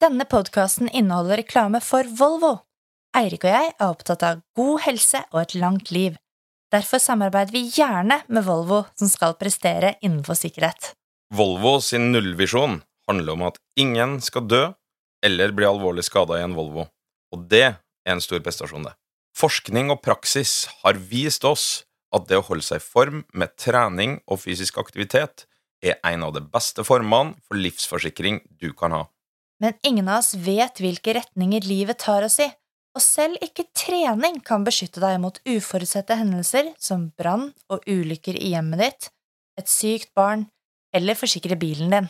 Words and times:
Denne 0.00 0.24
podkasten 0.24 0.88
inneholder 0.88 1.42
reklame 1.42 1.76
for 1.84 2.08
Volvo. 2.16 2.54
Eirik 3.18 3.42
og 3.44 3.50
jeg 3.52 3.72
er 3.74 3.90
opptatt 3.90 4.22
av 4.24 4.38
god 4.56 4.78
helse 4.86 5.20
og 5.28 5.42
et 5.42 5.52
langt 5.60 5.90
liv. 5.92 6.14
Derfor 6.72 7.02
samarbeider 7.04 7.52
vi 7.52 7.66
gjerne 7.68 8.22
med 8.32 8.46
Volvo, 8.46 8.78
som 8.96 9.10
skal 9.12 9.36
prestere 9.36 9.98
innenfor 10.00 10.38
sikkerhet. 10.40 10.94
Volvo 11.36 11.74
sin 11.84 12.08
nullvisjon 12.14 12.78
handler 13.10 13.36
om 13.36 13.44
at 13.50 13.60
ingen 13.76 14.16
skal 14.24 14.48
dø 14.48 14.62
eller 15.20 15.52
bli 15.52 15.68
alvorlig 15.68 16.06
skada 16.08 16.40
i 16.40 16.46
en 16.46 16.56
Volvo, 16.56 16.86
og 17.36 17.44
det 17.52 17.66
er 17.68 17.78
en 18.08 18.24
stor 18.24 18.40
prestasjon, 18.40 18.88
det. 18.88 18.96
Forskning 19.36 19.92
og 19.92 20.00
praksis 20.00 20.64
har 20.80 20.96
vist 20.96 21.44
oss 21.44 21.84
at 22.16 22.24
det 22.32 22.40
å 22.40 22.48
holde 22.48 22.64
seg 22.64 22.80
i 22.80 22.88
form 22.88 23.26
med 23.36 23.52
trening 23.60 24.22
og 24.24 24.46
fysisk 24.48 24.80
aktivitet 24.80 25.44
er 25.84 26.00
en 26.08 26.24
av 26.24 26.32
de 26.32 26.40
beste 26.40 26.88
formene 26.88 27.36
for 27.44 27.60
livsforsikring 27.60 28.46
du 28.56 28.70
kan 28.72 28.96
ha. 28.96 29.06
Men 29.60 29.72
ingen 29.82 30.08
av 30.08 30.22
oss 30.22 30.32
vet 30.40 30.80
hvilke 30.80 31.12
retninger 31.18 31.66
livet 31.68 31.98
tar 32.00 32.24
oss 32.24 32.38
i, 32.40 32.46
og 32.96 33.02
selv 33.04 33.42
ikke 33.44 33.66
trening 33.76 34.38
kan 34.40 34.64
beskytte 34.64 35.02
deg 35.02 35.18
mot 35.20 35.36
uforutsette 35.44 36.16
hendelser 36.16 36.70
som 36.80 37.10
brann 37.20 37.50
og 37.68 37.84
ulykker 37.84 38.38
i 38.40 38.54
hjemmet 38.54 38.80
ditt, 38.80 39.10
et 39.60 39.68
sykt 39.68 40.14
barn 40.16 40.46
eller 40.96 41.18
forsikre 41.18 41.60
bilen 41.60 41.92
din. 41.92 42.08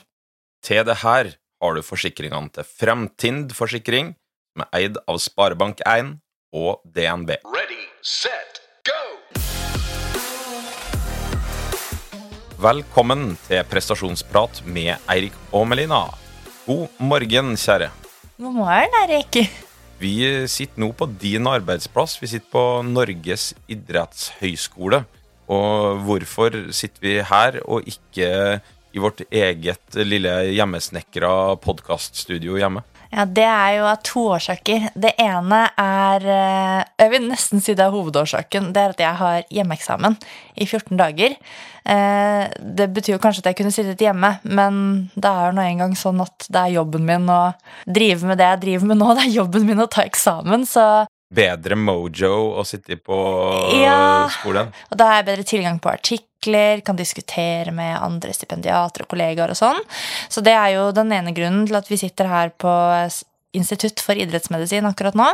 Til 0.62 0.86
det 0.86 1.00
her 1.02 1.32
har 1.34 1.74
du 1.74 1.82
forsikringene 1.82 2.54
til 2.54 2.70
Fremtind 2.70 3.50
Forsikring, 3.58 4.14
som 4.54 4.64
er 4.68 4.70
eid 4.78 5.02
av 5.10 5.18
Sparebank1 5.18 6.14
og 6.54 6.86
DNB. 6.86 7.34
Ready, 7.50 7.82
set, 7.98 8.62
go! 8.86 9.02
Velkommen 12.62 13.34
til 13.50 13.66
prestasjonsprat 13.74 14.62
med 14.70 14.94
Eirik 15.10 15.34
og 15.50 15.66
Melina. 15.74 16.06
God 16.70 17.00
morgen, 17.02 17.56
kjære. 17.58 17.88
God 18.38 18.54
morgen, 18.54 18.92
Erik. 19.02 19.40
Vi 19.98 20.12
sitter 20.46 20.78
nå 20.78 20.92
på 20.94 21.08
din 21.18 21.48
arbeidsplass. 21.50 22.14
Vi 22.22 22.28
sitter 22.30 22.46
på 22.52 22.62
Norges 22.86 23.48
idrettshøyskole. 23.66 25.00
Og 25.50 25.98
hvorfor 26.06 26.60
sitter 26.70 27.02
vi 27.02 27.16
her 27.26 27.58
og 27.64 27.88
ikke 27.90 28.28
i 28.94 29.02
vårt 29.02 29.24
eget 29.26 29.98
lille 29.98 30.36
hjemmesnekra 30.52 31.32
podkaststudio 31.64 32.60
hjemme? 32.62 32.84
Ja, 33.10 33.24
Det 33.26 33.42
er 33.44 33.76
jo 33.78 33.86
av 33.90 34.02
to 34.06 34.20
årsaker. 34.36 34.90
Det 34.94 35.14
ene 35.18 35.64
er 35.80 36.26
eh, 36.30 36.84
Jeg 37.02 37.10
vil 37.10 37.26
nesten 37.30 37.60
si 37.62 37.74
det 37.74 37.84
er 37.84 37.90
hovedårsaken. 37.94 38.70
Det 38.72 38.82
er 38.84 38.94
at 38.94 39.02
jeg 39.02 39.18
har 39.20 39.42
hjemmeeksamen 39.50 40.16
i 40.56 40.66
14 40.68 40.96
dager. 41.00 41.34
Eh, 41.84 42.44
Det 42.60 42.86
betyr 42.94 43.16
jo 43.16 43.22
kanskje 43.22 43.42
at 43.42 43.50
jeg 43.50 43.60
kunne 43.62 43.74
sittet 43.74 43.98
hjemme, 44.04 44.36
men 44.44 45.10
det 45.16 45.26
er 45.30 45.50
jo 45.50 45.56
nå 45.58 45.66
engang 45.66 45.96
sånn 45.98 46.22
at 46.22 46.46
det 46.48 46.60
er 46.66 46.76
jobben 46.78 47.04
min 47.08 47.26
å 47.30 47.42
drive 47.86 48.30
med 48.30 48.38
det 48.38 48.50
jeg 48.52 48.60
driver 48.66 48.86
med 48.92 49.02
nå. 49.02 49.14
Det 49.18 49.24
er 49.26 49.38
jobben 49.40 49.66
min 49.66 49.82
å 49.82 49.90
ta 49.90 50.06
eksamen, 50.06 50.66
så 50.68 50.90
Bedre 51.30 51.76
mojo 51.78 52.58
å 52.58 52.64
sitte 52.66 52.96
på 52.98 53.16
Ja. 53.80 54.26
skolen. 54.34 54.72
Og 54.90 54.98
da 54.98 55.06
har 55.06 55.14
jeg 55.22 55.26
bedre 55.28 55.44
tilgang 55.46 55.76
på 55.78 55.92
artikler, 55.92 56.80
kan 56.82 56.96
diskutere 56.98 57.70
med 57.70 58.00
andre 58.02 58.32
stipendiater 58.34 59.04
og 59.04 59.08
kollegaer 59.12 59.50
og 59.54 59.54
sånn. 59.60 59.78
Så 60.30 60.42
det 60.46 60.54
er 60.54 60.76
jo 60.76 60.88
den 60.96 61.10
ene 61.12 61.34
grunnen 61.36 61.66
til 61.68 61.78
at 61.80 61.90
vi 61.90 61.98
sitter 62.00 62.30
her 62.30 62.54
på 62.54 62.70
Institutt 63.56 63.98
for 63.98 64.14
idrettsmedisin 64.14 64.86
akkurat 64.86 65.16
nå. 65.18 65.26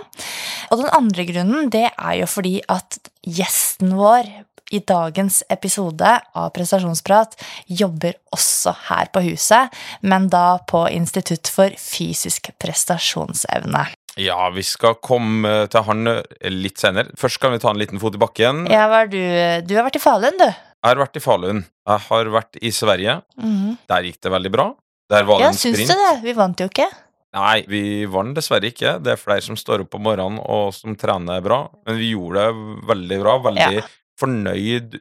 Og 0.72 0.80
den 0.80 0.92
andre 0.97 1.27
grunnen, 1.28 1.69
det 1.72 1.91
er 1.91 2.14
jo 2.22 2.28
fordi 2.30 2.58
at 2.72 2.97
gjesten 3.20 3.92
vår 3.98 4.30
i 4.74 4.80
dagens 4.83 5.42
episode 5.52 6.08
av 6.34 6.48
Prestasjonsprat 6.56 7.36
jobber 7.70 8.17
også 8.34 8.72
her 8.89 9.12
på 9.14 9.22
huset, 9.28 9.74
men 10.02 10.27
da 10.33 10.56
på 10.67 10.86
Institutt 10.91 11.50
for 11.52 11.77
fysisk 11.78 12.50
prestasjonsevne. 12.62 13.84
Ja, 14.17 14.48
vi 14.50 14.64
skal 14.64 14.97
komme 15.05 15.67
til 15.70 15.84
han 15.86 16.08
eh, 16.08 16.22
litt 16.48 16.80
senere. 16.80 17.12
Først 17.20 17.39
kan 17.42 17.52
vi 17.52 17.61
ta 17.61 17.69
en 17.70 17.78
liten 17.80 18.00
fot 18.00 18.17
i 18.17 18.20
bakken. 18.22 18.64
Ja, 18.72 18.86
hva 18.89 19.05
er 19.05 19.12
du 19.12 19.20
Du 19.69 19.77
har 19.77 19.84
vært 19.84 20.01
i 20.01 20.02
Falun, 20.02 20.40
du. 20.40 20.48
Jeg 20.48 20.89
har 20.89 21.01
vært 21.02 21.18
i 21.20 21.23
Falun. 21.23 21.62
Jeg 21.86 22.05
har 22.08 22.33
vært 22.33 22.58
i 22.64 22.73
Sverige. 22.73 23.20
Mhm. 23.36 23.77
Der 23.92 24.08
gikk 24.08 24.23
det 24.24 24.33
veldig 24.33 24.52
bra. 24.56 24.67
Der 25.11 25.27
var 25.27 25.39
det 25.39 25.44
Ja, 25.44 25.48
en 25.55 25.58
syns 25.61 25.83
du 25.86 25.94
det? 25.94 26.14
Vi 26.24 26.33
vant 26.36 26.61
jo 26.61 26.67
ikke. 26.70 26.89
Nei, 27.36 27.64
vi 27.68 27.83
vant 28.11 28.34
dessverre 28.36 28.70
ikke. 28.70 28.96
Det 29.05 29.12
er 29.12 29.20
flere 29.20 29.44
som 29.44 29.58
står 29.61 29.84
opp 29.84 29.90
på 29.92 30.00
morgenen 30.02 30.40
og 30.40 30.72
som 30.74 30.96
trener 30.98 31.42
bra. 31.44 31.67
Men 31.86 31.98
vi 32.00 32.12
gjorde 32.14 32.46
det 32.46 32.86
veldig 32.89 33.18
bra. 33.22 33.34
Veldig 33.50 33.77
Ja. 33.77 33.86
fornøyd 34.18 34.96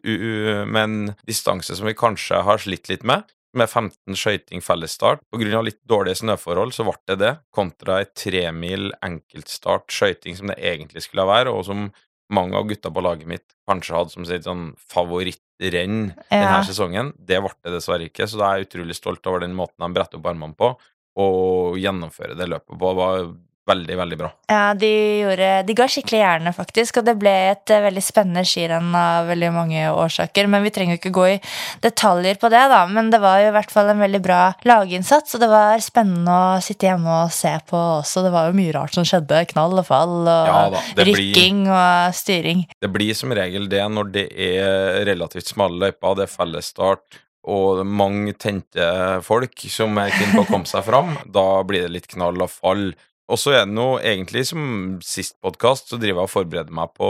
med 0.68 0.84
en 0.84 1.16
distanse 1.26 1.76
som 1.76 1.88
vi 1.88 1.94
kanskje 1.94 2.44
har 2.44 2.58
slitt 2.58 2.90
litt 2.90 3.04
med. 3.04 3.24
Med 3.56 3.70
15 3.70 4.14
skøyting 4.20 4.62
fellesstart. 4.62 5.22
Av 5.34 5.64
litt 5.64 5.80
dårlige 5.88 6.20
snøforhold 6.20 6.74
så 6.76 6.84
ble 6.84 6.98
det 7.08 7.20
det, 7.20 7.38
kontra 7.56 8.00
ei 8.02 8.06
tremil 8.14 8.92
enkeltstart 9.02 9.88
skøyting 9.88 10.36
som 10.36 10.48
det 10.52 10.58
egentlig 10.60 11.02
skulle 11.04 11.26
være, 11.26 11.48
og 11.56 11.64
som 11.64 11.92
mange 12.34 12.58
av 12.58 12.66
gutta 12.68 12.90
på 12.92 13.04
laget 13.06 13.28
mitt 13.30 13.46
kanskje 13.70 13.96
hadde 13.96 14.12
som 14.14 14.26
sitt 14.26 14.44
sånn 14.48 14.74
favorittrenn 14.92 16.14
Ja. 16.32 16.42
denne 16.42 16.64
sesongen. 16.66 17.14
Det 17.18 17.40
ble 17.42 17.52
det 17.64 17.74
dessverre 17.78 18.08
ikke, 18.10 18.28
så 18.28 18.38
da 18.38 18.52
er 18.54 18.58
jeg 18.64 18.70
utrolig 18.70 18.96
stolt 18.96 19.26
over 19.28 19.40
den 19.46 19.56
måten 19.56 19.78
de 19.80 19.94
bretter 19.94 20.18
opp 20.20 20.26
armene 20.32 20.56
på, 20.58 20.76
og 21.18 21.78
gjennomfører 21.78 22.36
det 22.38 22.50
løpet 22.50 22.78
på. 22.78 22.90
Det 22.90 22.96
var 23.00 23.36
veldig, 23.70 23.96
veldig 23.98 24.18
bra. 24.20 24.30
Ja, 24.52 24.74
de, 24.78 24.90
gjorde, 25.24 25.48
de 25.68 25.76
ga 25.78 25.88
skikkelig 25.90 26.20
jernet, 26.22 26.56
faktisk, 26.58 27.00
og 27.02 27.08
det 27.08 27.16
ble 27.22 27.34
et 27.52 27.72
eh, 27.74 27.82
veldig 27.86 28.04
spennende 28.06 28.44
skirenn 28.48 28.92
av 28.96 29.30
veldig 29.32 29.50
mange 29.56 29.88
årsaker. 29.90 30.50
Men 30.52 30.66
vi 30.68 30.72
trenger 30.76 30.96
jo 30.96 31.02
ikke 31.02 31.14
gå 31.18 31.26
i 31.34 31.40
detaljer 31.86 32.38
på 32.42 32.52
det, 32.54 32.62
da. 32.72 32.84
Men 32.92 33.10
det 33.14 33.22
var 33.24 33.42
jo 33.42 33.50
i 33.50 33.56
hvert 33.56 33.74
fall 33.74 33.90
en 33.94 34.04
veldig 34.06 34.22
bra 34.26 34.40
laginnsats, 34.68 35.36
og 35.38 35.44
det 35.44 35.50
var 35.52 35.82
spennende 35.84 36.38
å 36.38 36.62
sitte 36.66 36.90
hjemme 36.92 37.18
og 37.26 37.34
se 37.36 37.56
på 37.70 37.82
også. 38.02 38.26
Det 38.28 38.34
var 38.36 38.50
jo 38.52 38.58
mye 38.62 38.76
rart 38.78 38.96
som 38.98 39.08
skjedde. 39.08 39.44
Knall 39.52 39.78
og 39.82 39.88
fall 39.90 40.16
og 40.24 40.50
Ja 40.54 40.62
da, 40.74 40.86
det 40.96 41.08
blir- 41.10 41.22
rykking 41.24 41.66
og 41.68 42.16
styring. 42.16 42.66
Det 42.82 42.94
blir 42.94 43.18
som 43.18 43.34
regel 43.36 43.70
det 43.72 43.84
når 43.92 44.12
det 44.14 44.28
er 44.36 45.04
relativt 45.10 45.50
smale 45.52 45.78
løyper, 45.88 46.16
det 46.20 46.30
er 46.30 46.34
fellesstart 46.38 47.22
og 47.46 47.84
mange 47.86 48.34
tente 48.42 48.86
folk 49.26 49.60
som 49.70 49.94
er 50.02 50.10
keen 50.16 50.32
på 50.34 50.42
å 50.46 50.48
komme 50.50 50.66
seg 50.70 50.82
fram. 50.88 51.12
Da 51.36 51.62
blir 51.68 51.86
det 51.86 51.92
litt 51.94 52.08
knall 52.10 52.42
og 52.42 52.50
fall. 52.50 52.88
Og 53.26 53.40
så 53.42 53.56
er 53.56 53.64
det 53.66 53.74
noe 53.74 54.02
egentlig 54.06 54.44
som 54.52 55.00
sist 55.02 55.40
podkast, 55.42 55.90
så 55.90 55.98
driver 55.98 56.22
jeg 56.22 56.30
og 56.30 56.34
forbereder 56.34 56.76
meg 56.78 56.92
på 56.94 57.10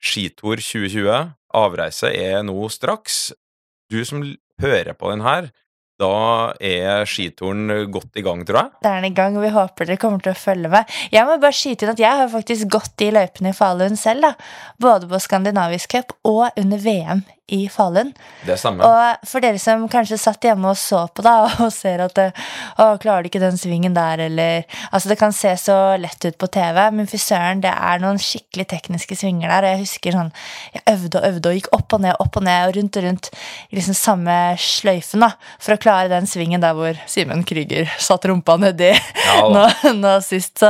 skitur 0.00 0.56
2020. 0.56 1.18
Avreise 1.56 2.12
er 2.12 2.40
nå 2.46 2.56
straks. 2.72 3.34
Du 3.92 4.00
som 4.08 4.24
hører 4.62 4.96
på 4.96 5.12
den 5.12 5.24
her, 5.26 5.50
da 6.00 6.52
er 6.60 7.06
skituren 7.08 7.70
godt 7.92 8.18
i 8.20 8.24
gang, 8.24 8.42
tror 8.46 8.60
jeg. 8.60 8.72
Det 8.84 8.90
er 8.90 9.00
den 9.00 9.10
i 9.10 9.16
gang, 9.16 9.38
og 9.38 9.46
vi 9.46 9.52
håper 9.54 9.88
dere 9.88 10.00
kommer 10.00 10.24
til 10.24 10.34
å 10.34 10.38
følge 10.38 10.72
med. 10.72 10.98
Jeg 11.14 11.28
må 11.28 11.38
bare 11.40 11.56
skyte 11.56 11.86
inn 11.86 11.94
at 11.94 12.02
jeg 12.02 12.20
har 12.20 12.32
faktisk 12.32 12.68
gått 12.76 12.92
de 13.00 13.12
løypene 13.16 13.54
i 13.54 13.56
Falun 13.56 13.96
selv, 14.00 14.28
da. 14.28 14.34
Både 14.82 15.08
på 15.10 15.22
Skandinavisk 15.24 15.96
cup 15.96 16.12
og 16.28 16.48
under 16.60 16.82
VM 16.82 17.24
i 17.46 17.68
Falun. 17.70 18.10
Det 18.46 18.56
stemmer. 18.58 18.82
Og 18.86 19.28
for 19.30 19.44
dere 19.44 19.58
som 19.62 19.84
kanskje 19.90 20.18
satt 20.18 20.42
hjemme 20.48 20.72
og 20.72 20.78
så 20.80 21.04
på 21.14 21.22
da, 21.22 21.36
og 21.64 21.70
ser 21.74 22.02
at 22.02 22.18
å, 22.18 22.88
klarer 23.02 23.22
du 23.22 23.30
ikke 23.30 23.42
den 23.42 23.58
svingen 23.60 23.94
der, 23.96 24.24
eller 24.26 24.64
Altså, 24.90 25.10
det 25.10 25.18
kan 25.20 25.34
se 25.34 25.52
så 25.60 25.76
lett 26.00 26.24
ut 26.24 26.38
på 26.40 26.48
TV, 26.52 26.80
men 26.94 27.08
fy 27.10 27.18
søren, 27.20 27.62
det 27.62 27.70
er 27.70 28.02
noen 28.02 28.18
skikkelig 28.22 28.66
tekniske 28.70 29.18
svinger 29.18 29.52
der. 29.52 29.66
Og 29.66 29.74
jeg 29.74 29.82
husker 29.84 30.16
sånn 30.16 30.32
Jeg 30.74 30.82
øvde 30.94 31.20
og 31.20 31.28
øvde 31.30 31.50
og 31.50 31.58
gikk 31.58 31.70
opp 31.76 31.96
og 31.96 32.02
ned, 32.02 32.18
opp 32.22 32.40
og 32.40 32.46
ned 32.46 32.70
og 32.70 32.76
rundt 32.78 32.98
og 32.98 33.06
rundt 33.06 33.30
i 33.70 33.78
liksom 33.78 33.98
samme 33.98 34.36
sløyfen, 34.62 35.22
da, 35.22 35.32
for 35.62 35.76
å 35.76 35.80
klare 35.86 36.10
den 36.10 36.26
svingen 36.28 36.60
der 36.62 36.74
hvor 36.76 36.98
Simen 37.08 37.44
Krüger 37.46 37.86
satt 38.02 38.26
rumpa 38.28 38.56
nedi 38.60 38.90
Ja 38.90 39.40
nå, 39.52 39.62
nå 40.00 40.12
sist. 40.26 40.58
Så, 40.60 40.68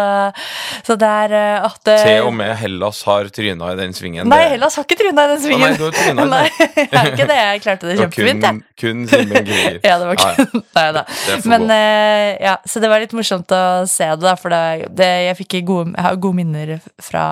så 0.87 0.97
det 1.01 1.09
er 1.09 1.35
eh, 1.37 1.65
at 1.67 1.81
det, 1.89 1.97
Til 2.05 2.29
og 2.29 2.35
med 2.37 2.53
Hellas 2.61 3.01
har 3.09 3.29
tryna 3.33 3.73
i 3.73 3.77
den 3.81 3.95
svingen. 3.97 4.29
Nei, 4.29 4.43
Det- 4.45 4.53
Hellas 4.57 4.77
har 4.79 4.87
ikke 4.87 4.99
tryna 5.01 5.25
i 5.27 5.33
den 5.35 5.43
svingen. 5.45 5.65
nei, 5.67 5.77
du 5.81 5.85
har 5.87 5.97
trynet 5.97 6.13
i 6.13 6.23
den. 6.23 6.31
Nei, 6.37 6.47
jeg 6.77 6.89
har 6.97 7.11
ikke 7.13 7.29
det. 7.31 7.37
Jeg 7.41 7.63
klarte 7.67 7.89
det 7.89 7.97
Det 7.97 8.05
kjempefint, 8.05 8.47
jeg. 8.47 8.63
kun, 8.83 9.05
kun 9.05 9.07
Simen 9.13 9.49
Krüger. 9.51 9.79
Ja, 9.89 9.99
det 10.03 10.11
var 10.11 10.23
kun 10.23 10.65
Nei 10.79 10.87
da. 10.97 11.05
Men 11.53 11.67
eh, 11.77 12.31
ja, 12.47 12.57
så 12.69 12.83
det 12.83 12.91
var 12.93 13.03
litt 13.05 13.15
morsomt 13.17 13.53
å 13.57 13.63
se 13.91 14.09
det, 14.13 14.21
da, 14.27 14.35
for 14.41 14.53
det, 14.55 14.91
det, 14.99 15.11
jeg 15.31 15.39
fikk 15.43 15.59
gode, 15.69 15.93
jeg 15.97 16.07
har 16.09 16.19
gode 16.21 16.41
minner 16.43 16.75
fra, 17.03 17.25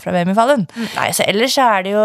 fra 0.00 0.12
VM 0.16 0.32
i 0.34 0.36
Falun. 0.36 0.66
Nei, 0.96 1.08
så 1.16 1.24
ellers 1.28 1.56
er 1.62 1.86
det 1.86 1.94
jo 1.96 2.04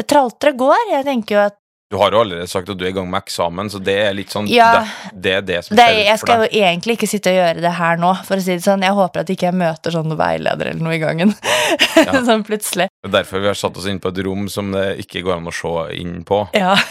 Det 0.00 0.06
tralter 0.10 0.52
og 0.54 0.60
går. 0.66 0.82
Jeg 0.96 1.06
tenker 1.06 1.36
jo 1.38 1.44
at 1.46 1.56
Du 1.86 1.94
har 2.00 2.10
jo 2.10 2.18
allerede 2.24 2.48
sagt 2.50 2.70
at 2.72 2.78
du 2.78 2.82
er 2.82 2.90
i 2.90 2.94
gang 2.96 3.06
med 3.06 3.20
eksamen, 3.22 3.68
så 3.70 3.78
det 3.78 3.94
er 4.08 4.14
litt 4.16 4.32
sånn 4.34 4.48
Ja. 4.50 4.70
det, 5.12 5.20
det 5.22 5.34
er 5.36 5.44
det 5.46 5.58
som 5.64 5.78
skjer 5.78 6.00
Jeg 6.02 6.18
skal 6.18 6.42
jo 6.42 6.48
egentlig 6.50 6.96
ikke 6.96 7.08
sitte 7.10 7.30
og 7.30 7.36
gjøre 7.38 7.62
det 7.62 7.74
her 7.78 8.00
nå, 8.02 8.10
for 8.26 8.40
å 8.40 8.42
si 8.42 8.56
det 8.56 8.64
sånn. 8.64 8.82
Jeg 8.82 8.96
håper 8.98 9.22
at 9.22 9.30
ikke 9.30 9.46
jeg 9.46 9.58
møter 9.60 9.94
sånn 9.94 10.16
veileder 10.18 10.72
eller 10.72 10.82
noe 10.82 10.96
i 10.96 11.02
gangen. 11.02 11.30
sånn 12.30 12.42
plutselig. 12.46 12.88
Det 12.90 13.10
er 13.12 13.14
derfor 13.20 13.44
vi 13.44 13.50
har 13.52 13.60
satt 13.60 13.78
oss 13.78 13.86
inn 13.86 14.02
på 14.02 14.10
et 14.10 14.18
rom 14.26 14.48
som 14.50 14.74
det 14.74 14.88
ikke 15.04 15.22
går 15.28 15.38
an 15.38 15.46
å 15.46 15.54
se 15.54 15.74
inn 16.00 16.18
på. 16.26 16.42
Ja. 16.58 16.74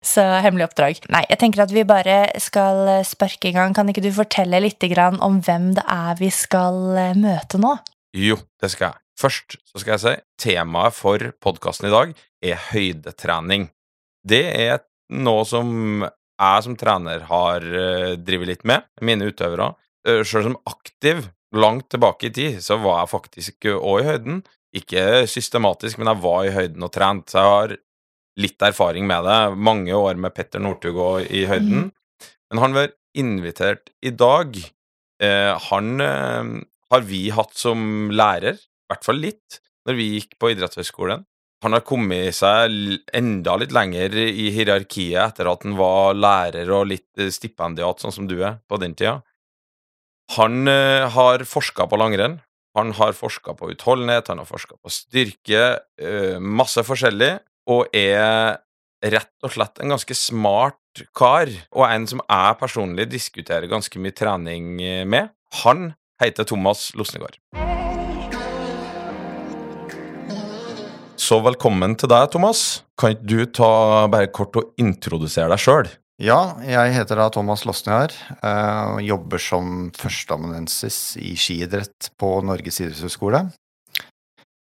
Så 0.00 0.22
hemmelig 0.40 0.70
oppdrag. 0.70 1.02
Nei, 1.12 1.26
jeg 1.28 1.36
tenker 1.42 1.66
at 1.66 1.72
vi 1.76 1.82
bare 1.84 2.22
skal 2.40 3.02
sparke 3.04 3.50
i 3.50 3.52
gang. 3.52 3.74
Kan 3.76 3.90
ikke 3.92 4.00
du 4.00 4.08
fortelle 4.16 4.62
litt 4.64 4.80
grann 4.88 5.20
om 5.20 5.42
hvem 5.44 5.74
det 5.76 5.84
er 5.84 6.16
vi 6.16 6.30
skal 6.32 6.80
eh, 6.96 7.12
møte 7.20 7.60
nå? 7.60 7.74
Jo, 8.16 8.38
det 8.64 8.72
skal 8.72 8.94
jeg. 8.94 9.02
Først 9.20 9.58
så 9.68 9.82
skal 9.82 9.92
jeg 9.98 10.02
si 10.06 10.14
temaet 10.48 10.96
for 10.96 11.26
podkasten 11.44 11.90
i 11.90 11.92
dag 11.92 12.16
er 12.40 12.56
høydetrening. 12.70 13.68
Det 14.26 14.44
er 14.52 14.80
noe 15.16 15.44
som 15.48 16.04
jeg 16.04 16.64
som 16.64 16.76
trener 16.78 17.26
har 17.28 17.64
uh, 17.64 18.14
drevet 18.16 18.48
litt 18.54 18.64
med, 18.68 18.86
mine 19.04 19.28
utøvere. 19.28 19.72
Selv 20.06 20.28
sjøl 20.28 20.46
som 20.48 20.58
aktiv, 20.70 21.26
langt 21.52 21.90
tilbake 21.92 22.30
i 22.30 22.32
tid, 22.32 22.60
så 22.64 22.78
var 22.80 23.02
jeg 23.02 23.12
faktisk 23.12 23.68
òg 23.74 24.00
i 24.00 24.06
høyden. 24.06 24.42
Ikke 24.76 25.26
systematisk, 25.28 25.98
men 25.98 26.12
jeg 26.12 26.22
var 26.22 26.46
i 26.46 26.52
høyden 26.54 26.86
og 26.86 26.92
trent. 26.94 27.32
Så 27.32 27.40
jeg 27.40 27.52
har 27.54 27.74
litt 28.40 28.64
erfaring 28.64 29.08
med 29.10 29.26
det. 29.26 29.38
Mange 29.58 29.96
år 29.96 30.20
med 30.20 30.34
Petter 30.36 30.62
Northug 30.62 31.00
òg 31.02 31.26
i 31.26 31.44
høyden. 31.50 31.90
Men 32.50 32.62
han 32.62 32.76
var 32.76 32.92
invitert 33.18 33.90
i 34.06 34.12
dag. 34.14 34.56
Eh, 35.22 35.52
han 35.70 36.04
eh, 36.04 36.52
har 36.90 37.06
vi 37.06 37.24
hatt 37.34 37.56
som 37.58 38.10
lærer, 38.14 38.56
i 38.58 38.90
hvert 38.90 39.06
fall 39.06 39.20
litt, 39.22 39.60
når 39.86 39.98
vi 39.98 40.08
gikk 40.16 40.38
på 40.40 40.52
idrettshøyskolen. 40.54 41.26
Han 41.60 41.76
har 41.76 41.84
kommet 41.84 42.32
seg 42.38 42.72
enda 43.16 43.56
litt 43.60 43.74
lenger 43.76 44.14
i 44.16 44.48
hierarkiet 44.54 45.20
etter 45.20 45.50
at 45.50 45.66
han 45.66 45.76
var 45.76 46.16
lærer 46.16 46.70
og 46.72 46.88
litt 46.88 47.20
eh, 47.20 47.28
stipendiat, 47.32 48.00
sånn 48.00 48.14
som 48.16 48.28
du 48.30 48.38
er, 48.38 48.56
på 48.64 48.80
den 48.80 48.96
tida. 48.96 49.18
Han 50.38 50.64
eh, 50.70 51.04
har 51.12 51.44
forska 51.44 51.88
på 51.90 52.00
langrenn. 52.00 52.38
Han 52.78 52.94
har 52.96 53.16
forska 53.18 53.56
på 53.58 53.72
utholdenhet, 53.72 54.30
han 54.30 54.40
har 54.40 54.48
forska 54.48 54.78
på 54.78 54.92
styrke, 54.94 55.64
eh, 56.00 56.38
masse 56.40 56.84
forskjellig, 56.86 57.32
og 57.68 57.90
er 57.92 58.60
rett 59.10 59.34
og 59.44 59.52
slett 59.52 59.82
en 59.82 59.96
ganske 59.96 60.16
smart 60.16 61.04
kar, 61.16 61.50
og 61.74 61.84
en 61.88 62.06
som 62.08 62.22
jeg 62.24 62.60
personlig 62.62 63.08
diskuterer 63.10 63.70
ganske 63.70 64.00
mye 64.00 64.16
trening 64.16 64.76
med. 65.10 65.34
Han 65.64 65.90
heter 66.22 66.46
Thomas 66.46 66.92
Losnegård. 66.94 67.40
Så 71.30 71.36
velkommen 71.46 71.92
til 71.94 72.10
deg, 72.10 72.24
Thomas. 72.32 72.82
Kan 72.98 73.12
ikke 73.14 73.26
du 73.30 73.40
ta 73.54 73.66
bare 74.10 74.32
kort 74.34 74.56
og 74.58 74.72
introdusere 74.82 75.46
deg 75.52 75.60
sjøl? 75.62 75.90
Ja, 76.18 76.56
jeg 76.66 76.96
heter 76.96 77.20
da 77.20 77.28
Thomas 77.30 77.62
Losnehar 77.68 78.10
eh, 78.40 78.96
og 78.96 79.04
jobber 79.06 79.38
som 79.38 79.92
førsteamanuensis 79.94 80.98
i 81.22 81.36
skiidrett 81.38 82.10
på 82.18 82.32
Norges 82.48 82.80
idrettshøgskole. 82.82 83.44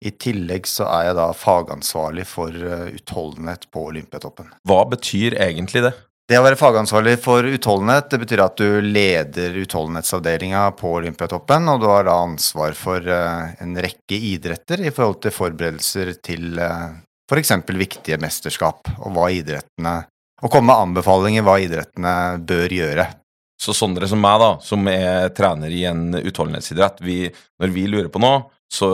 I 0.05 0.13
tillegg 0.21 0.69
så 0.69 0.85
er 0.91 1.07
jeg 1.07 1.17
da 1.17 1.25
fagansvarlig 1.33 2.27
for 2.29 2.53
eh, 2.53 2.85
utholdenhet 2.99 3.65
på 3.73 3.87
Olympiatoppen. 3.89 4.53
Hva 4.69 4.83
betyr 4.93 5.39
egentlig 5.41 5.87
det? 5.87 5.95
Det 6.29 6.37
å 6.37 6.43
være 6.45 6.59
fagansvarlig 6.59 7.15
for 7.23 7.41
utholdenhet, 7.41 8.11
det 8.11 8.19
betyr 8.21 8.41
at 8.43 8.59
du 8.61 8.83
leder 8.85 9.55
utholdenhetsavdelinga 9.63 10.67
på 10.77 10.91
Olympiatoppen, 10.99 11.71
og 11.71 11.79
du 11.81 11.87
har 11.89 12.05
da 12.05 12.19
ansvar 12.21 12.75
for 12.77 13.01
eh, 13.01 13.55
en 13.65 13.73
rekke 13.81 14.19
idretter 14.27 14.83
i 14.85 14.91
forhold 14.93 15.23
til 15.23 15.33
forberedelser 15.33 16.11
til 16.21 16.61
f.eks. 16.61 17.55
For 17.65 17.81
viktige 17.81 18.19
mesterskap, 18.21 18.91
og 18.99 19.17
hva 19.17 19.31
idrettene 19.33 19.95
Og 20.45 20.53
komme 20.53 20.69
med 20.69 20.85
anbefalinger 20.85 21.43
hva 21.43 21.57
idrettene 21.59 22.13
bør 22.47 22.77
gjøre. 22.77 23.07
Så 23.59 23.73
sånne 23.75 24.07
som 24.07 24.21
meg, 24.21 24.37
da, 24.39 24.53
som 24.63 24.85
er 24.87 25.33
trener 25.35 25.73
i 25.73 25.81
en 25.89 26.13
utholdenhetsidrett, 26.13 27.01
vi, 27.03 27.25
når 27.59 27.73
vi 27.73 27.89
lurer 27.89 28.13
på 28.13 28.21
noe, 28.21 28.45
så 28.71 28.87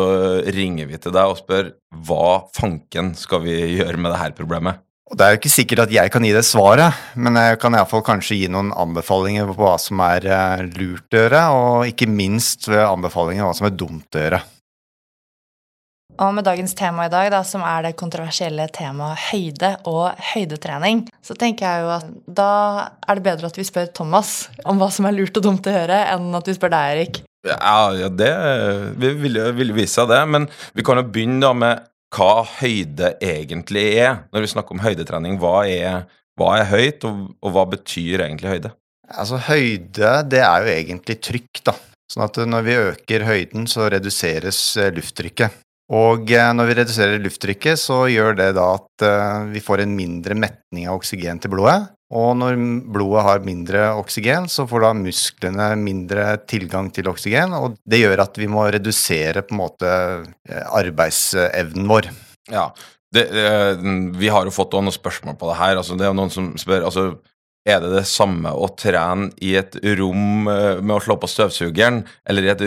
ringer 0.55 0.87
vi 0.87 1.03
til 1.03 1.13
deg 1.13 1.35
og 1.35 1.37
spør 1.43 1.75
hva 2.07 2.47
fanken 2.55 3.11
skal 3.19 3.43
vi 3.43 3.59
gjøre 3.75 3.99
med 3.99 4.15
det 4.15 4.23
her 4.23 4.33
problemet? 4.39 4.79
Og 5.05 5.17
Det 5.17 5.25
er 5.25 5.33
jo 5.35 5.37
ikke 5.37 5.53
sikkert 5.53 5.83
at 5.83 5.91
jeg 5.93 6.09
kan 6.09 6.25
gi 6.25 6.31
det 6.33 6.41
svaret, 6.47 6.97
men 7.13 7.37
jeg 7.37 7.59
kan 7.61 7.75
iallfall 7.77 8.01
kanskje 8.05 8.39
gi 8.39 8.47
noen 8.49 8.71
anbefalinger 8.73 9.45
på 9.51 9.59
hva 9.59 9.75
som 9.81 10.01
er 10.01 10.25
eh, 10.25 10.65
lurt 10.79 11.13
å 11.13 11.21
gjøre, 11.21 11.41
og 11.53 11.91
ikke 11.91 12.09
minst 12.09 12.65
anbefalinger 12.73 13.45
på 13.45 13.51
hva 13.51 13.57
som 13.59 13.69
er 13.69 13.77
dumt 13.77 14.17
å 14.17 14.23
gjøre. 14.23 14.41
Og 16.15 16.31
med 16.31 16.45
dagens 16.47 16.73
tema 16.79 17.05
i 17.05 17.11
dag, 17.11 17.27
da, 17.33 17.41
som 17.43 17.63
er 17.67 17.89
det 17.89 17.95
kontroversielle 17.99 18.65
temaet 18.73 19.19
høyde 19.29 19.71
og 19.91 20.15
høydetrening, 20.31 21.03
så 21.21 21.35
tenker 21.37 21.67
jeg 21.67 21.83
jo 21.83 21.89
at 21.97 22.11
da 22.39 22.51
er 23.03 23.19
det 23.19 23.25
bedre 23.25 23.49
at 23.51 23.59
vi 23.59 23.65
spør 23.67 23.89
Thomas 23.93 24.47
om 24.63 24.79
hva 24.79 24.87
som 24.95 25.09
er 25.09 25.17
lurt 25.17 25.35
og 25.37 25.43
dumt 25.45 25.67
å 25.67 25.73
gjøre, 25.75 25.99
enn 26.15 26.29
at 26.39 26.47
vi 26.47 26.55
spør 26.55 26.71
deg, 26.71 26.93
Erik. 26.95 27.19
Ja, 27.45 27.57
ja 27.93 28.09
det 28.09 28.31
vi 29.01 29.11
vil 29.25 29.41
jo 29.41 29.49
vil 29.59 29.75
vise 29.75 29.99
seg 29.99 30.09
det, 30.13 30.21
men 30.31 30.47
vi 30.73 30.85
kan 30.87 31.01
jo 31.01 31.05
begynne 31.05 31.43
da 31.43 31.51
med 31.57 31.83
hva 32.15 32.45
høyde 32.59 33.13
egentlig 33.23 33.85
er. 33.99 34.23
Når 34.33 34.45
vi 34.45 34.51
snakker 34.53 34.77
om 34.77 34.83
høydetrening, 34.83 35.37
hva 35.41 35.57
er, 35.67 36.05
hva 36.39 36.55
er 36.61 36.69
høyt, 36.71 37.05
og, 37.07 37.27
og 37.43 37.55
hva 37.55 37.65
betyr 37.75 38.25
egentlig 38.27 38.55
høyde? 38.55 38.73
Altså 39.05 39.37
Høyde, 39.37 40.13
det 40.31 40.41
er 40.41 40.63
jo 40.65 40.71
egentlig 40.73 41.19
trykk, 41.21 41.61
da. 41.67 41.75
Sånn 42.09 42.25
at 42.25 42.39
når 42.49 42.65
vi 42.65 42.77
øker 42.79 43.25
høyden, 43.25 43.67
så 43.69 43.89
reduseres 43.93 44.59
eh, 44.81 44.91
lufttrykket. 44.93 45.61
Og 45.93 46.31
eh, 46.33 46.51
når 46.57 46.69
vi 46.69 46.77
reduserer 46.79 47.21
lufttrykket, 47.21 47.77
så 47.77 48.05
gjør 48.09 48.37
det 48.39 48.47
da 48.57 48.71
at 48.79 49.05
eh, 49.05 49.51
vi 49.53 49.61
får 49.61 49.83
en 49.83 49.93
mindre 49.97 50.37
metning 50.37 50.87
av 50.89 50.97
oksygen 50.97 51.41
til 51.41 51.53
blodet. 51.53 51.91
Og 52.15 52.31
når 52.37 52.57
blodet 52.93 53.25
har 53.25 53.45
mindre 53.45 53.83
oksygen, 53.99 54.47
så 54.49 54.65
får 54.69 54.85
da 54.85 54.91
musklene 54.97 55.69
mindre 55.81 56.25
tilgang 56.49 56.89
til 56.93 57.09
oksygen, 57.09 57.53
og 57.57 57.77
det 57.85 58.01
gjør 58.01 58.23
at 58.25 58.37
vi 58.37 58.49
må 58.49 58.65
redusere 58.73 59.45
på 59.45 59.55
en 59.55 59.61
måte 59.61 59.91
eh, 59.91 60.65
arbeidsevnen 60.73 61.89
vår. 61.91 62.09
Ja, 62.53 62.69
det, 63.13 63.29
vi 64.19 64.29
har 64.29 64.45
jo 64.45 64.53
fått 64.53 64.73
noen 64.75 64.93
spørsmål 64.93 65.37
på 65.39 65.49
det 65.49 65.59
her. 65.61 65.77
Altså, 65.79 65.97
det 65.97 66.09
er 66.09 66.17
noen 66.17 66.33
som 66.33 66.51
spør 66.59 66.83
altså, 66.89 67.05
Er 67.65 67.79
det 67.81 67.93
det 67.93 68.03
samme 68.05 68.51
å 68.53 68.67
trene 68.77 69.31
i 69.41 69.55
et 69.57 69.77
rom 69.97 70.45
med 70.45 70.91
å 70.93 70.99
slå 71.01 71.15
på 71.17 71.29
støvsugeren, 71.29 72.03
eller 72.29 72.45
i 72.45 72.51
et 72.51 72.65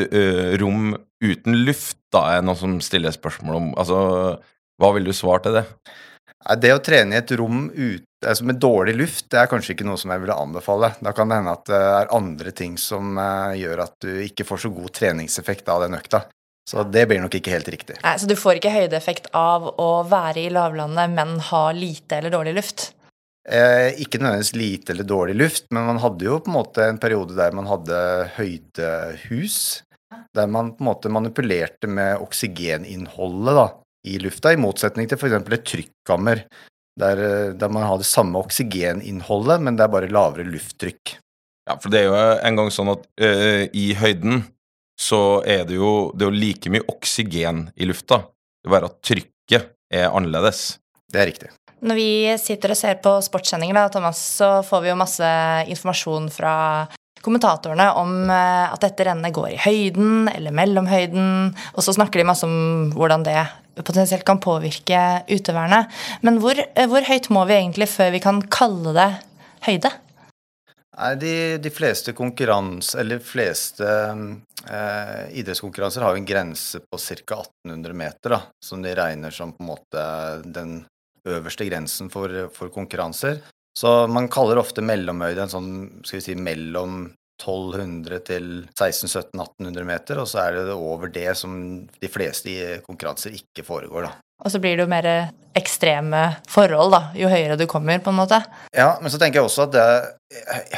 rom 0.62 0.96
uten 1.24 1.64
luft? 1.66 1.98
Da 2.12 2.24
er 2.34 2.42
noe 2.42 2.54
noen 2.54 2.60
som 2.60 2.76
stiller 2.84 3.14
spørsmål 3.14 3.58
om 3.58 3.72
Altså, 3.78 3.98
hva 4.78 4.92
vil 4.94 5.08
du 5.08 5.14
svare 5.16 5.44
til 5.44 5.58
det? 5.58 5.64
Det 6.62 6.70
å 6.70 6.80
trene 6.84 7.16
i 7.16 7.18
et 7.18 7.32
rom 7.36 7.66
ut, 7.74 8.04
altså 8.24 8.46
med 8.46 8.60
dårlig 8.62 8.94
luft, 8.96 9.26
det 9.32 9.40
er 9.40 9.48
kanskje 9.50 9.74
ikke 9.74 9.86
noe 9.88 9.98
som 10.00 10.12
jeg 10.14 10.22
ville 10.22 10.36
anbefale. 10.38 10.92
Da 11.02 11.12
kan 11.16 11.28
det 11.28 11.40
hende 11.40 11.54
at 11.58 11.64
det 11.68 11.80
er 11.98 12.12
andre 12.14 12.52
ting 12.56 12.76
som 12.80 13.18
eh, 13.18 13.58
gjør 13.64 13.82
at 13.84 13.96
du 14.04 14.12
ikke 14.22 14.46
får 14.46 14.62
så 14.64 14.70
god 14.72 14.92
treningseffekt 14.94 15.68
av 15.74 15.82
den 15.84 15.98
økta. 15.98 16.22
Så 16.68 16.84
det 16.84 17.06
blir 17.08 17.20
nok 17.24 17.34
ikke 17.34 17.54
helt 17.54 17.68
riktig. 17.72 17.96
Nei, 18.04 18.14
Så 18.20 18.28
du 18.28 18.36
får 18.36 18.60
ikke 18.60 18.74
høydeeffekt 18.74 19.30
av 19.36 19.66
å 19.80 19.90
være 20.08 20.44
i 20.44 20.52
lavlandet, 20.52 21.10
men 21.16 21.38
ha 21.50 21.64
lite 21.72 22.20
eller 22.20 22.34
dårlig 22.34 22.54
luft? 22.60 22.90
Eh, 23.48 23.96
ikke 24.04 24.20
nødvendigvis 24.20 24.56
lite 24.60 24.92
eller 24.92 25.08
dårlig 25.08 25.38
luft, 25.40 25.70
men 25.72 25.88
man 25.88 26.00
hadde 26.02 26.26
jo 26.28 26.36
på 26.44 26.52
en 26.52 26.58
måte 26.58 26.84
en 26.84 27.00
periode 27.00 27.36
der 27.38 27.56
man 27.56 27.70
hadde 27.70 27.98
høydehus. 28.36 29.58
Der 30.36 30.48
man 30.48 30.72
på 30.76 30.82
en 30.82 30.88
måte 30.88 31.12
manipulerte 31.12 31.90
med 31.90 32.22
oksygeninnholdet 32.24 33.56
da, 33.58 33.68
i 34.08 34.18
lufta, 34.22 34.52
i 34.54 34.60
motsetning 34.60 35.08
til 35.08 35.18
f.eks. 35.20 35.36
et 35.40 35.66
trykkammer. 35.68 36.44
Der, 36.98 37.22
eh, 37.22 37.54
der 37.54 37.70
man 37.70 37.86
har 37.86 38.00
det 38.00 38.08
samme 38.08 38.40
oksygeninnholdet, 38.40 39.62
men 39.62 39.76
det 39.78 39.84
er 39.84 39.92
bare 39.92 40.10
lavere 40.12 40.48
lufttrykk. 40.48 41.18
Ja, 41.68 41.76
for 41.76 41.92
det 41.92 42.00
er 42.00 42.08
jo 42.08 42.16
en 42.48 42.58
gang 42.58 42.70
sånn 42.72 42.94
at 42.94 43.04
øh, 43.20 43.66
i 43.76 43.92
høyden 43.98 44.46
så 44.98 45.44
er 45.46 45.66
det 45.68 45.76
jo 45.76 46.10
det 46.16 46.24
er 46.24 46.32
jo 46.32 46.40
like 46.42 46.72
mye 46.72 46.86
oksygen 46.90 47.68
i 47.76 47.86
lufta. 47.86 48.22
Det 48.58 48.70
er 48.70 48.74
bare 48.74 48.90
at 48.90 48.98
trykket 49.04 49.72
er 49.94 50.08
annerledes. 50.08 50.78
Det 51.12 51.20
er 51.22 51.30
riktig. 51.30 51.52
Når 51.78 51.94
vi 51.94 52.10
sitter 52.42 52.74
og 52.74 52.78
ser 52.80 52.96
på 53.02 53.12
sportssendinger, 53.22 53.76
da, 53.76 53.84
Thomas, 53.92 54.18
så 54.40 54.48
får 54.66 54.82
vi 54.82 54.90
jo 54.90 54.98
masse 54.98 55.28
informasjon 55.70 56.26
fra 56.34 56.54
kommentatorene 57.24 57.88
om 58.00 58.12
eh, 58.30 58.66
at 58.72 58.82
dette 58.84 59.06
rennet 59.08 59.34
går 59.34 59.52
i 59.54 59.62
høyden 59.62 60.28
eller 60.32 60.54
mellom 60.54 60.88
høyden, 60.90 61.54
og 61.74 61.84
så 61.84 61.94
snakker 61.96 62.20
de 62.20 62.28
masse 62.28 62.46
om 62.48 62.90
hvordan 62.94 63.26
det 63.26 63.38
potensielt 63.78 64.26
kan 64.26 64.40
påvirke 64.42 65.22
utøverne. 65.30 65.84
Men 66.26 66.42
hvor, 66.42 66.58
eh, 66.58 66.90
hvor 66.90 67.06
høyt 67.06 67.30
må 67.34 67.46
vi 67.48 67.58
egentlig 67.60 67.90
før 67.92 68.12
vi 68.14 68.22
kan 68.24 68.42
kalle 68.52 68.94
det 68.96 69.10
høyde? 69.68 69.92
Nei, 70.98 71.14
de, 71.14 71.34
de 71.62 71.70
fleste 71.70 72.10
konkurrans, 72.16 72.94
eller 72.98 73.22
fleste 73.22 73.86
eh, 73.86 75.24
idrettskonkurranser 75.38 76.02
har 76.02 76.14
jo 76.14 76.22
en 76.22 76.26
grense 76.26 76.80
på 76.82 76.98
ca. 76.98 77.42
1800 77.44 77.94
meter, 77.94 78.34
da, 78.34 78.40
som 78.64 78.82
de 78.82 78.96
regner 78.98 79.34
som 79.34 79.54
på 79.54 79.62
en 79.62 79.70
måte 79.70 80.06
den 80.42 80.80
øverste 81.28 81.68
grensen 81.68 82.10
for, 82.10 82.32
for 82.54 82.72
konkurranser. 82.74 83.38
Så 83.78 83.94
man 84.10 84.26
kaller 84.32 84.58
ofte 84.58 84.82
mellomhøyde 84.82 85.44
en 85.44 85.52
sånn, 85.52 85.72
skal 86.02 86.18
vi 86.18 86.24
si, 86.24 86.34
mellom 86.34 87.04
1200 87.38 88.22
til 88.26 88.46
1600-1700-1800 88.74 89.86
meter, 89.86 90.18
og 90.18 90.26
så 90.26 90.42
er 90.48 90.56
det 90.58 90.74
over 90.74 91.12
det 91.14 91.30
som 91.38 91.52
de 91.86 92.10
fleste 92.10 92.80
konkurranser 92.86 93.36
ikke 93.38 93.62
foregår, 93.66 94.08
da. 94.08 94.16
Og 94.42 94.52
så 94.54 94.60
blir 94.62 94.76
det 94.78 94.84
jo 94.84 94.90
mer 94.90 95.06
ekstreme 95.58 96.20
forhold, 96.50 96.92
da, 96.94 97.00
jo 97.18 97.30
høyere 97.30 97.58
du 97.58 97.66
kommer, 97.70 97.98
på 98.02 98.12
en 98.12 98.18
måte. 98.20 98.38
Ja, 98.74 98.96
men 99.02 99.10
så 99.10 99.18
tenker 99.18 99.40
jeg 99.40 99.48
også 99.48 99.66
at 99.66 99.74
det, 99.74 99.86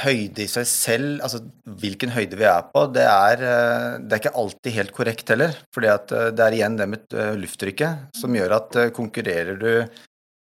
høyde 0.04 0.44
i 0.44 0.48
seg 0.50 0.66
selv, 0.68 1.16
altså 1.24 1.40
hvilken 1.80 2.12
høyde 2.14 2.38
vi 2.38 2.46
er 2.46 2.68
på, 2.70 2.84
det 2.94 3.04
er, 3.04 3.42
eh, 3.42 3.96
det 4.04 4.14
er 4.14 4.22
ikke 4.22 4.38
alltid 4.44 4.76
helt 4.76 4.94
korrekt 4.94 5.32
heller. 5.32 5.56
fordi 5.74 5.90
at 5.90 6.12
eh, 6.12 6.30
det 6.36 6.44
er 6.44 6.56
igjen 6.56 6.78
det 6.78 6.86
med 6.88 7.16
eh, 7.16 7.34
lufttrykket 7.40 8.14
som 8.20 8.36
gjør 8.36 8.56
at 8.60 8.78
konkurrerer 8.96 9.58
du 9.58 9.72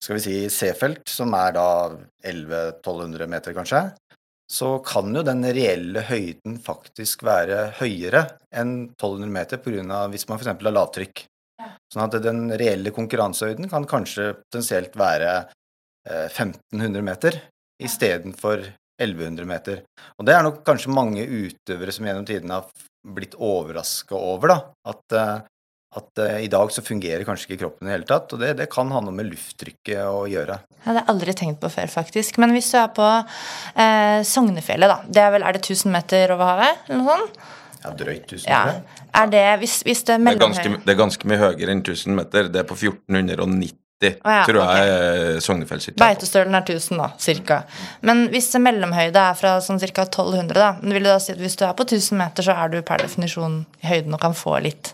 skal 0.03 0.19
vi 0.19 0.25
si 0.25 0.37
C-felt, 0.53 1.07
som 1.09 1.35
er 1.37 1.55
da 1.57 1.69
1100-1200 2.25 3.31
meter 3.33 3.57
kanskje, 3.57 3.83
så 4.47 4.77
kan 4.87 5.11
jo 5.15 5.25
den 5.27 5.43
reelle 5.43 6.05
høyden 6.07 6.61
faktisk 6.63 7.25
være 7.27 7.73
høyere 7.81 8.23
enn 8.55 8.93
1200 8.93 9.33
meter 9.35 9.63
på 9.63 9.73
grunn 9.75 9.91
av 9.91 10.13
hvis 10.13 10.29
man 10.29 10.39
f.eks. 10.39 10.53
har 10.53 10.77
lavtrykk. 10.77 11.25
Sånn 11.93 12.05
at 12.07 12.19
den 12.23 12.47
reelle 12.59 12.93
konkurransehøyden 12.95 13.71
kan 13.71 13.87
kanskje 13.91 14.33
potensielt 14.39 14.95
være 14.99 15.31
eh, 16.07 16.29
1500 16.29 17.07
meter 17.07 17.41
istedenfor 17.83 18.63
1100 19.03 19.49
meter. 19.49 19.83
Og 20.17 20.27
det 20.29 20.37
er 20.37 20.47
nok 20.47 20.63
kanskje 20.67 20.95
mange 20.95 21.27
utøvere 21.27 21.93
som 21.93 22.07
gjennom 22.09 22.27
tidene 22.29 22.61
har 22.61 22.87
blitt 23.17 23.37
overraska 23.39 24.17
over, 24.17 24.55
da. 24.55 24.59
At, 24.93 25.17
eh, 25.19 25.37
at 25.97 26.21
uh, 26.23 26.37
i 26.45 26.49
dag 26.53 26.71
så 26.75 26.83
fungerer 26.85 27.25
kanskje 27.27 27.49
ikke 27.51 27.61
kroppen 27.65 27.87
i 27.87 27.91
det 27.91 27.97
hele 27.97 28.09
tatt. 28.11 28.33
Og 28.37 28.43
det, 28.43 28.53
det 28.61 28.69
kan 28.73 28.91
ha 28.93 29.01
noe 29.05 29.15
med 29.17 29.31
lufttrykket 29.31 30.03
å 30.07 30.25
gjøre. 30.31 30.59
Ja, 30.61 30.79
det 30.85 30.93
har 30.93 31.01
jeg 31.03 31.09
aldri 31.15 31.35
tenkt 31.41 31.61
på 31.63 31.71
før, 31.73 31.89
faktisk. 31.93 32.39
Men 32.43 32.53
hvis 32.57 32.69
du 32.75 32.79
er 32.81 32.91
på 32.97 33.07
eh, 33.11 34.21
Sognefjellet, 34.29 34.93
da. 34.93 34.99
Det 35.09 35.23
er 35.25 35.33
vel, 35.35 35.47
er 35.49 35.57
det 35.57 35.65
1000 35.65 35.93
meter 35.95 36.35
over 36.37 36.53
havet? 36.53 36.85
Eller 36.89 37.03
noe 37.03 37.17
sånt? 37.23 37.41
Ja, 37.87 37.95
drøyt 37.97 38.27
1000 38.33 38.47
Ja. 38.51 38.61
meter. 38.67 39.03
Er 39.17 39.27
det 39.33 39.43
hvis, 39.63 39.79
hvis 39.87 40.05
det 40.05 40.15
er 40.17 40.23
Det 40.25 40.35
er, 40.35 40.39
ganske, 40.43 40.71
det 40.85 40.93
er 40.93 40.99
ganske 41.01 41.29
mye 41.31 41.39
høyere 41.41 41.73
enn 41.73 41.83
1000 41.85 42.17
meter. 42.19 42.49
Det 42.53 42.63
er 42.63 42.69
på 42.69 42.77
1490, 42.77 43.77
Oh, 43.97 44.29
ja, 44.29 44.43
tror 44.45 44.59
jeg 44.61 44.67
ok. 44.69 44.75
okay. 44.77 45.41
Sognefjellshytta. 45.41 45.95
er 45.97 46.03
på. 46.03 46.05
Beitostølen 46.05 46.55
er 46.59 46.65
1000, 46.67 46.99
da, 47.01 47.07
cirka. 47.17 47.57
Men 48.05 48.27
hvis 48.29 48.51
mellomhøyde 48.61 49.23
er 49.31 49.39
fra 49.39 49.55
sånn 49.65 49.81
ca. 49.81 50.05
1200, 50.05 50.53
da, 50.53 50.67
vil 50.83 51.01
du 51.01 51.09
da 51.09 51.15
si 51.23 51.33
at 51.33 51.41
hvis 51.41 51.57
du 51.57 51.65
er 51.65 51.73
på 51.79 51.87
1000 51.89 52.19
meter, 52.21 52.45
så 52.45 52.53
er 52.61 52.75
du 52.75 52.83
per 52.85 53.01
definisjon 53.01 53.63
i 53.81 53.87
høyden 53.89 54.13
og 54.13 54.21
kan 54.21 54.37
få 54.37 54.59
litt 54.67 54.93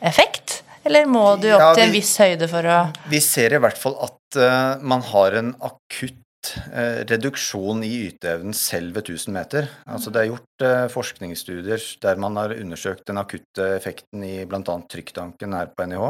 effekt? 0.00 0.62
Eller 0.84 1.06
må 1.08 1.24
du 1.40 1.50
opp 1.52 1.60
Ja, 1.60 1.74
til 1.76 1.88
en 1.88 1.94
viss 1.94 2.14
høyde 2.20 2.48
for 2.50 2.66
å 2.66 2.80
Vi 3.12 3.20
ser 3.24 3.54
i 3.54 3.60
hvert 3.60 3.78
fall 3.78 3.98
at 4.06 4.40
uh, 4.40 4.80
man 4.80 5.04
har 5.10 5.36
en 5.36 5.52
akutt 5.60 6.54
uh, 6.72 7.02
reduksjon 7.10 7.84
i 7.84 7.92
yteevnen 8.08 8.56
selv 8.56 8.96
ved 8.96 9.10
1000 9.12 9.36
meter. 9.36 9.68
Altså 9.84 10.12
det 10.12 10.22
er 10.22 10.30
gjort 10.30 10.64
uh, 10.64 10.86
forskningsstudier 10.92 11.84
der 12.04 12.22
man 12.22 12.40
har 12.40 12.56
undersøkt 12.56 13.06
den 13.10 13.20
akutte 13.20 13.74
effekten 13.76 14.24
i 14.24 14.34
bl.a. 14.48 14.62
trykktanken 14.64 15.58
her 15.58 15.72
på 15.76 15.88
NIH, 15.90 16.06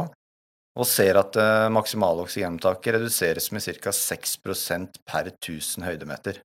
og 0.79 0.87
ser 0.87 1.19
at 1.19 1.35
uh, 1.35 1.67
maksimale 1.73 2.23
oksygenopptaket 2.23 2.95
reduseres 2.95 3.51
med 3.51 3.67
ca. 3.83 3.91
6% 3.95 5.03
per 5.03 5.33
1000 5.35 5.89
høydemeter. 5.89 6.39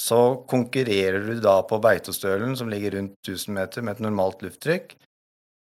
Så 0.00 0.46
konkurrerer 0.48 1.26
du 1.26 1.34
da 1.44 1.58
på 1.68 1.76
Beitostølen, 1.82 2.54
som 2.56 2.70
ligger 2.72 2.94
rundt 2.96 3.18
1000 3.26 3.52
meter, 3.56 3.84
med 3.84 3.98
et 3.98 4.04
normalt 4.06 4.40
lufttrykk, 4.44 4.94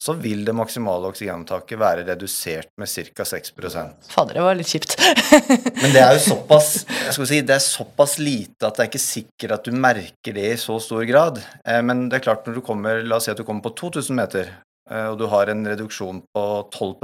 så 0.02 0.12
vil 0.20 0.42
det 0.44 0.52
maksimale 0.56 1.08
oksygenopptaket 1.08 1.78
være 1.80 2.04
redusert 2.08 2.68
med 2.80 2.90
ca. 2.90 3.24
6% 3.24 4.10
Fader, 4.12 4.34
det 4.36 4.44
var 4.44 4.58
litt 4.58 4.68
kjipt. 4.68 4.96
Men 5.80 5.94
det 5.94 6.02
er 6.02 6.16
jo 6.18 6.22
såpass 6.26 6.72
jeg 6.88 7.14
skal 7.16 7.30
si, 7.30 7.40
det 7.46 7.56
er 7.56 7.64
såpass 7.64 8.18
lite 8.20 8.68
at 8.68 8.76
det 8.76 8.84
er 8.84 8.90
ikke 8.92 9.04
sikkert 9.06 9.56
at 9.58 9.64
du 9.68 9.72
merker 9.76 10.36
det 10.36 10.46
i 10.52 10.60
så 10.60 10.76
stor 10.82 11.04
grad. 11.08 11.40
Eh, 11.64 11.80
Men 11.84 12.08
det 12.10 12.20
er 12.20 12.26
klart 12.28 12.46
når 12.48 12.58
du 12.58 12.64
kommer, 12.66 13.02
la 13.04 13.16
oss 13.20 13.28
si 13.28 13.32
at 13.34 13.40
du 13.40 13.46
kommer 13.46 13.64
på 13.64 13.74
2000 13.80 14.18
meter, 14.18 14.52
eh, 14.90 15.06
og 15.12 15.18
du 15.20 15.26
har 15.32 15.52
en 15.52 15.64
reduksjon 15.72 16.22
på 16.34 16.44
12 16.74 16.94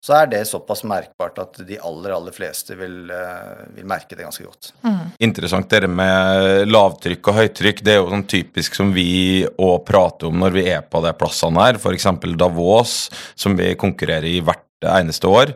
så 0.00 0.14
er 0.16 0.30
det 0.32 0.40
såpass 0.48 0.80
merkbart 0.88 1.38
at 1.42 1.58
de 1.68 1.76
aller, 1.76 2.14
aller 2.16 2.32
fleste 2.32 2.76
vil, 2.78 3.10
eh, 3.12 3.66
vil 3.76 3.88
merke 3.88 4.16
det 4.16 4.24
ganske 4.24 4.46
godt. 4.46 4.72
Interessant 5.20 5.68
det 5.68 5.90
med 5.92 6.70
lavtrykk 6.70 7.28
og 7.28 7.38
høytrykk. 7.42 7.84
Det 7.84 7.94
er 7.94 8.00
jo 8.00 8.08
sånn 8.08 8.26
typisk 8.30 8.78
som 8.78 8.94
vi 8.96 9.44
òg 9.60 9.84
prater 9.88 10.30
om 10.30 10.40
når 10.40 10.56
vi 10.56 10.66
er 10.72 10.82
på 10.88 11.04
de 11.04 11.12
plassene 11.20 11.66
her. 11.66 11.80
F.eks. 11.80 12.08
Davos, 12.40 12.96
som 13.36 13.56
vi 13.60 13.74
konkurrerer 13.76 14.30
i 14.30 14.40
hvert 14.40 14.64
eneste 14.88 15.28
år. 15.28 15.52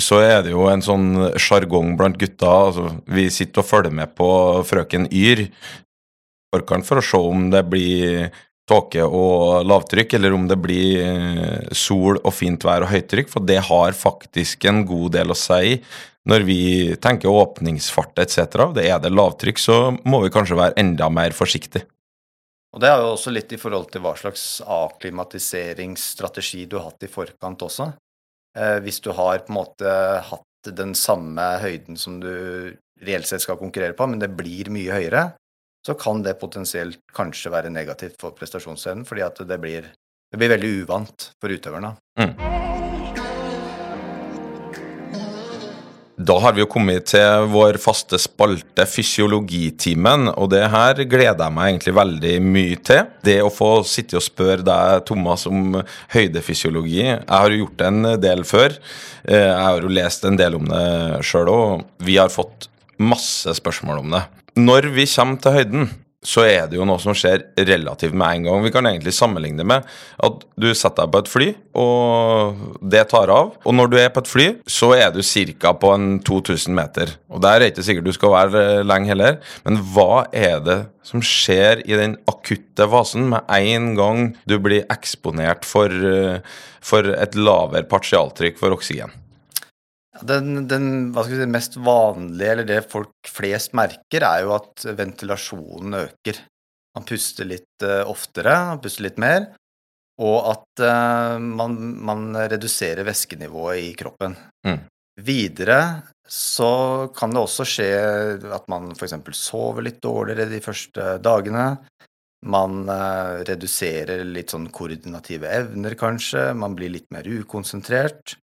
Så 0.00 0.18
er 0.24 0.40
det 0.42 0.56
jo 0.56 0.64
en 0.66 0.82
sånn 0.82 1.36
sjargong 1.38 1.92
blant 2.00 2.16
gutta. 2.18 2.50
Altså, 2.70 2.88
vi 3.06 3.28
sitter 3.30 3.60
og 3.60 3.68
følger 3.68 3.94
med 3.94 4.16
på 4.16 4.28
Frøken 4.66 5.10
Yr 5.12 5.44
forkant 6.54 6.86
for 6.86 7.00
å 7.00 7.04
se 7.04 7.20
om 7.20 7.48
det 7.52 7.64
blir 7.70 8.28
tåke 8.68 9.04
og 9.04 9.64
lavtrykk, 9.68 10.16
eller 10.16 10.34
om 10.36 10.48
det 10.48 10.56
blir 10.60 11.02
eh, 11.04 11.72
sol 11.76 12.18
og 12.22 12.32
fint 12.34 12.64
vær 12.64 12.86
og 12.86 12.92
høytrykk, 12.92 13.30
for 13.32 13.44
det 13.44 13.60
har 13.68 13.96
faktisk 13.96 14.64
en 14.70 14.84
god 14.88 15.12
del 15.18 15.34
å 15.34 15.38
si 15.38 15.78
når 16.24 16.40
vi 16.48 16.60
tenker 17.04 17.28
åpningsfart 17.28 18.18
etc. 18.22 18.72
Det 18.76 18.86
er 18.88 18.98
det 19.02 19.12
lavtrykk, 19.12 19.58
så 19.60 19.76
må 20.08 20.22
vi 20.24 20.32
kanskje 20.32 20.56
være 20.56 20.78
enda 20.80 21.10
mer 21.12 21.36
forsiktige. 21.36 21.84
Og 22.74 22.80
det 22.82 22.88
er 22.90 22.98
jo 22.98 23.12
også 23.12 23.30
litt 23.30 23.52
i 23.54 23.60
forhold 23.60 23.86
til 23.92 24.02
hva 24.02 24.16
slags 24.18 24.44
aklimatiseringsstrategi 24.64 26.64
du 26.66 26.80
har 26.80 26.88
hatt 26.88 27.06
i 27.06 27.12
forkant 27.12 27.62
også. 27.68 27.84
Eh, 28.58 28.78
hvis 28.82 28.98
du 29.04 29.12
har 29.14 29.44
på 29.44 29.52
en 29.52 29.60
måte 29.60 29.90
hatt 30.30 30.72
den 30.74 30.94
samme 30.98 31.44
høyden 31.62 31.96
som 32.00 32.16
du 32.22 32.32
reelt 33.04 33.28
sett 33.28 33.42
skal 33.44 33.60
konkurrere 33.60 33.94
på, 33.94 34.06
men 34.08 34.22
det 34.22 34.30
blir 34.34 34.72
mye 34.74 34.96
høyere, 34.96 35.22
så 35.86 35.94
kan 36.00 36.22
det 36.24 36.38
potensielt 36.40 37.00
kanskje 37.14 37.52
være 37.52 37.72
negativt 37.72 38.16
for 38.20 38.36
prestasjonsevnen, 38.36 39.04
fordi 39.08 39.24
at 39.26 39.42
det 39.48 39.60
blir, 39.60 39.90
det 40.32 40.40
blir 40.40 40.54
veldig 40.56 40.74
uvant 40.84 41.30
for 41.40 41.52
utøverne. 41.52 41.94
Da 46.24 46.36
har 46.40 46.54
vi 46.54 46.62
jo 46.62 46.68
kommet 46.70 47.08
til 47.10 47.48
vår 47.50 47.76
faste 47.82 48.16
spalte 48.22 48.86
Fysiologitimen, 48.88 50.28
og 50.32 50.52
det 50.54 50.62
her 50.72 51.02
gleder 51.10 51.42
jeg 51.42 51.54
meg 51.56 51.72
egentlig 51.72 51.94
veldig 51.98 52.34
mye 52.46 52.78
til. 52.86 53.10
Det 53.26 53.34
å 53.42 53.50
få 53.52 53.72
sitte 53.88 54.20
og 54.20 54.24
spørre 54.24 54.64
deg, 54.64 55.02
Thomas, 55.10 55.44
om 55.50 55.82
høydefysiologi. 56.14 57.02
Jeg 57.02 57.26
har 57.28 57.50
jo 57.50 57.64
gjort 57.64 57.76
det 57.82 57.90
en 57.90 58.08
del 58.22 58.46
før. 58.48 58.78
Eh, 59.26 59.50
Jeg 59.50 59.66
har 59.66 59.82
jo 59.82 59.92
lest 59.98 60.24
en 60.24 60.38
del 60.38 60.56
om 60.56 60.70
det 60.70 60.86
sjøl 61.26 61.50
òg. 61.50 61.84
Vi 61.98 62.16
har 62.16 62.32
fått 62.32 62.70
masse 62.96 63.52
spørsmål 63.58 64.00
om 64.06 64.16
det. 64.16 64.24
Når 64.54 64.86
vi 64.94 65.02
kommer 65.10 65.40
til 65.42 65.54
høyden, 65.56 65.88
så 66.24 66.44
er 66.46 66.68
det 66.70 66.78
jo 66.78 66.86
noe 66.88 67.00
som 67.02 67.12
skjer 67.16 67.42
relativt 67.58 68.14
med 68.16 68.38
en 68.38 68.46
gang. 68.46 68.62
Vi 68.64 68.70
kan 68.72 68.86
egentlig 68.88 69.12
sammenligne 69.16 69.64
med 69.66 69.84
at 70.24 70.44
du 70.56 70.68
setter 70.72 71.04
deg 71.04 71.12
på 71.12 71.20
et 71.20 71.30
fly, 71.32 71.48
og 71.76 72.78
det 72.80 73.02
tar 73.10 73.32
av. 73.34 73.50
Og 73.66 73.76
når 73.76 73.90
du 73.90 73.96
er 74.00 74.12
på 74.14 74.22
et 74.22 74.30
fly, 74.30 74.46
så 74.64 74.92
er 74.96 75.10
du 75.12 75.20
ca. 75.20 75.74
på 75.74 75.90
en 75.92 76.06
2000 76.24 76.74
meter. 76.74 77.16
Og 77.28 77.42
der 77.44 77.56
er 77.56 77.64
det 77.64 77.72
ikke 77.74 77.86
sikkert 77.88 78.08
du 78.08 78.14
skal 78.16 78.32
være 78.32 78.62
eh, 78.62 78.84
lenge 78.86 79.10
heller. 79.10 79.40
Men 79.66 79.82
hva 79.92 80.24
er 80.32 80.62
det 80.64 80.78
som 81.04 81.20
skjer 81.20 81.82
i 81.84 81.98
den 81.98 82.16
akutte 82.30 82.88
fasen 82.88 83.28
med 83.34 83.50
en 83.58 83.92
gang 83.98 84.30
du 84.48 84.56
blir 84.62 84.86
eksponert 84.94 85.66
for, 85.68 85.90
eh, 85.90 86.40
for 86.80 87.10
et 87.10 87.36
lavere 87.36 87.84
partialtrykk 87.90 88.62
for 88.62 88.78
oksygen? 88.78 89.12
Den, 90.22 90.68
den 90.70 90.86
si, 91.26 91.38
mest 91.50 91.76
vanlige, 91.82 92.52
eller 92.52 92.68
det 92.68 92.84
folk 92.92 93.30
flest 93.30 93.74
merker, 93.74 94.22
er 94.22 94.44
jo 94.44 94.54
at 94.54 94.86
ventilasjonen 94.94 95.98
øker. 96.04 96.38
Man 96.94 97.06
puster 97.08 97.48
litt 97.50 97.82
eh, 97.82 98.02
oftere, 98.06 98.54
man 98.70 98.82
puster 98.82 99.08
litt 99.08 99.18
mer, 99.18 99.48
og 100.22 100.50
at 100.52 100.84
eh, 100.86 101.38
man, 101.42 101.78
man 102.06 102.28
reduserer 102.52 103.06
væskenivået 103.06 103.80
i 103.82 103.94
kroppen. 103.98 104.36
Mm. 104.66 104.84
Videre 105.26 105.80
så 106.26 107.10
kan 107.14 107.34
det 107.34 107.42
også 107.42 107.66
skje 107.68 107.90
at 108.54 108.64
man 108.72 108.94
f.eks. 108.94 109.14
sover 109.36 109.84
litt 109.86 110.00
dårligere 110.02 110.48
de 110.50 110.62
første 110.64 111.16
dagene. 111.22 111.66
Man 112.46 112.84
eh, 112.92 113.42
reduserer 113.48 114.24
litt 114.28 114.54
sånn 114.54 114.70
koordinative 114.74 115.50
evner, 115.50 115.98
kanskje. 115.98 116.52
Man 116.54 116.78
blir 116.78 116.92
litt 116.92 117.10
mer 117.14 117.26
ukonsentrert. 117.26 118.36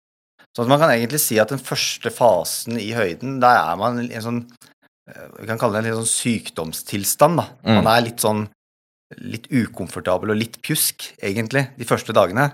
Så 0.55 0.65
man 0.67 0.81
kan 0.81 0.91
egentlig 0.91 1.21
si 1.23 1.37
at 1.41 1.51
den 1.53 1.61
første 1.61 2.11
fasen 2.13 2.79
i 2.81 2.91
høyden, 2.97 3.37
der 3.43 3.59
er 3.61 3.75
man 3.79 4.01
i 4.01 4.15
en 4.17 4.25
sånn 4.25 4.39
eh, 5.09 5.27
Vi 5.39 5.49
kan 5.49 5.59
kalle 5.61 5.77
det 5.77 5.83
en 5.83 5.89
litt 5.89 5.99
sånn 6.01 6.15
sykdomstilstand, 6.15 7.41
da. 7.41 7.45
Mm. 7.63 7.75
Man 7.83 7.91
er 7.93 8.07
litt 8.07 8.25
sånn 8.25 8.47
litt 9.25 9.47
ukomfortabel 9.49 10.33
og 10.33 10.37
litt 10.37 10.59
pjusk, 10.61 11.13
egentlig, 11.17 11.69
de 11.79 11.87
første 11.87 12.13
dagene. 12.13 12.51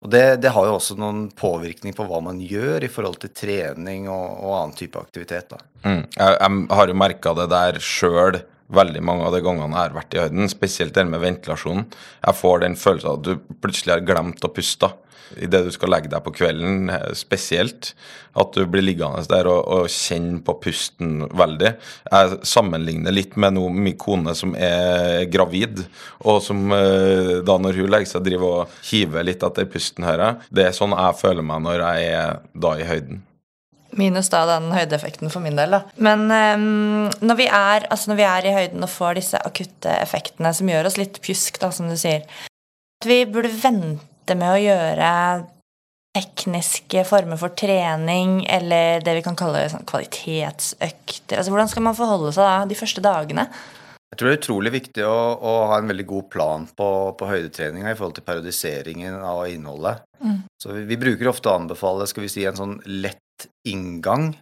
Og 0.00 0.12
det, 0.12 0.40
det 0.40 0.52
har 0.54 0.68
jo 0.68 0.76
også 0.78 0.94
noen 0.96 1.26
påvirkning 1.36 1.92
på 1.96 2.06
hva 2.08 2.22
man 2.24 2.38
gjør 2.40 2.86
i 2.86 2.92
forhold 2.92 3.18
til 3.20 3.34
trening 3.36 4.06
og, 4.08 4.38
og 4.40 4.54
annen 4.56 4.78
type 4.78 5.00
aktivitet, 5.00 5.50
da. 5.50 5.60
Mm. 5.84 6.04
Jeg, 6.14 6.36
jeg 6.38 6.78
har 6.78 6.92
jo 6.92 6.96
merka 7.02 7.34
det 7.36 7.50
der 7.52 7.80
sjøl 7.84 8.40
veldig 8.70 9.02
mange 9.02 9.26
av 9.26 9.34
de 9.34 9.42
gangene 9.44 9.74
jeg 9.74 9.82
har 9.82 9.96
vært 9.96 10.14
i 10.14 10.22
høyden, 10.22 10.50
spesielt 10.50 10.94
det 10.96 11.04
med 11.10 11.22
ventilasjonen. 11.24 11.86
Jeg 12.22 12.38
får 12.38 12.64
den 12.64 12.78
følelsen 12.78 13.12
at 13.12 13.26
du 13.26 13.56
plutselig 13.60 13.96
har 13.96 14.06
glemt 14.06 14.46
å 14.46 14.52
puste 14.54 14.92
idet 15.36 15.62
du 15.66 15.70
skal 15.74 15.92
legge 15.94 16.10
deg 16.12 16.24
på 16.24 16.32
kvelden, 16.34 16.90
eh, 16.90 17.12
spesielt. 17.18 17.92
At 18.38 18.54
du 18.54 18.62
blir 18.70 18.84
liggende 18.84 19.22
der 19.30 19.48
og, 19.50 19.62
og 19.66 19.88
kjenne 19.90 20.38
på 20.46 20.54
pusten 20.62 21.24
veldig. 21.34 21.72
Jeg 22.10 22.40
sammenligner 22.46 23.14
litt 23.14 23.34
med 23.40 23.56
noe, 23.56 23.72
min 23.74 23.98
kone 23.98 24.34
som 24.38 24.54
er 24.54 25.26
gravid, 25.30 25.82
og 26.22 26.38
som 26.44 26.70
eh, 26.76 27.40
da 27.46 27.58
når 27.58 27.80
hun 27.80 27.90
legger 27.90 28.12
seg, 28.14 28.26
driver 28.26 28.60
og 28.60 28.78
hiver 28.90 29.26
litt 29.26 29.42
etter 29.46 29.66
pusten, 29.70 30.06
hører 30.06 30.26
jeg. 30.28 30.52
Det 30.60 30.68
er 30.68 30.78
sånn 30.78 30.94
jeg 30.94 31.18
føler 31.22 31.46
meg 31.46 31.66
når 31.66 31.84
jeg 31.86 32.14
er 32.14 32.40
da 32.66 32.76
i 32.78 32.86
høyden. 32.86 33.26
Minus 33.98 34.30
da 34.30 34.44
den 34.46 34.70
høydeeffekten 34.70 35.32
for 35.32 35.42
min 35.42 35.58
del. 35.58 35.74
da. 35.74 35.80
Men 35.98 36.28
um, 36.30 37.08
når, 37.24 37.38
vi 37.40 37.48
er, 37.50 37.88
altså 37.90 38.12
når 38.12 38.20
vi 38.20 38.26
er 38.28 38.46
i 38.46 38.54
høyden 38.54 38.86
og 38.86 38.92
får 38.92 39.18
disse 39.18 39.40
akutte 39.46 39.96
effektene 40.04 40.52
som 40.54 40.70
gjør 40.70 40.90
oss 40.90 40.98
litt 41.00 41.18
pjusk, 41.24 41.58
da, 41.62 41.72
som 41.74 41.90
du 41.90 41.96
sier 41.98 42.22
At 43.00 43.08
vi 43.08 43.24
burde 43.26 43.50
vente 43.50 44.09
med 44.38 44.54
å 44.54 44.60
gjøre 44.60 45.10
tekniske 46.16 47.04
former 47.06 47.38
for 47.38 47.54
trening 47.54 48.40
eller 48.50 49.02
det 49.04 49.14
vi 49.20 49.22
kan 49.26 49.38
kalle 49.38 49.68
sånn 49.70 49.86
kvalitetsøkter. 49.86 51.38
Altså 51.38 51.52
Hvordan 51.52 51.70
skal 51.70 51.86
man 51.86 51.98
forholde 51.98 52.32
seg 52.34 52.46
da 52.46 52.56
de 52.70 52.78
første 52.78 53.04
dagene? 53.04 53.46
Jeg 54.10 54.18
tror 54.18 54.26
det 54.26 54.34
er 54.34 54.40
utrolig 54.40 54.72
viktig 54.74 55.04
å, 55.06 55.18
å 55.38 55.52
ha 55.70 55.76
en 55.78 55.90
veldig 55.90 56.06
god 56.10 56.30
plan 56.32 56.64
på, 56.66 56.88
på 57.14 57.28
høydetreninga 57.30 57.92
i 57.92 57.98
forhold 57.98 58.16
til 58.18 58.26
periodiseringen 58.26 59.20
av 59.22 59.44
innholdet. 59.46 60.02
Mm. 60.18 60.40
Så 60.58 60.74
vi, 60.74 60.82
vi 60.90 60.98
bruker 60.98 61.30
ofte 61.30 61.52
å 61.52 61.60
anbefale 61.60 62.08
skal 62.10 62.26
vi 62.26 62.32
si, 62.32 62.42
en 62.48 62.58
sånn 62.58 62.74
lett 62.90 63.46
inngang, 63.70 64.32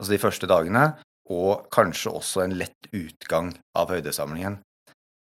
altså 0.00 0.14
de 0.14 0.22
første 0.22 0.48
dagene, 0.48 0.86
og 1.28 1.68
kanskje 1.74 2.14
også 2.16 2.46
en 2.46 2.56
lett 2.56 2.88
utgang 2.96 3.52
av 3.76 3.92
høydesamlingen. 3.92 4.62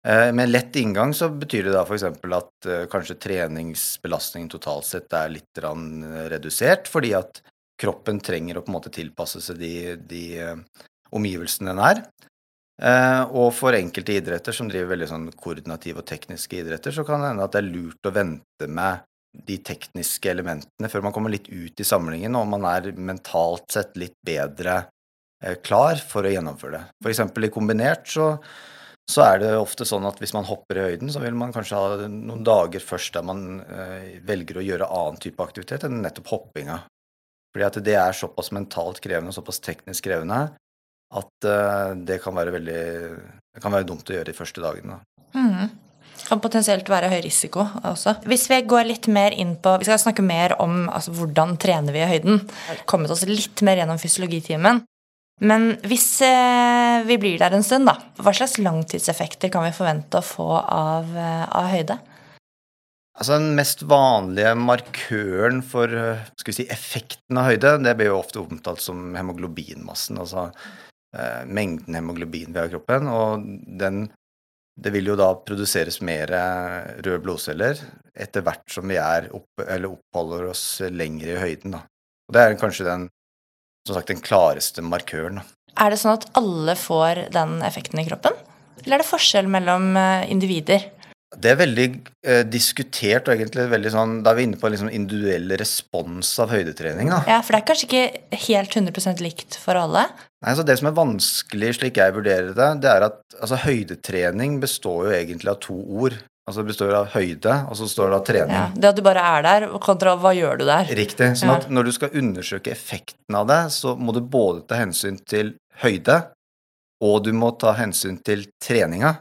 Eh, 0.07 0.33
Med 0.33 0.49
lett 0.49 0.76
inngang 0.76 1.14
så 1.14 1.28
betyr 1.28 1.64
det 1.69 1.75
da 1.75 1.83
f.eks. 1.83 2.05
at 2.07 2.67
eh, 2.71 2.85
kanskje 2.90 3.19
treningsbelastningen 3.19 4.50
totalt 4.52 4.87
sett 4.87 5.12
er 5.12 5.33
litt 5.33 5.59
eh, 5.59 6.28
redusert, 6.31 6.88
fordi 6.90 7.14
at 7.19 7.43
kroppen 7.78 8.21
trenger 8.23 8.59
å 8.59 8.62
på 8.62 8.71
en 8.71 8.78
måte 8.78 8.95
tilpasse 8.95 9.43
seg 9.43 9.59
de, 9.59 9.75
de 10.11 10.23
omgivelsene 11.14 11.71
den 11.71 11.83
er. 11.83 12.00
Og 13.31 13.52
for 13.55 13.75
enkelte 13.75 14.17
idretter 14.19 14.55
som 14.55 14.67
driver 14.71 14.93
veldig 14.93 15.07
sånn 15.11 15.28
koordinative 15.38 16.02
og 16.02 16.07
tekniske 16.07 16.59
idretter, 16.59 16.95
så 16.95 17.05
kan 17.07 17.23
det 17.23 17.31
hende 17.31 17.47
at 17.47 17.55
det 17.55 17.61
er 17.61 17.69
lurt 17.71 18.11
å 18.11 18.12
vente 18.14 18.67
med 18.67 19.07
de 19.47 19.61
tekniske 19.62 20.31
elementene 20.31 20.90
før 20.90 21.07
man 21.07 21.14
kommer 21.14 21.31
litt 21.31 21.47
ut 21.50 21.78
i 21.78 21.87
samlingen, 21.87 22.35
og 22.35 22.50
man 22.50 22.67
er 22.67 22.90
mentalt 22.99 23.71
sett 23.75 23.95
litt 23.99 24.19
bedre 24.26 24.81
klar 25.62 26.02
for 26.02 26.26
å 26.26 26.35
gjennomføre 26.35 26.81
det. 26.81 26.85
Eksempel 27.14 27.47
i 27.47 27.52
kombinert 27.55 28.11
så, 28.11 28.33
så 29.09 29.25
er 29.25 29.41
det 29.41 29.55
ofte 29.57 29.87
sånn 29.88 30.05
at 30.05 30.19
hvis 30.21 30.35
man 30.37 30.45
hopper 30.45 30.79
i 30.79 30.87
høyden, 30.91 31.09
så 31.12 31.23
vil 31.23 31.37
man 31.38 31.53
kanskje 31.55 31.81
ha 31.81 32.09
noen 32.12 32.45
dager 32.45 32.83
først 32.85 33.15
der 33.17 33.25
man 33.25 33.62
eh, 33.65 34.19
velger 34.29 34.61
å 34.61 34.65
gjøre 34.67 34.91
annen 34.93 35.21
type 35.23 35.41
aktivitet 35.43 35.87
enn 35.88 36.03
nettopp 36.05 36.29
hoppinga. 36.35 36.83
Fordi 37.55 37.65
at 37.65 37.79
det 37.87 37.97
er 37.97 38.17
såpass 38.17 38.53
mentalt 38.53 39.00
krevende 39.00 39.33
og 39.33 39.38
såpass 39.38 39.62
teknisk 39.65 40.05
krevende 40.05 40.43
at 41.17 41.49
eh, 41.49 41.93
det 42.05 42.21
kan 42.21 42.37
være 42.37 42.53
veldig 42.59 42.81
Det 43.57 43.62
kan 43.65 43.73
være 43.73 43.88
dumt 43.88 44.11
å 44.11 44.15
gjøre 44.15 44.29
de 44.29 44.37
første 44.37 44.62
dagene. 44.62 44.99
Da. 44.99 45.41
Mhm. 45.41 45.77
Kan 46.29 46.41
potensielt 46.43 46.88
være 46.91 47.09
høy 47.12 47.21
risiko 47.25 47.62
også. 47.87 48.19
Hvis 48.29 48.49
vi 48.50 48.59
går 48.67 48.88
litt 48.88 49.07
mer 49.09 49.33
inn 49.33 49.55
på 49.62 49.77
Vi 49.79 49.87
skal 49.87 50.00
snakke 50.03 50.25
mer 50.27 50.57
om 50.61 50.88
altså, 50.91 51.15
hvordan 51.15 51.57
trener 51.62 51.95
vi 51.95 52.03
i 52.03 52.11
høyden. 52.11 52.43
Kommet 52.91 53.12
oss 53.15 53.25
litt 53.25 53.62
mer 53.65 53.81
gjennom 53.81 54.00
fysiologitimen. 54.03 54.83
Men 55.38 55.71
hvis 55.87 56.07
eh, 56.26 57.04
vi 57.07 57.18
blir 57.21 57.38
der 57.38 57.54
en 57.54 57.66
stund, 57.66 57.87
da, 57.87 57.95
hva 58.18 58.33
slags 58.35 58.57
langtidseffekter 58.59 59.52
kan 59.54 59.66
vi 59.68 59.75
forvente 59.76 60.18
å 60.18 60.26
få 60.26 60.49
av, 60.59 61.12
eh, 61.14 61.45
av 61.47 61.68
høyde? 61.71 61.99
Altså 63.18 63.35
Den 63.38 63.54
mest 63.59 63.83
vanlige 63.87 64.54
markøren 64.59 65.62
for 65.66 65.95
eh, 65.95 66.26
si, 66.42 66.66
effekten 66.71 67.38
av 67.38 67.52
høyde, 67.52 67.76
det 67.87 67.95
blir 67.99 68.11
jo 68.11 68.18
ofte 68.18 68.42
omtalt 68.42 68.83
som 68.83 69.14
hemoglobinmassen. 69.18 70.18
Altså 70.23 70.49
eh, 70.49 71.45
mengden 71.47 71.99
hemoglobin 71.99 72.50
vi 72.50 72.61
har 72.61 72.71
i 72.71 72.75
kroppen. 72.75 73.11
Og 73.11 73.47
den, 73.78 74.09
det 74.78 74.95
vil 74.95 75.12
jo 75.12 75.18
da 75.18 75.30
produseres 75.38 76.00
mer 76.02 76.35
røde 76.99 77.21
blodceller 77.23 77.78
etter 78.18 78.42
hvert 78.47 78.66
som 78.75 78.90
vi 78.90 78.99
er 78.99 79.30
opp, 79.35 79.62
eller 79.68 79.92
oppholder 79.92 80.50
oss 80.50 80.64
lenger 80.90 81.30
i 81.37 81.40
høyden. 81.45 81.78
Da. 81.78 81.85
Og 82.26 82.35
det 82.35 82.42
er 82.42 82.59
kanskje 82.59 82.87
den, 82.90 83.07
som 83.88 83.99
sagt, 83.99 84.12
den 84.12 84.23
klareste 84.25 84.85
markøren. 84.85 85.40
Er 85.78 85.95
det 85.95 86.00
sånn 86.02 86.16
at 86.16 86.28
alle 86.38 86.75
får 86.78 87.28
den 87.35 87.59
effekten 87.66 88.00
i 88.02 88.07
kroppen? 88.09 88.37
Eller 88.85 88.99
er 88.99 89.04
det 89.04 89.11
forskjell 89.11 89.50
mellom 89.50 89.92
eh, 89.99 90.28
individer? 90.33 90.87
Det 91.28 91.50
er 91.52 91.59
veldig 91.61 91.87
eh, 92.25 92.45
diskutert 92.49 93.26
og 93.28 93.35
egentlig 93.35 93.66
veldig 93.68 93.90
sånn 93.92 94.12
Da 94.25 94.33
er 94.33 94.38
vi 94.38 94.47
inne 94.47 94.57
på 94.57 94.71
liksom 94.73 94.88
individuell 94.88 95.50
respons 95.61 96.30
av 96.40 96.54
høydetrening. 96.54 97.11
da. 97.12 97.18
Ja, 97.28 97.42
For 97.45 97.52
det 97.52 97.61
er 97.61 97.66
kanskje 97.68 97.88
ikke 97.88 98.38
helt 98.47 98.76
100% 98.80 99.21
likt 99.21 99.59
for 99.61 99.76
alle? 99.76 100.07
Nei, 100.40 100.54
altså 100.54 100.64
Det 100.64 100.78
som 100.80 100.88
er 100.88 100.97
vanskelig, 100.97 101.75
slik 101.76 102.00
jeg 102.00 102.16
vurderer 102.16 102.54
det, 102.57 102.71
det 102.85 102.90
er 102.95 103.09
at 103.11 103.21
altså, 103.37 103.61
høydetrening 103.66 104.57
består 104.62 105.11
jo 105.11 105.14
egentlig 105.18 105.52
av 105.52 105.61
to 105.66 105.76
ord. 105.76 106.16
Altså 106.49 106.62
Det 106.64 106.71
består 106.71 106.95
av 106.97 107.11
høyde, 107.12 107.55
og 107.69 107.76
så 107.76 107.85
står 107.90 108.09
det 108.09 108.17
av 108.17 108.25
trening. 108.25 108.57
Ja, 108.57 108.71
Det 108.73 108.88
at 108.88 108.97
du 108.97 109.02
bare 109.05 109.21
er 109.37 109.43
der, 109.45 109.69
kontra 109.85 110.14
hva 110.17 110.33
gjør 110.33 110.62
du 110.62 110.64
der? 110.64 110.88
Riktig. 110.97 111.28
Sånn 111.37 111.52
Ja. 111.52 111.57
at 111.61 111.69
når 111.69 111.85
du 111.85 111.93
skal 111.93 112.09
undersøke 112.17 112.73
effekten 112.73 113.37
av 113.37 113.47
det, 113.50 113.61
så 113.75 113.93
må 113.99 114.14
du 114.17 114.23
både 114.25 114.67
ta 114.67 114.76
hensyn 114.81 115.19
til 115.28 115.55
høyde, 115.83 116.23
og 117.05 117.25
du 117.25 117.33
må 117.37 117.52
ta 117.59 117.75
hensyn 117.75 118.17
til 118.25 118.47
treninga. 118.64 119.19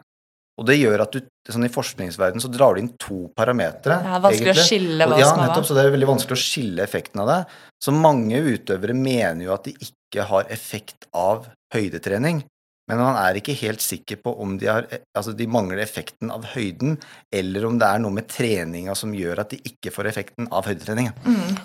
Og 0.57 0.65
det 0.65 0.79
gjør 0.79 1.01
at 1.03 1.12
du 1.12 1.19
sånn 1.51 1.65
i 1.67 1.69
forskningsverdenen 1.69 2.41
så 2.41 2.50
drar 2.51 2.75
du 2.75 2.81
inn 2.81 2.93
to 2.98 3.29
parametere. 3.38 4.00
Er 4.03 4.24
vanskelig 4.24 4.55
å 4.55 4.63
skille 4.65 5.05
hva 5.05 5.13
Og- 5.13 5.19
ja, 5.19 5.25
som 5.29 5.39
er 5.39 5.48
nettopp, 5.50 5.65
så 5.67 5.75
det 5.75 5.86
er 5.86 5.91
veldig 5.91 6.07
vanskelig 6.07 6.36
å 6.36 6.43
skille 6.48 6.80
effekten 6.82 7.21
av 7.21 7.28
det. 7.28 7.47
Så 7.84 7.93
mange 7.93 8.39
utøvere 8.41 8.95
mener 8.95 9.43
jo 9.43 9.54
at 9.54 9.63
de 9.65 9.73
ikke 9.73 10.25
har 10.25 10.43
effekt 10.45 11.06
av 11.13 11.47
høydetrening. 11.73 12.43
Men 12.88 13.02
man 13.04 13.19
er 13.19 13.39
ikke 13.39 13.56
helt 13.60 13.84
sikker 13.84 14.21
på 14.23 14.32
om 14.43 14.56
de, 14.60 14.69
har, 14.71 14.88
altså 15.17 15.34
de 15.36 15.47
mangler 15.52 15.82
effekten 15.84 16.32
av 16.32 16.45
høyden, 16.54 16.95
eller 17.36 17.67
om 17.67 17.76
det 17.80 17.89
er 17.89 18.02
noe 18.04 18.15
med 18.15 18.30
treninga 18.32 18.95
som 18.95 19.15
gjør 19.15 19.43
at 19.43 19.52
de 19.52 19.60
ikke 19.67 19.91
får 19.91 20.12
effekten 20.13 20.47
av 20.47 20.69
høydetreningen. 20.69 21.17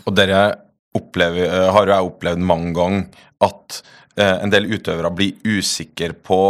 Og 0.03 0.17
dere 0.19 0.43
opplever, 0.99 1.47
eh, 1.47 1.71
har 1.73 1.89
jo 1.89 2.01
opplevd 2.11 2.43
mange 2.43 2.75
ganger 2.77 3.25
at 3.47 3.79
eh, 4.19 4.43
en 4.43 4.53
del 4.53 4.67
utøvere 4.75 5.15
blir 5.15 5.39
usikre 5.47 6.13
på 6.13 6.43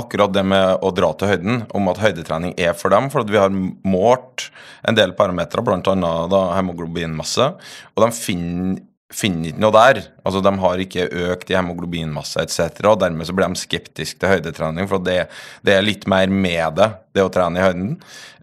akkurat 0.00 0.32
det 0.32 0.44
med 0.48 0.78
å 0.80 0.90
dra 0.94 1.10
til 1.18 1.34
høyden, 1.34 1.64
om 1.76 1.90
at 1.92 2.00
høydetrening 2.00 2.54
er 2.60 2.72
for 2.78 2.94
dem, 2.94 3.10
for 3.12 3.28
vi 3.28 3.40
har 3.40 3.52
målt 3.52 4.48
en 4.88 4.96
del 4.96 5.12
parametere, 5.18 5.64
bl.a. 5.66 6.40
hemoglobinmasse, 6.56 7.50
og 7.92 8.06
de 8.06 8.08
finner 8.16 8.80
finner 9.12 9.52
ikke 9.52 9.62
noe 9.62 9.74
der. 9.74 10.00
Altså, 10.24 10.42
De 10.44 10.52
har 10.64 10.82
ikke 10.84 11.08
økt 11.32 11.50
i 11.52 11.56
hemoglobinmasse 11.56 12.44
etc., 12.44 12.80
og 12.90 13.00
dermed 13.02 13.28
så 13.28 13.34
blir 13.36 13.52
de 13.52 13.60
skeptiske 13.60 14.20
til 14.20 14.32
høydetrening, 14.34 14.88
for 14.90 15.02
det, 15.04 15.26
det 15.66 15.76
er 15.76 15.86
litt 15.86 16.06
mer 16.10 16.32
med 16.32 16.78
det, 16.78 16.88
det 17.16 17.26
å 17.26 17.32
trene 17.32 17.60
i 17.60 17.66
høyden. 17.66 17.92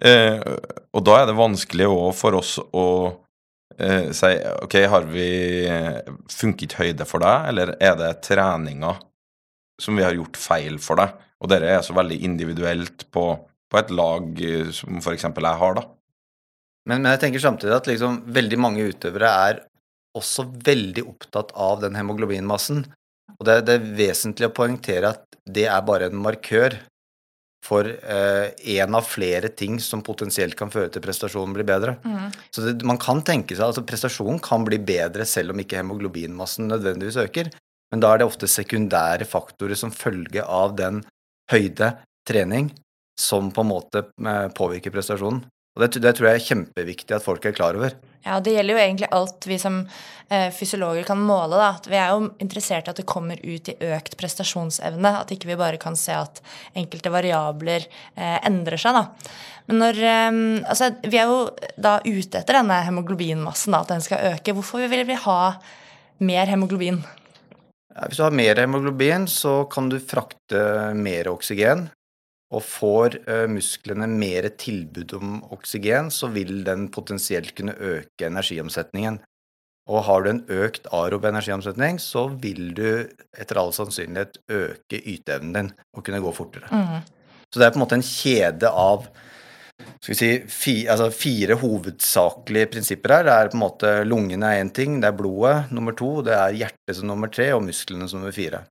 Eh, 0.05 0.37
og 0.95 1.05
da 1.07 1.19
er 1.19 1.29
det 1.29 1.39
vanskelig 1.39 1.89
òg 1.89 2.11
for 2.17 2.39
oss 2.39 2.55
å 2.59 2.87
eh, 3.77 4.09
si 4.15 4.33
OK, 4.63 4.79
har 4.93 5.09
vi 5.09 5.29
funket 6.33 6.77
høyde 6.79 7.07
for 7.09 7.25
deg, 7.25 7.51
eller 7.53 7.75
er 7.77 7.97
det 7.99 8.15
treninga 8.29 8.95
som 9.79 9.95
vi 9.95 10.03
har 10.05 10.17
gjort 10.17 10.39
feil 10.39 10.79
for 10.83 11.01
deg? 11.01 11.15
Og 11.39 11.51
dette 11.51 11.69
er 11.71 11.85
så 11.85 11.95
veldig 11.95 12.17
individuelt 12.27 13.07
på, 13.15 13.31
på 13.71 13.79
et 13.79 13.95
lag 13.95 14.43
eh, 14.43 14.75
som 14.75 14.99
f.eks. 15.01 15.29
jeg 15.29 15.61
har, 15.63 15.79
da. 15.79 15.87
Men, 16.89 17.03
men 17.03 17.13
jeg 17.13 17.21
tenker 17.21 17.43
samtidig 17.43 17.75
at 17.75 17.89
liksom 17.89 18.23
veldig 18.33 18.57
mange 18.59 18.85
utøvere 18.89 19.29
er 19.29 19.59
også 20.17 20.47
veldig 20.65 21.05
opptatt 21.09 21.51
av 21.53 21.83
den 21.83 21.97
hemoglobinmassen. 21.99 22.85
Og 23.37 23.45
det, 23.45 23.61
det 23.67 23.77
er 23.77 23.89
vesentlig 23.99 24.49
å 24.49 24.55
poengtere 24.55 25.13
at 25.13 25.39
det 25.49 25.67
er 25.69 25.85
bare 25.85 26.09
en 26.09 26.21
markør 26.21 26.77
for 27.65 27.85
eh, 27.85 28.49
en 28.79 28.95
av 28.95 29.05
flere 29.07 29.51
ting 29.51 29.79
som 29.83 30.01
potensielt 30.05 30.55
kan 30.57 30.71
føre 30.71 30.91
til 30.93 31.03
prestasjonen 31.03 31.53
blir 31.57 31.67
bedre. 31.67 31.97
Så 32.55 32.63
det, 32.63 32.77
man 32.87 32.99
kan 33.01 33.21
tenke 33.25 33.55
seg 33.55 33.67
altså 33.67 33.83
prestasjonen 33.87 34.39
kan 34.43 34.63
bli 34.67 34.79
bedre 34.81 35.27
selv 35.27 35.53
om 35.53 35.61
ikke 35.61 35.81
hemoglobinmassen 35.81 36.69
nødvendigvis 36.71 37.19
øker. 37.25 37.51
Men 37.91 38.03
da 38.03 38.13
er 38.13 38.21
det 38.21 38.29
ofte 38.29 38.49
sekundære 38.49 39.27
faktorer 39.27 39.77
som 39.77 39.93
følge 39.93 40.45
av 40.45 40.75
den 40.79 41.03
høyde 41.51 41.95
trening 42.29 42.69
som 43.19 43.49
på 43.51 43.65
en 43.65 43.71
måte 43.73 44.05
eh, 44.07 44.47
påvirker 44.55 44.93
prestasjonen. 44.95 45.43
Og 45.77 45.83
det, 45.83 46.01
det 46.01 46.15
tror 46.17 46.29
jeg 46.29 46.39
er 46.39 46.47
kjempeviktig 46.47 47.15
at 47.15 47.25
folk 47.25 47.45
er 47.45 47.55
klar 47.55 47.77
over. 47.77 47.93
Ja, 48.25 48.35
og 48.35 48.43
det 48.43 48.55
gjelder 48.55 48.75
jo 48.75 48.81
egentlig 48.81 49.09
alt 49.15 49.45
vi 49.47 49.57
som 49.61 49.77
eh, 50.27 50.49
fysiologer 50.51 51.05
kan 51.07 51.21
måle. 51.23 51.55
da, 51.55 51.69
at 51.77 51.87
Vi 51.87 51.95
er 51.95 52.09
jo 52.11 52.31
interessert 52.43 52.89
i 52.89 52.91
at 52.91 52.99
det 52.99 53.07
kommer 53.07 53.39
ut 53.39 53.69
i 53.71 53.77
økt 53.93 54.17
prestasjonsevne. 54.19 55.13
At 55.21 55.31
ikke 55.31 55.51
vi 55.51 55.59
bare 55.59 55.79
kan 55.81 55.95
se 55.99 56.17
at 56.17 56.41
enkelte 56.77 57.13
variabler 57.13 57.85
eh, 57.85 58.39
endrer 58.49 58.81
seg. 58.81 58.97
da. 58.97 59.31
Men 59.69 59.83
når, 59.85 60.01
eh, 60.03 60.41
altså, 60.65 60.91
Vi 61.05 61.21
er 61.21 61.31
jo 61.31 61.45
da 61.77 61.99
ute 62.03 62.41
etter 62.41 62.59
denne 62.59 62.81
hemoglobinmassen, 62.89 63.71
da, 63.75 63.85
at 63.85 63.93
den 63.93 64.03
skal 64.03 64.33
øke. 64.33 64.57
Hvorfor 64.57 64.83
vil 64.83 65.05
vi 65.07 65.21
ha 65.27 65.39
mer 66.19 66.51
hemoglobin? 66.51 66.99
Hvis 67.99 68.19
du 68.19 68.23
har 68.23 68.35
mer 68.35 68.59
hemoglobin, 68.59 69.25
så 69.27 69.63
kan 69.71 69.87
du 69.89 69.97
frakte 69.99 70.93
mer 70.95 71.31
oksygen. 71.31 71.87
Og 72.49 72.63
får 72.65 73.19
eh, 73.29 73.45
musklene 73.51 74.07
mer 74.09 74.47
tilbud 74.57 75.13
om 75.19 75.35
oksygen, 75.53 76.09
så 76.09 76.31
vil 76.33 76.63
den 76.65 76.87
potensielt 76.93 77.53
kunne 77.57 77.75
øke 77.77 78.25
energiomsetningen. 78.25 79.19
Og 79.89 80.03
har 80.05 80.21
du 80.21 80.31
en 80.31 80.43
økt 80.53 80.85
arob 80.93 81.25
energiomsetning, 81.25 81.97
så 82.01 82.27
vil 82.41 82.73
du 82.77 82.89
etter 83.37 83.57
all 83.57 83.71
sannsynlighet 83.73 84.37
øke 84.53 84.99
yteevnen 84.99 85.55
din 85.55 85.71
og 85.97 86.05
kunne 86.05 86.21
gå 86.21 86.33
fortere. 86.35 86.69
Så 87.49 87.57
det 87.57 87.65
er 87.65 87.73
på 87.73 87.79
en 87.79 87.85
måte 87.85 87.97
en 87.97 88.05
kjede 88.05 88.69
av 88.69 89.07
skal 89.79 90.11
vi 90.11 90.17
si, 90.17 90.29
fi, 90.51 90.73
altså 90.91 91.07
fire 91.15 91.55
hovedsakelige 91.59 92.69
prinsipper 92.73 93.13
her. 93.15 93.25
Det 93.25 93.35
er 93.35 93.51
på 93.51 93.57
en 93.57 93.63
måte 93.63 93.91
Lungene 94.07 94.51
er 94.51 94.63
én 94.63 94.71
ting, 94.75 94.99
det 94.99 95.09
er 95.09 95.17
blodet 95.17 95.71
nummer 95.75 95.95
to, 95.97 96.17
det 96.25 96.35
er 96.35 96.57
hjertet 96.63 96.97
som 96.97 97.09
nummer 97.09 97.31
tre 97.31 97.49
og 97.55 97.63
musklene 97.65 98.07
som 98.11 98.21
nummer 98.21 98.35
fire. 98.35 98.65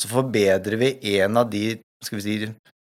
Så 0.00 0.10
forbedrer 0.10 0.78
vi 0.80 0.94
en 1.18 1.40
av 1.40 1.50
de 1.52 1.66
skal 2.04 2.20
vi 2.20 2.24
si, 2.24 2.38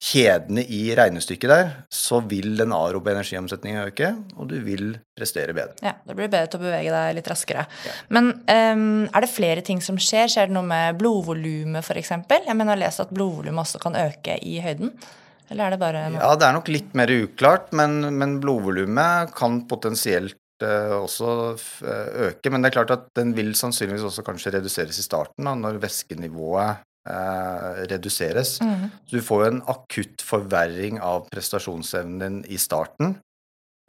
kjedene 0.01 0.63
i 0.65 0.81
regnestykket 0.97 1.51
der, 1.51 1.71
så 1.93 2.19
vil 2.25 2.55
den 2.57 2.73
arobe 2.73 3.13
energiomsetningen 3.13 3.85
øke, 3.91 4.09
og 4.33 4.49
du 4.49 4.57
vil 4.65 4.95
prestere 5.17 5.53
bedre. 5.53 5.77
Ja, 5.85 5.93
det 6.07 6.17
blir 6.17 6.31
bedre 6.31 6.49
til 6.49 6.61
å 6.61 6.65
bevege 6.65 6.93
deg 6.95 7.15
litt 7.19 7.29
raskere. 7.29 7.67
Men 8.09 8.31
um, 8.41 9.05
er 9.05 9.23
det 9.23 9.29
flere 9.29 9.65
ting 9.65 9.81
som 9.85 9.99
skjer? 10.01 10.31
Skjer 10.31 10.49
det 10.49 10.57
noe 10.57 10.65
med 10.65 10.97
blodvolumet 10.99 11.85
f.eks.? 11.85 12.15
Jeg 12.17 12.57
mener, 12.57 12.73
jeg 12.73 12.73
har 12.73 12.83
lest 12.87 13.05
at 13.05 13.13
blodvolumet 13.13 13.63
også 13.67 13.81
kan 13.83 13.99
øke 14.01 14.39
i 14.41 14.57
høyden. 14.65 14.95
Eller 15.51 15.67
er 15.67 15.75
det 15.75 15.81
bare 15.81 16.05
noe 16.09 16.23
Ja, 16.23 16.33
det 16.39 16.47
er 16.47 16.57
nok 16.57 16.71
litt 16.71 16.93
mer 16.97 17.11
uklart, 17.13 17.69
men, 17.77 17.99
men 18.17 18.39
blodvolumet 18.41 19.35
kan 19.37 19.61
potensielt 19.69 20.39
eh, 20.65 20.95
også 20.97 21.33
eh, 21.85 22.13
øke. 22.31 22.49
Men 22.49 22.63
det 22.63 22.71
er 22.71 22.79
klart 22.79 22.95
at 22.97 23.11
den 23.19 23.35
vil 23.37 23.53
sannsynligvis 23.59 24.07
også 24.09 24.25
kanskje 24.25 24.55
reduseres 24.57 24.97
i 24.97 25.05
starten, 25.05 25.45
da, 25.45 25.53
når 25.59 25.77
væskenivået 25.83 26.87
eh, 27.09 27.81
reduseres. 27.91 28.59
Mm. 28.61 28.89
Så 29.07 29.19
du 29.19 29.25
får 29.25 29.43
jo 29.43 29.51
en 29.51 29.61
akutt 29.73 30.23
forverring 30.25 31.01
av 31.01 31.27
prestasjonsevnen 31.31 32.21
din 32.21 32.39
i 32.51 32.59
starten 32.61 33.15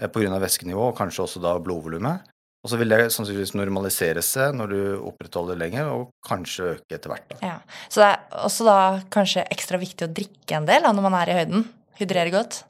eh, 0.01 0.09
pga. 0.09 0.39
væskenivå, 0.43 0.91
og 0.91 0.99
kanskje 0.99 1.27
også 1.27 1.43
da 1.45 1.57
blodvolumet. 1.63 2.29
Og 2.63 2.71
så 2.71 2.79
vil 2.79 2.95
det 2.95 3.09
sannsynligvis 3.11 3.57
normalisere 3.59 4.23
seg 4.23 4.55
når 4.55 4.71
du 4.71 4.83
opprettholder 5.11 5.59
lenger, 5.59 5.89
og 5.91 6.13
kanskje 6.27 6.77
øke 6.77 6.95
etter 6.95 7.11
hvert. 7.11 7.33
da. 7.33 7.39
Ja. 7.43 7.57
Så 7.91 8.05
det 8.05 8.11
er 8.13 8.45
også 8.47 8.67
da 8.69 8.77
kanskje 9.11 9.49
ekstra 9.51 9.81
viktig 9.83 10.07
å 10.07 10.13
drikke 10.15 10.61
en 10.61 10.69
del 10.69 10.87
da, 10.87 10.93
når 10.95 11.09
man 11.09 11.17
er 11.19 11.33
i 11.33 11.41
høyden. 11.41 11.65
Hydrere 11.99 12.35
godt. 12.35 12.63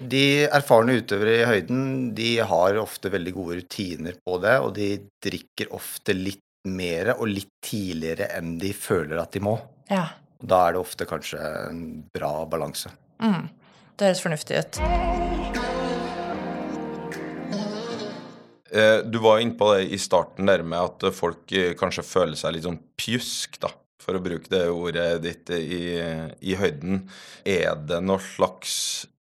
De 0.00 0.46
erfarne 0.46 0.94
utøvere 0.96 1.34
i 1.42 1.48
høyden 1.48 1.82
de 2.16 2.30
har 2.48 2.78
ofte 2.80 3.10
veldig 3.12 3.32
gode 3.36 3.58
rutiner 3.58 4.14
på 4.24 4.38
det, 4.40 4.54
og 4.62 4.70
de 4.78 4.94
drikker 5.20 5.74
ofte 5.76 6.14
litt 6.16 6.46
mer 6.70 7.14
og 7.16 7.26
litt 7.28 7.52
tidligere 7.64 8.30
enn 8.36 8.54
de 8.60 8.72
føler 8.76 9.18
at 9.20 9.34
de 9.34 9.42
må. 9.44 9.58
Ja. 9.90 10.06
Da 10.40 10.62
er 10.68 10.76
det 10.76 10.80
ofte 10.80 11.04
kanskje 11.08 11.40
en 11.68 11.80
bra 12.14 12.32
balanse. 12.48 12.92
Mm. 13.20 13.48
Det 13.98 14.06
høres 14.08 14.22
fornuftig 14.24 14.60
ut. 14.62 14.78
Eh, 18.72 18.98
Du 19.04 19.18
var 19.18 19.40
inne 19.42 19.56
på 19.58 19.72
det 19.74 19.90
i 19.92 19.98
starten 20.00 20.46
der 20.48 20.62
med 20.62 20.78
at 20.80 21.14
folk 21.14 21.52
eh, 21.52 21.74
kanskje 21.78 22.06
føler 22.06 22.38
seg 22.38 22.54
litt 22.56 22.66
sånn 22.68 22.80
pjusk, 23.00 23.58
da, 23.60 23.72
for 24.00 24.16
å 24.16 24.22
bruke 24.24 24.48
det 24.52 24.64
ordet 24.70 25.08
ditt 25.26 25.50
i, 25.56 25.98
i 26.40 26.56
høyden. 26.56 27.02
Er 27.44 27.74
det 27.90 28.00
noen 28.06 28.22
slags 28.22 28.76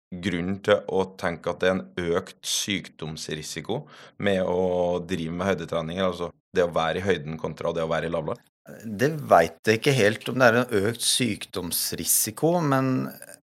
grunn 0.09 0.59
til 0.65 0.81
å 0.89 1.03
tenke 1.21 1.53
at 1.53 1.61
det 1.63 1.69
er 1.69 1.75
en 1.77 2.17
økt 2.19 2.39
sykdomsrisiko 2.49 3.83
med 4.25 4.43
å 4.49 4.99
drive 5.05 5.33
med 5.37 5.51
høydetrening? 5.53 6.01
Altså 6.05 6.31
det 6.57 6.65
å 6.65 6.73
være 6.75 7.01
i 7.01 7.07
høyden 7.07 7.39
kontra 7.41 7.73
det 7.77 7.85
å 7.85 7.91
være 7.91 8.09
i 8.09 8.13
lavland? 8.13 8.41
Det 8.85 9.11
veit 9.31 9.59
jeg 9.65 9.81
ikke 9.81 9.97
helt 9.97 10.29
om 10.29 10.39
det 10.41 10.49
er 10.49 10.59
en 10.61 10.79
økt 10.89 11.05
sykdomsrisiko, 11.05 12.59
men 12.61 13.09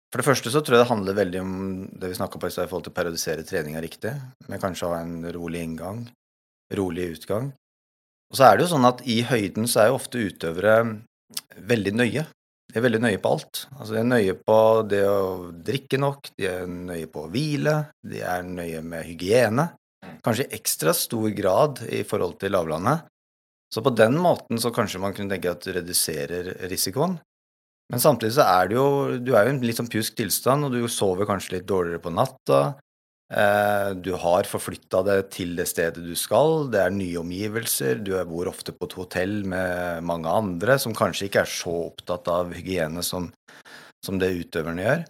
for 0.09 0.23
det 0.23 0.29
første 0.29 0.53
så 0.53 0.63
tror 0.63 0.79
jeg 0.79 0.85
det 0.85 0.93
handler 0.93 1.19
veldig 1.19 1.41
om 1.43 1.57
det 2.01 2.13
vi 2.13 2.17
snakka 2.17 2.41
på 2.41 2.49
i 2.49 2.55
stad 2.55 2.69
i 2.69 2.71
forhold 2.71 2.87
til 2.87 2.95
å 2.95 2.99
periodisere 2.99 3.45
treninga 3.47 3.83
riktig, 3.85 4.15
med 4.49 4.63
kanskje 4.63 4.87
å 4.87 4.95
ha 4.95 5.03
en 5.03 5.27
rolig 5.35 5.65
inngang, 5.67 6.07
rolig 6.79 7.11
utgang. 7.19 7.51
Og 8.31 8.39
så 8.39 8.47
er 8.47 8.57
det 8.57 8.67
jo 8.67 8.73
sånn 8.73 8.89
at 8.89 9.03
i 9.09 9.21
høyden 9.27 9.69
så 9.69 9.83
er 9.83 9.91
jo 9.91 9.99
ofte 9.99 10.23
utøvere 10.23 10.79
veldig 11.69 11.95
nøye. 11.97 12.25
De 12.69 12.77
er 12.77 12.85
veldig 12.85 13.01
nøye 13.01 13.21
på 13.25 13.35
alt. 13.35 13.63
Altså 13.75 13.95
De 13.95 14.01
er 14.03 14.09
nøye 14.09 14.35
på 14.39 14.59
det 14.89 15.03
å 15.09 15.51
drikke 15.65 16.01
nok, 16.01 16.33
de 16.37 16.49
er 16.51 16.67
nøye 16.69 17.09
på 17.13 17.25
å 17.25 17.31
hvile, 17.33 17.77
de 18.05 18.21
er 18.25 18.45
nøye 18.49 18.83
med 18.85 19.07
hygiene. 19.09 19.69
Kanskje 20.25 20.47
i 20.47 20.59
ekstra 20.59 20.95
stor 20.97 21.31
grad 21.37 21.83
i 21.89 22.03
forhold 22.07 22.39
til 22.43 22.55
lavlandet. 22.55 23.07
Så 23.75 23.83
på 23.85 23.93
den 23.93 24.17
måten 24.21 24.61
så 24.61 24.73
kanskje 24.75 25.01
man 25.03 25.15
kunne 25.17 25.35
tenke 25.35 25.53
at 25.53 25.65
du 25.65 25.73
reduserer 25.77 26.55
risikoen. 26.71 27.19
Men 27.89 28.03
samtidig 28.03 28.35
så 28.37 28.45
er 28.45 28.69
det 28.69 28.77
jo 28.77 28.89
Du 29.25 29.33
er 29.35 29.47
jo 29.47 29.55
i 29.55 29.57
en 29.57 29.65
litt 29.65 29.79
sånn 29.79 29.89
pjusk 29.89 30.17
tilstand, 30.19 30.67
og 30.67 30.77
du 30.77 30.89
sover 30.93 31.29
kanskje 31.29 31.59
litt 31.59 31.69
dårligere 31.69 32.03
på 32.05 32.13
natta. 32.13 32.61
Eh, 33.29 33.91
du 34.01 34.15
har 34.17 34.49
forflytta 34.49 35.03
deg 35.05 35.27
til 35.33 35.53
det 35.59 35.67
stedet 35.69 36.01
du 36.01 36.15
skal, 36.17 36.71
det 36.73 36.81
er 36.81 36.95
nye 36.95 37.19
omgivelser, 37.21 38.01
du 38.01 38.15
bor 38.25 38.49
ofte 38.49 38.73
på 38.73 38.89
et 38.89 38.97
hotell 38.97 39.35
med 39.53 40.01
mange 40.09 40.33
andre 40.33 40.79
som 40.81 40.97
kanskje 40.97 41.29
ikke 41.29 41.43
er 41.45 41.53
så 41.53 41.75
opptatt 41.91 42.31
av 42.33 42.55
hygiene 42.57 43.05
som, 43.05 43.29
som 44.05 44.17
det 44.21 44.33
utøverne 44.33 44.87
gjør. 44.87 45.05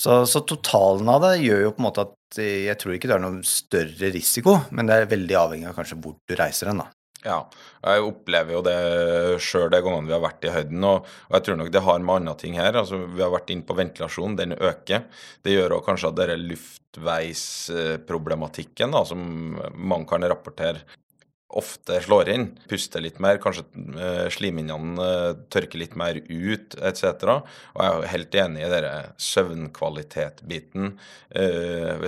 Så, 0.00 0.16
så 0.26 0.42
totalen 0.42 1.10
av 1.12 1.22
det 1.28 1.36
gjør 1.44 1.68
jo 1.68 1.72
på 1.76 1.82
en 1.84 1.86
måte 1.86 2.06
at 2.08 2.16
jeg 2.38 2.78
tror 2.78 2.94
ikke 2.94 3.08
det 3.10 3.16
er 3.16 3.24
noen 3.24 3.42
større 3.46 4.10
risiko, 4.14 4.52
men 4.70 4.86
det 4.86 4.94
er 4.96 5.10
veldig 5.10 5.36
avhengig 5.40 5.68
av 5.70 5.76
kanskje 5.78 5.98
hvor 6.02 6.14
du 6.28 6.34
reiser 6.38 6.66
hen, 6.70 6.82
da. 6.84 6.88
Ja, 7.20 7.42
jeg 7.84 8.00
opplever 8.06 8.54
jo 8.54 8.62
det 8.64 8.78
sjøl 9.44 9.68
de 9.72 9.80
gangene 9.84 10.08
vi 10.08 10.14
har 10.14 10.22
vært 10.22 10.44
i 10.48 10.54
høyden. 10.54 10.84
Og, 10.88 11.08
jeg 11.34 11.42
tror 11.44 11.56
nok 11.60 11.72
det 11.74 11.82
har 11.84 11.98
med 12.00 12.14
andre 12.14 12.34
ting 12.40 12.54
her. 12.56 12.72
altså 12.80 12.96
Vi 13.02 13.20
har 13.20 13.32
vært 13.34 13.50
inne 13.52 13.68
på 13.68 13.76
ventilasjon, 13.76 14.38
den 14.38 14.56
øker. 14.56 15.00
Det 15.44 15.52
gjør 15.52 15.76
òg 15.76 15.84
kanskje 15.84 16.08
at 16.08 16.18
denne 16.22 16.46
luftveisproblematikken, 16.46 18.88
da, 18.96 19.00
som 19.04 19.20
mange 19.74 20.08
kan 20.08 20.24
rapportere, 20.32 20.80
ofte 21.50 22.00
slår 22.00 22.28
inn. 22.28 22.46
Puster 22.68 23.02
litt 23.02 23.18
mer, 23.22 23.40
kanskje 23.42 23.64
eh, 23.98 24.26
slimhinnene 24.32 25.06
eh, 25.06 25.30
tørker 25.52 25.82
litt 25.82 25.96
mer 25.98 26.20
ut, 26.28 26.76
etc. 26.76 27.40
Og 27.74 27.82
jeg 27.82 27.94
er 27.94 28.12
helt 28.14 28.36
enig 28.44 28.64
i 28.64 28.70
denne 28.70 28.92
søvnkvalitet-biten. 29.30 30.92
Eh, 31.30 32.06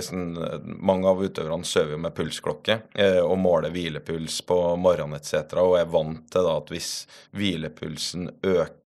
mange 0.79 1.11
av 1.11 1.23
utøverne 1.23 1.67
sover 1.67 1.95
jo 1.95 2.03
med 2.03 2.15
pulsklokke 2.17 2.79
og 3.23 3.35
måler 3.39 3.73
hvilepuls 3.73 4.41
på 4.47 4.57
morgenen 4.79 5.19
etc. 5.19 5.57
Og 5.63 5.77
er 5.79 5.91
vant 5.91 6.23
til 6.33 6.49
at 6.49 6.71
hvis 6.73 6.93
hvilepulsen 7.35 8.31
øker 8.41 8.82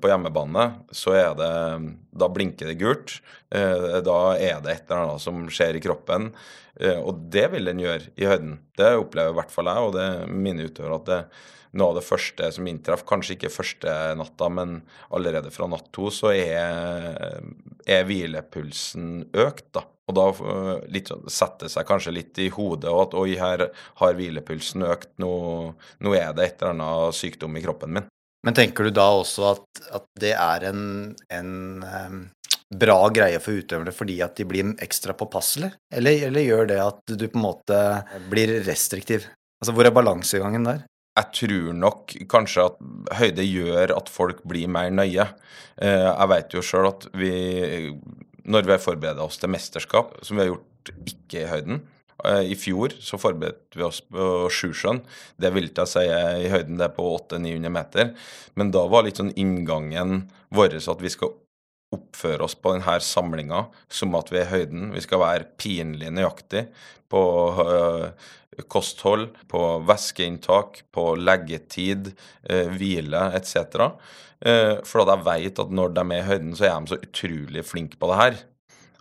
på 0.00 0.08
hjemmebane, 0.08 0.64
så 0.96 1.12
er 1.18 1.34
det 1.36 1.52
Da 2.16 2.28
blinker 2.32 2.70
det 2.70 2.78
gult. 2.80 3.20
Eh, 3.52 4.00
da 4.04 4.18
er 4.36 4.60
det 4.64 4.72
et 4.72 4.90
eller 4.90 5.04
annet 5.04 5.22
som 5.22 5.44
skjer 5.52 5.76
i 5.76 5.84
kroppen. 5.84 6.32
Eh, 6.80 6.98
og 6.98 7.28
det 7.30 7.46
vil 7.52 7.68
den 7.68 7.82
gjøre 7.82 8.10
i 8.16 8.26
høyden. 8.28 8.58
Det 8.76 8.96
opplever 8.96 9.34
i 9.34 9.38
hvert 9.38 9.52
fall 9.52 9.70
jeg, 9.70 9.86
og 9.86 9.96
det 9.96 10.08
minner 10.32 10.70
utøvere, 10.70 11.00
at 11.00 11.10
det 11.10 11.22
noe 11.78 11.92
av 11.92 12.00
det 12.00 12.06
første 12.06 12.48
som 12.50 12.66
inntreffer, 12.66 13.06
kanskje 13.06 13.36
ikke 13.36 13.52
første 13.54 13.92
natta, 14.18 14.48
men 14.50 14.80
allerede 15.14 15.52
fra 15.54 15.68
natt 15.70 15.90
to, 15.94 16.08
så 16.10 16.32
er, 16.34 17.38
er 17.86 18.06
hvilepulsen 18.08 19.28
økt, 19.30 19.68
da. 19.78 19.84
Og 20.10 20.16
da 20.18 20.24
øh, 20.34 20.72
litt, 20.90 21.12
sånn- 21.12 21.28
setter 21.30 21.70
seg 21.70 21.86
kanskje 21.86 22.16
litt 22.16 22.38
i 22.42 22.48
hodet 22.50 22.90
og 22.90 23.04
at 23.04 23.18
oi, 23.20 23.36
her 23.38 23.68
har 24.00 24.16
hvilepulsen 24.18 24.82
økt, 24.88 25.12
nå, 25.22 25.30
nå 26.02 26.16
er 26.18 26.32
det 26.34 26.48
et 26.48 26.64
eller 26.64 26.74
annet 26.74 27.20
sykdom 27.20 27.54
i 27.54 27.62
kroppen 27.62 27.94
min. 27.94 28.10
Men 28.46 28.56
tenker 28.56 28.86
du 28.88 28.94
da 28.96 29.06
også 29.20 29.48
at, 29.50 29.82
at 30.00 30.06
det 30.20 30.32
er 30.32 30.68
en, 30.70 30.84
en 31.32 31.50
um, 31.84 32.20
bra 32.72 32.96
greie 33.12 33.40
for 33.42 33.60
utøverne 33.60 33.92
fordi 33.92 34.20
at 34.24 34.38
de 34.38 34.46
blir 34.48 34.70
ekstra 34.80 35.16
påpasselige? 35.18 35.74
Eller, 35.92 36.24
eller 36.30 36.46
gjør 36.46 36.70
det 36.70 36.78
at 36.84 37.02
du 37.12 37.26
på 37.26 37.40
en 37.40 37.44
måte 37.44 37.80
blir 38.32 38.54
restriktiv? 38.64 39.28
Altså, 39.60 39.74
hvor 39.76 39.84
er 39.84 39.94
balansegangen 39.94 40.64
der? 40.64 40.86
Jeg 41.18 41.34
tror 41.36 41.72
nok 41.76 42.14
kanskje 42.30 42.64
at 42.70 42.80
høyde 43.18 43.44
gjør 43.44 43.92
at 43.98 44.08
folk 44.08 44.40
blir 44.48 44.70
mer 44.72 44.92
nøye. 44.94 45.26
Eh, 45.82 46.06
Jeg 46.08 46.30
vet 46.32 46.54
jo 46.56 46.62
sjøl 46.64 46.88
at 46.88 47.08
vi, 47.18 47.32
når 48.48 48.64
vi 48.64 48.72
har 48.72 48.80
forberedt 48.80 49.20
oss 49.20 49.40
til 49.42 49.52
mesterskap, 49.52 50.14
som 50.24 50.38
vi 50.38 50.46
har 50.46 50.54
gjort 50.54 50.94
ikke 51.10 51.42
i 51.42 51.50
høyden 51.50 51.82
I 52.24 52.56
fjor 52.58 52.94
så 53.00 53.18
forberedte 53.20 53.78
vi 53.78 53.84
oss 53.86 54.00
på 54.04 54.48
Sjusjøen. 54.52 55.02
Det 55.40 55.52
vil 55.54 55.70
jeg 55.70 55.90
si 55.90 56.04
er 56.06 56.40
i 56.44 56.50
høyden 56.52 56.80
det 56.80 56.88
er 56.88 56.96
på 56.96 57.06
800-900 57.16 57.74
meter. 57.74 58.10
Men 58.58 58.72
da 58.74 58.86
var 58.90 59.06
litt 59.06 59.20
sånn 59.20 59.34
inngangen 59.40 60.26
vår 60.54 60.78
at 60.80 61.04
vi 61.04 61.12
skal 61.12 61.34
oppføre 61.94 62.46
oss 62.46 62.54
på 62.54 62.74
denne 62.76 62.98
samlinga 63.02 63.64
som 63.90 64.14
at 64.18 64.30
vi 64.30 64.40
er 64.42 64.46
i 64.46 64.52
høyden. 64.54 64.90
Vi 64.94 65.02
skal 65.04 65.22
være 65.24 65.48
pinlig 65.60 66.12
nøyaktig 66.14 66.68
på 67.10 67.22
øh, 67.64 68.10
kosthold, 68.70 69.30
på 69.50 69.62
væskeinntak, 69.88 70.84
på 70.94 71.12
leggetid, 71.18 72.12
hvile 72.76 73.24
etc. 73.38 73.90
Eh, 74.40 74.78
for 74.88 75.02
at 75.02 75.10
jeg 75.12 75.26
vet 75.26 75.58
at 75.60 75.72
når 75.74 75.92
de 75.96 76.04
er 76.06 76.22
i 76.22 76.28
høyden, 76.28 76.54
så 76.56 76.66
er 76.66 76.78
de 76.78 76.94
så 76.94 77.00
utrolig 77.00 77.64
flinke 77.66 78.00
på 78.00 78.08
det 78.10 78.20
her. 78.20 78.38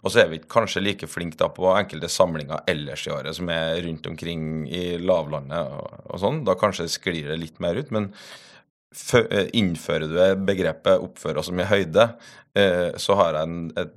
Og 0.03 0.11
så 0.13 0.21
er 0.23 0.29
vi 0.31 0.39
kanskje 0.39 0.81
like 0.83 1.07
flinke 1.11 1.49
på 1.55 1.71
enkelte 1.75 2.07
samlinger 2.11 2.61
ellers 2.71 3.05
i 3.07 3.11
året, 3.11 3.35
som 3.35 3.49
er 3.51 3.81
rundt 3.83 4.05
omkring 4.07 4.43
i 4.71 4.83
lavlandet 5.01 5.73
og, 5.75 5.97
og 6.13 6.21
sånn. 6.21 6.43
Da 6.47 6.55
kanskje 6.59 6.87
sklir 6.91 7.27
det 7.33 7.39
litt 7.41 7.59
mer 7.59 7.75
ut. 7.75 7.91
Men 7.91 8.11
fø- 8.95 9.27
eh, 9.27 9.49
innfører 9.59 10.07
du 10.07 10.45
begrepet 10.47 10.99
'oppføre 11.03 11.37
oss 11.43 11.49
i 11.51 11.67
høyde', 11.67 12.13
eh, 12.55 12.91
så 12.97 13.15
har 13.19 13.33
jeg 13.33 13.43
en, 13.43 13.71
et 13.77 13.93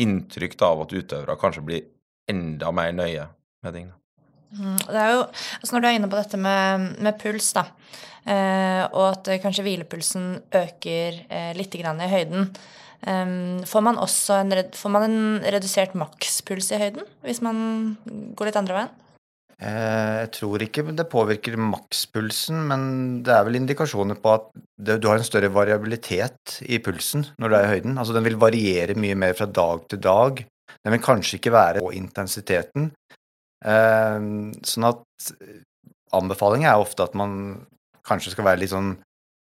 inntrykk 0.00 0.54
av 0.62 0.82
at 0.82 0.94
utøvere 0.96 1.36
kanskje 1.40 1.64
blir 1.66 1.82
enda 2.30 2.70
mer 2.72 2.92
nøye 2.92 3.26
med 3.64 3.74
ting. 3.74 3.92
Mm, 4.56 4.76
Det 4.86 4.96
er 4.98 5.12
jo, 5.12 5.22
altså 5.60 5.72
når 5.74 5.80
du 5.80 5.86
er 5.88 5.96
inne 5.98 6.10
på 6.10 6.18
dette 6.18 6.38
med, 6.38 7.00
med 7.00 7.18
puls, 7.18 7.52
da, 7.52 7.66
eh, 8.26 8.86
og 8.92 9.12
at 9.12 9.42
kanskje 9.42 9.62
hvilepulsen 9.62 10.42
øker 10.50 11.20
eh, 11.30 11.52
litt 11.54 11.74
i 11.74 11.82
høyden, 11.82 12.50
eh, 13.06 13.64
får, 13.66 13.84
man 13.86 14.00
en, 14.00 14.64
får 14.76 14.92
man 14.92 15.06
en 15.06 15.20
redusert 15.54 15.94
makspuls 15.98 16.72
i 16.74 16.80
høyden 16.80 17.06
hvis 17.26 17.42
man 17.44 17.96
går 18.36 18.50
litt 18.50 18.60
andre 18.60 18.78
veien? 18.78 18.92
Eh, 19.60 20.20
Jeg 20.24 20.30
tror 20.38 20.64
ikke 20.64 20.86
det 20.96 21.08
påvirker 21.12 21.58
makspulsen, 21.60 22.62
men 22.70 22.82
det 23.26 23.34
er 23.34 23.44
vel 23.44 23.60
indikasjoner 23.60 24.16
på 24.20 24.36
at 24.38 24.48
du 24.80 25.08
har 25.08 25.20
en 25.20 25.26
større 25.26 25.52
variabilitet 25.52 26.60
i 26.64 26.80
pulsen 26.80 27.26
når 27.36 27.48
du 27.48 27.56
er 27.58 27.66
i 27.66 27.74
høyden. 27.74 27.98
Altså 28.00 28.16
den 28.16 28.24
vil 28.24 28.40
variere 28.40 28.96
mye 28.96 29.18
mer 29.18 29.36
fra 29.36 29.48
dag 29.48 29.84
til 29.90 30.00
dag. 30.00 30.44
Den 30.80 30.94
vil 30.96 31.04
kanskje 31.04 31.36
ikke 31.36 31.52
være 31.52 31.82
på 31.84 31.92
intensiteten. 31.92 32.88
Sånn 33.60 34.86
at 34.88 35.32
anbefalingen 36.16 36.70
er 36.70 36.80
ofte 36.80 37.04
at 37.04 37.12
man 37.18 37.66
kanskje 38.08 38.32
skal 38.32 38.46
være 38.48 38.62
litt 38.62 38.72
sånn 38.72 38.94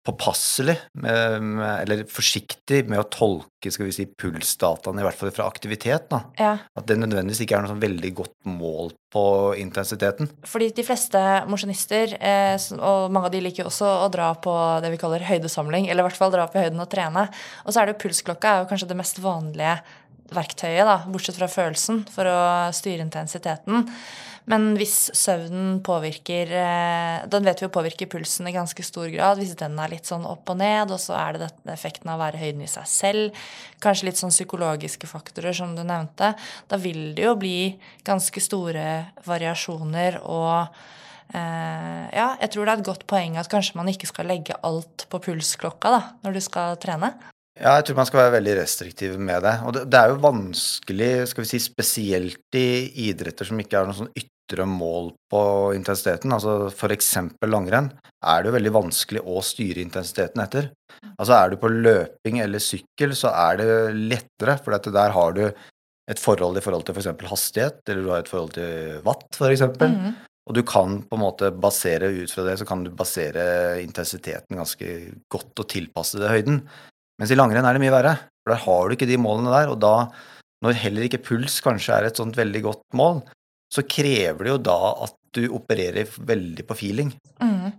påpasselig, 0.05 0.75
med, 1.01 1.41
med, 1.41 1.81
eller 1.81 2.03
forsiktig 2.11 2.83
med 2.89 3.01
å 3.01 3.07
tolke 3.09 3.71
skal 3.73 3.87
vi 3.87 3.95
si, 3.95 4.05
pulsdataene, 4.05 5.01
i 5.01 5.05
hvert 5.07 5.17
fall 5.17 5.33
fra 5.33 5.47
aktivitet. 5.49 6.05
da. 6.11 6.21
Ja, 6.37 6.51
At 6.77 6.85
det 6.89 6.99
nødvendigvis 7.01 7.41
ikke 7.45 7.57
er 7.57 7.65
noe 7.65 7.73
sånn 7.73 7.81
veldig 7.81 8.11
godt 8.19 8.35
mål 8.45 8.93
på 9.15 9.25
intensiteten. 9.57 10.29
fordi 10.45 10.69
de 10.75 10.85
fleste 10.85 11.19
mosjonister, 11.49 12.17
eh, 12.19 12.55
og 12.77 13.11
mange 13.11 13.31
av 13.31 13.33
de 13.33 13.41
liker 13.41 13.63
jo 13.63 13.71
også 13.71 13.89
å 14.05 14.11
dra 14.13 14.33
på 14.35 14.55
det 14.85 14.93
vi 14.93 15.01
kaller 15.01 15.25
høydesamling, 15.25 15.89
eller 15.89 16.05
i 16.05 16.07
hvert 16.09 16.21
fall 16.21 16.33
dra 16.35 16.45
opp 16.45 16.55
i 16.55 16.65
høyden 16.65 16.83
og 16.83 16.91
trene. 16.91 17.27
Og 17.65 17.73
så 17.73 17.81
er 17.81 17.85
det 17.85 17.95
jo 17.95 18.03
pulsklokka 18.05 18.51
er 18.51 18.63
jo 18.63 18.69
kanskje 18.69 18.91
det 18.91 18.99
mest 19.01 19.21
vanlige 19.23 19.79
verktøyet, 20.33 20.85
da, 20.85 20.99
bortsett 21.09 21.37
fra 21.37 21.49
følelsen, 21.49 22.03
for 22.13 22.29
å 22.29 22.39
styre 22.73 23.05
intensiteten. 23.05 23.89
Men 24.51 24.75
hvis 24.77 25.09
søvnen 25.17 25.79
påvirker 25.85 26.51
eh, 26.53 27.23
Den 27.31 27.47
vet 27.47 27.61
vi 27.61 27.65
jo 27.65 27.73
påvirker 27.73 28.09
pulsen 28.11 28.49
i 28.49 28.53
ganske 28.53 28.85
stor 28.85 29.07
grad. 29.13 29.39
Hvis 29.41 29.55
den 29.57 29.77
er 29.81 29.91
litt 29.91 30.09
sånn 30.09 30.27
opp 30.29 30.51
og 30.53 30.59
ned, 30.61 30.93
og 30.93 31.01
så 31.01 31.15
er 31.17 31.39
det 31.41 31.49
effekten 31.73 32.11
av 32.13 32.19
å 32.19 32.23
være 32.25 32.41
høyden 32.43 32.65
i 32.65 32.69
seg 32.69 32.89
selv, 32.89 33.45
kanskje 33.83 34.09
litt 34.09 34.21
sånn 34.21 34.33
psykologiske 34.33 35.09
faktorer, 35.09 35.55
som 35.57 35.73
du 35.77 35.81
nevnte, 35.83 36.35
da 36.69 36.81
vil 36.81 37.15
det 37.17 37.25
jo 37.25 37.33
bli 37.41 37.57
ganske 38.05 38.43
store 38.43 38.85
variasjoner 39.25 40.21
og 40.23 40.83
Uh, 41.33 42.05
Ja, 42.13 42.35
jeg 42.37 42.51
tror 42.53 42.67
det 42.67 42.73
er 42.75 42.81
et 42.83 42.85
godt 42.85 43.07
poeng 43.09 43.39
at 43.41 43.49
kanskje 43.49 43.79
man 43.79 43.89
ikke 43.89 44.05
skal 44.05 44.29
legge 44.29 44.53
alt 44.61 45.07
på 45.09 45.19
pulsklokka 45.25 45.89
da, 45.89 46.01
når 46.21 46.37
du 46.37 46.41
skal 46.45 46.77
trene. 46.77 47.09
Ja, 47.55 47.77
jeg 47.77 47.87
tror 47.87 47.99
man 48.01 48.07
skal 48.09 48.19
være 48.19 48.35
veldig 48.35 48.53
restriktiv 48.59 49.13
med 49.15 49.45
det. 49.45 49.53
Og 49.63 49.75
det, 49.75 49.85
det 49.87 49.99
er 49.99 50.11
jo 50.11 50.23
vanskelig, 50.25 51.11
skal 51.31 51.45
vi 51.45 51.51
si 51.53 51.59
spesielt 51.63 52.57
i 52.59 52.69
idretter 53.07 53.47
som 53.47 53.61
ikke 53.61 53.79
har 53.79 53.87
noe 53.87 53.95
sånn 53.95 54.11
ytre 54.19 54.65
mål 54.67 55.13
på 55.31 55.43
intensiteten, 55.73 56.33
altså 56.35 56.67
eksempel 56.91 57.49
langrenn, 57.49 57.87
er 58.21 58.43
det 58.43 58.51
jo 58.51 58.57
veldig 58.57 58.73
vanskelig 58.75 59.23
å 59.23 59.39
styre 59.45 59.81
intensiteten 59.81 60.43
etter. 60.43 60.67
Altså 61.15 61.37
er 61.37 61.53
du 61.53 61.57
på 61.61 61.71
løping 61.71 62.41
eller 62.43 62.61
sykkel, 62.61 63.15
så 63.17 63.31
er 63.31 63.61
det 63.61 63.69
lettere, 64.11 64.57
for 64.61 64.75
der 64.75 65.15
har 65.15 65.35
du 65.37 65.45
et 65.47 66.21
forhold 66.21 66.59
i 66.59 66.61
forhold 66.61 66.85
til 66.85 66.97
f.eks. 66.97 67.07
For 67.15 67.31
hastighet, 67.31 67.79
eller 67.87 68.03
du 68.03 68.11
har 68.11 68.21
et 68.21 68.29
forhold 68.29 68.57
til 68.59 68.99
watt, 69.07 69.29
f.eks. 69.31 69.63
Mhm. 69.79 70.15
Og 70.45 70.53
du 70.53 70.61
kan 70.61 70.99
på 71.01 71.17
en 71.17 71.23
måte 71.23 71.47
basere 71.49 72.11
ut 72.13 72.29
fra 72.29 72.43
det, 72.45 72.59
så 72.61 72.67
kan 72.69 72.83
du 72.85 72.91
basere 72.93 73.79
intensiteten 73.81 74.59
ganske 74.59 74.89
godt 75.33 75.63
og 75.63 75.71
tilpasse 75.71 76.21
det 76.21 76.29
høyden. 76.29 76.59
Mens 77.19 77.31
i 77.31 77.37
langrenn 77.37 77.65
er 77.67 77.77
det 77.77 77.83
mye 77.83 77.93
verre, 77.93 78.15
for 78.43 78.53
der 78.53 78.63
har 78.65 78.87
du 78.87 78.95
ikke 78.95 79.09
de 79.09 79.19
målene 79.21 79.53
der. 79.53 79.71
Og 79.71 79.79
da, 79.83 79.95
når 80.65 80.81
heller 80.81 81.07
ikke 81.07 81.23
puls 81.23 81.61
kanskje 81.63 81.95
er 81.95 82.09
et 82.09 82.19
sånt 82.19 82.37
veldig 82.37 82.63
godt 82.65 82.85
mål, 82.97 83.21
så 83.71 83.83
krever 83.87 84.45
det 84.45 84.53
jo 84.53 84.59
da 84.67 84.79
at 85.07 85.15
du 85.35 85.47
opererer 85.55 86.07
veldig 86.07 86.65
på 86.67 86.77
feeling. 86.79 87.11
Mm. 87.43 87.73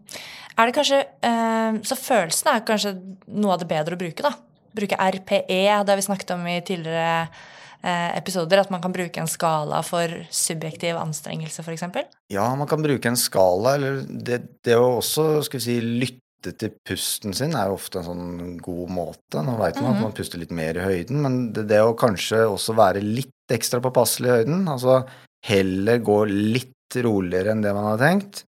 Er 0.57 0.69
det 0.69 0.75
kanskje 0.77 1.03
øh, 1.05 1.79
Så 1.85 1.97
følelsen 2.01 2.51
er 2.53 2.65
kanskje 2.69 2.97
noe 3.29 3.55
av 3.55 3.63
det 3.63 3.69
bedre 3.71 3.97
å 3.97 4.01
bruke, 4.01 4.25
da. 4.25 4.33
Bruke 4.77 4.99
RPE, 5.01 5.45
det 5.47 5.93
har 5.93 5.97
vi 5.97 6.05
snakket 6.05 6.35
om 6.35 6.45
i 6.49 6.59
tidligere 6.65 7.29
øh, 7.29 8.11
episoder, 8.19 8.61
at 8.61 8.73
man 8.73 8.83
kan 8.85 8.93
bruke 8.93 9.21
en 9.21 9.31
skala 9.31 9.81
for 9.87 10.13
subjektiv 10.29 10.99
anstrengelse, 11.01 11.65
f.eks. 11.65 11.87
Ja, 12.33 12.49
man 12.61 12.69
kan 12.69 12.85
bruke 12.85 13.09
en 13.09 13.21
skala, 13.21 13.77
eller 13.79 14.03
det, 14.05 14.43
det 14.67 14.77
å 14.77 14.99
også, 14.99 15.47
skal 15.49 15.61
vi 15.61 15.67
si, 15.69 15.79
lytte 16.05 16.26
til 16.55 16.73
pusten 16.87 17.35
sin 17.35 17.55
er 17.59 17.69
jo 17.71 17.77
ofte 17.79 17.99
en 18.01 18.07
sånn 18.07 18.57
god 18.63 18.91
måte. 18.95 19.43
Nå 19.43 19.57
veit 19.59 19.81
man 19.83 19.97
at 19.97 20.03
man 20.05 20.15
puster 20.17 20.39
litt 20.39 20.53
mer 20.55 20.79
i 20.79 20.85
høyden, 20.85 21.21
men 21.25 21.39
det, 21.57 21.67
det 21.73 21.81
å 21.83 21.97
kanskje 21.99 22.45
også 22.47 22.77
være 22.79 23.03
litt 23.05 23.33
ekstra 23.53 23.81
påpasselig 23.83 24.29
i 24.31 24.37
høyden, 24.41 24.65
altså 24.71 25.01
heller 25.47 25.99
gå 26.03 26.21
litt 26.31 26.73
roligere 27.03 27.53
enn 27.55 27.63
det 27.65 27.75
man 27.75 27.89
har 27.93 28.01
tenkt, 28.01 28.45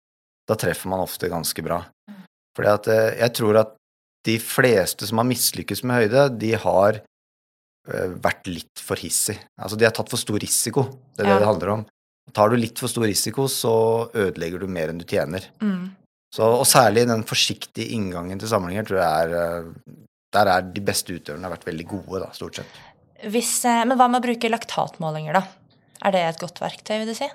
da 0.50 0.58
treffer 0.60 0.90
man 0.92 1.04
ofte 1.06 1.30
ganske 1.32 1.64
bra. 1.66 1.80
Fordi 2.58 2.70
at 2.74 2.90
eh, 2.92 3.10
jeg 3.22 3.34
tror 3.40 3.62
at 3.64 3.74
de 4.28 4.38
fleste 4.40 5.08
som 5.10 5.20
har 5.20 5.28
mislykkes 5.30 5.84
med 5.88 6.04
høyde, 6.04 6.28
de 6.40 6.54
har 6.60 7.00
eh, 7.02 8.14
vært 8.24 8.48
litt 8.48 8.80
for 8.84 9.00
hissig. 9.02 9.38
Altså 9.60 9.78
de 9.80 9.88
har 9.88 9.96
tatt 9.96 10.12
for 10.12 10.22
stor 10.22 10.40
risiko. 10.42 10.86
Det 11.18 11.26
er 11.26 11.30
Ja. 11.30 11.34
det 11.38 11.44
det 11.44 11.50
handler 11.50 11.74
om. 11.78 11.86
Tar 12.34 12.50
du 12.50 12.56
litt 12.56 12.80
for 12.80 12.88
stor 12.88 13.04
risiko, 13.10 13.50
så 13.52 13.74
ødelegger 14.16 14.62
du 14.64 14.68
mer 14.72 14.90
enn 14.94 15.02
du 15.02 15.04
tjener. 15.06 15.44
Mm. 15.62 15.92
Så, 16.34 16.46
og 16.46 16.66
særlig 16.66 17.06
den 17.10 17.26
forsiktige 17.30 17.94
inngangen 17.94 18.40
til 18.42 18.50
samlinger 18.50 18.88
tror 18.88 19.02
jeg 19.04 19.26
er 19.28 19.36
eh, 19.38 19.98
Der 20.34 20.50
er 20.50 20.64
de 20.66 20.82
beste 20.82 21.14
utøverne 21.14 21.52
vært 21.52 21.68
veldig 21.68 21.86
gode, 21.86 22.24
da, 22.24 22.32
stort 22.34 22.58
sett. 22.58 22.80
Hvis, 23.30 23.60
eh, 23.70 23.84
men 23.86 24.00
hva 24.00 24.10
med 24.10 24.24
å 24.24 24.26
bruke 24.26 24.50
laktatmålinger, 24.50 25.38
da? 25.38 25.44
Er 26.04 26.16
det 26.16 26.24
et 26.26 26.42
godt 26.42 26.58
verktøy, 26.64 26.98
vil 27.04 27.12
du 27.12 27.16
si? 27.16 27.30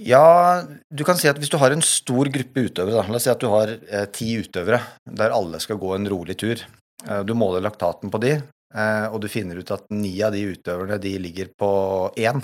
Ja, 0.00 0.62
du 0.88 1.02
kan 1.04 1.18
si 1.18 1.28
at 1.28 1.38
hvis 1.40 1.50
du 1.50 1.58
har 1.60 1.74
en 1.74 1.82
stor 1.84 2.30
gruppe 2.32 2.64
utøvere, 2.68 3.02
da, 3.02 3.04
la 3.10 3.18
oss 3.18 3.26
si 3.26 3.32
at 3.32 3.42
du 3.42 3.50
har 3.52 3.72
eh, 3.74 4.06
ti 4.14 4.32
utøvere 4.40 4.80
der 5.04 5.34
alle 5.34 5.60
skal 5.62 5.80
gå 5.80 5.92
en 5.96 6.08
rolig 6.10 6.38
tur. 6.40 6.62
Eh, 7.06 7.22
du 7.26 7.34
måler 7.36 7.64
laktaten 7.64 8.12
på 8.12 8.20
de, 8.22 8.36
eh, 8.40 9.06
og 9.10 9.20
du 9.22 9.28
finner 9.32 9.60
ut 9.60 9.74
at 9.74 9.84
ni 9.92 10.14
av 10.24 10.32
de 10.36 10.46
utøverne 10.54 11.00
de 11.02 11.16
ligger 11.22 11.50
på 11.58 11.72
én, 12.16 12.40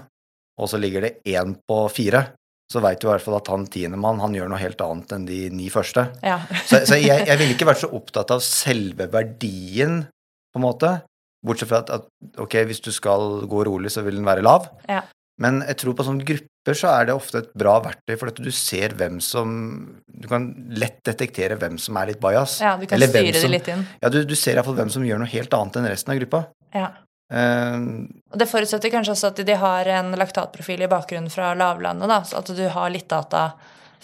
og 0.57 0.71
så 0.71 0.81
ligger 0.81 1.07
det 1.07 1.15
én 1.37 1.57
på 1.69 1.81
fire. 1.93 2.27
Så 2.73 2.81
veit 2.83 2.99
du 2.99 3.07
i 3.07 3.11
hvert 3.13 3.23
fall 3.23 3.37
at 3.39 3.49
han 3.53 3.67
tiendemann 3.71 4.19
han 4.19 4.35
gjør 4.35 4.49
noe 4.51 4.59
helt 4.59 4.81
annet 4.83 5.13
enn 5.15 5.27
de 5.29 5.41
ni 5.55 5.69
første. 5.71 6.09
Ja. 6.27 6.41
Så, 6.69 6.81
så 6.89 6.99
jeg, 6.99 7.27
jeg 7.29 7.39
ville 7.39 7.55
ikke 7.55 7.69
vært 7.69 7.85
så 7.85 7.93
opptatt 7.95 8.33
av 8.35 8.43
selve 8.43 9.07
verdien, 9.13 10.01
på 10.51 10.59
en 10.59 10.67
måte. 10.67 10.97
Bortsett 11.47 11.71
fra 11.71 11.85
at, 11.85 11.93
at 11.95 12.41
ok, 12.43 12.57
hvis 12.67 12.83
du 12.83 12.91
skal 12.95 13.45
gå 13.47 13.63
rolig, 13.69 13.93
så 13.95 14.03
vil 14.03 14.19
den 14.19 14.27
være 14.27 14.43
lav. 14.43 14.67
Ja. 14.91 15.05
Men 15.39 15.61
jeg 15.69 15.77
tror 15.83 15.95
på 15.99 16.05
sånne 16.07 16.25
grupper 16.27 16.75
så 16.75 16.91
er 16.97 17.07
det 17.07 17.15
ofte 17.15 17.43
et 17.45 17.51
bra 17.61 17.77
verktøy, 17.85 18.15
for 18.17 18.33
at 18.33 18.39
du 18.41 18.49
ser 18.57 18.95
hvem 18.97 19.19
som 19.23 19.51
Du 20.09 20.27
kan 20.31 20.49
lett 20.73 21.03
detektere 21.07 21.59
hvem 21.61 21.77
som 21.79 21.99
er 22.01 22.11
litt 22.11 22.23
bajas. 22.23 22.57
ja, 22.65 22.73
du 22.81 22.87
kan 22.89 22.99
styre 22.99 23.35
det 23.37 23.51
litt 23.53 23.69
inn. 23.69 23.85
Ja, 24.01 24.11
du, 24.11 24.23
du 24.27 24.35
ser 24.35 24.57
iallfall 24.57 24.79
hvem 24.81 24.91
som 24.91 25.05
gjør 25.07 25.21
noe 25.23 25.31
helt 25.31 25.53
annet 25.55 25.77
enn 25.79 25.91
resten 25.93 26.15
av 26.15 26.19
gruppa. 26.23 26.41
Ja. 26.75 26.89
Eh, 27.33 27.79
Og 28.33 28.39
det 28.39 28.47
forutsetter 28.51 28.93
kanskje 28.93 29.15
også 29.17 29.33
at 29.33 29.41
de 29.47 29.57
har 29.59 29.89
en 29.99 30.13
laktatprofil 30.19 30.85
i 30.87 30.91
bakgrunnen 30.91 31.33
fra 31.33 31.55
lavlandet, 31.59 32.09
da, 32.11 32.21
så 32.23 32.39
at 32.43 32.53
du 32.55 32.63
har 32.71 32.93
litt 32.95 33.09
data 33.11 33.49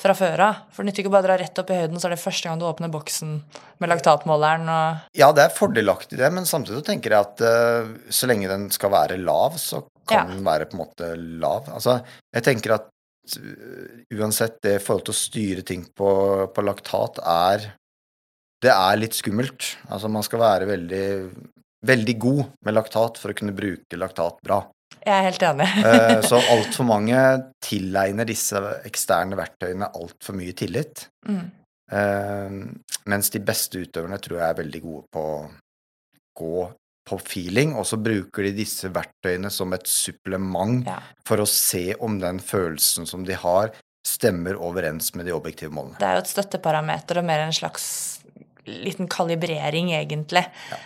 fra 0.03 0.15
før 0.17 0.41
av. 0.41 0.55
For 0.73 0.83
det 0.83 0.89
nytter 0.91 1.05
ikke 1.05 1.13
bare 1.13 1.23
å 1.23 1.29
dra 1.29 1.37
rett 1.39 1.59
opp 1.61 1.69
i 1.71 1.77
høyden, 1.79 2.01
så 2.01 2.09
er 2.09 2.15
det 2.17 2.23
første 2.25 2.49
gang 2.49 2.59
du 2.59 2.65
åpner 2.67 2.91
boksen 2.91 3.35
med 3.79 3.91
laktatmåleren 3.93 4.71
og 4.73 5.19
ja, 5.19 5.29
det 5.37 5.45
er 5.45 5.55
fordelaktig, 5.55 6.17
det, 6.19 6.31
men 6.35 6.49
samtidig 6.49 6.81
så 6.81 6.87
tenker 6.89 7.13
jeg 7.15 7.27
at 7.29 7.43
uh, 7.45 7.93
så 8.11 8.27
lenge 8.31 8.49
den 8.51 8.65
skal 8.75 8.91
være 8.95 9.21
lav, 9.21 9.59
så 9.61 9.85
kan 10.09 10.17
Ja. 10.17 10.25
den 10.33 10.43
være 10.49 10.67
på 10.67 10.75
en 10.75 10.83
måte 10.83 11.13
lav. 11.45 11.69
Altså, 11.77 12.01
jeg 12.35 12.43
tenker 12.49 12.75
at 12.81 12.89
uh, 13.37 14.17
uansett 14.19 14.57
det 14.65 14.81
forhold 14.83 15.05
til 15.07 15.15
å 15.15 15.21
styre 15.21 15.63
ting 15.69 15.85
på, 15.95 16.11
på 16.51 16.65
laktat 16.67 17.21
er 17.23 17.69
Det 18.65 18.71
er 18.73 18.97
litt 18.99 19.15
skummelt. 19.15 19.77
Altså, 19.91 20.09
man 20.11 20.23
skal 20.27 20.39
være 20.43 20.67
veldig, 20.73 21.07
veldig 21.87 22.15
god 22.23 22.45
med 22.65 22.77
laktat 22.77 23.19
for 23.21 23.33
å 23.33 23.37
kunne 23.39 23.55
bruke 23.57 23.99
laktat 23.99 24.39
bra. 24.45 24.61
Jeg 25.03 25.15
er 25.17 25.27
helt 25.27 25.43
enig. 25.43 25.67
Eh, 25.83 26.21
Så 26.31 26.39
altfor 26.53 26.87
mange 26.87 27.19
tilegner 27.65 28.29
disse 28.29 28.61
eksterne 28.87 29.39
verktøyene 29.39 29.89
altfor 29.99 30.37
mye 30.39 30.55
tillit. 30.59 31.09
Mm. 31.27 31.49
Eh, 31.93 32.61
mens 33.11 33.33
de 33.35 33.43
beste 33.43 33.83
utøverne 33.83 34.21
tror 34.23 34.39
jeg 34.39 34.49
er 34.49 34.61
veldig 34.63 34.83
gode 34.85 35.05
på 35.13 35.25
å 35.33 35.43
gå 36.39 36.69
på 37.03 37.19
feeling, 37.27 37.73
og 37.75 37.83
så 37.89 37.99
bruker 37.99 38.47
de 38.47 38.53
disse 38.63 38.87
verktøyene 38.95 39.51
som 39.51 39.73
et 39.75 39.89
supplement 39.91 40.87
Ja. 40.87 41.01
for 41.27 41.43
å 41.43 41.49
se 41.51 41.97
om 41.99 42.21
den 42.23 42.39
følelsen 42.39 43.09
som 43.11 43.25
de 43.27 43.35
har, 43.35 43.73
stemmer 44.07 44.55
overens 44.55 45.13
med 45.15 45.27
de 45.27 45.35
objektive 45.35 45.71
målene. 45.75 45.99
Det 45.99 46.07
er 46.07 46.15
jo 46.15 46.23
et 46.23 46.31
støtteparameter 46.31 47.19
og 47.19 47.25
mer 47.27 47.41
en 47.41 47.53
slags 47.55 48.22
liten 48.65 49.09
kalibrering, 49.11 49.91
egentlig. 49.97 50.45
Ja. 50.71 50.77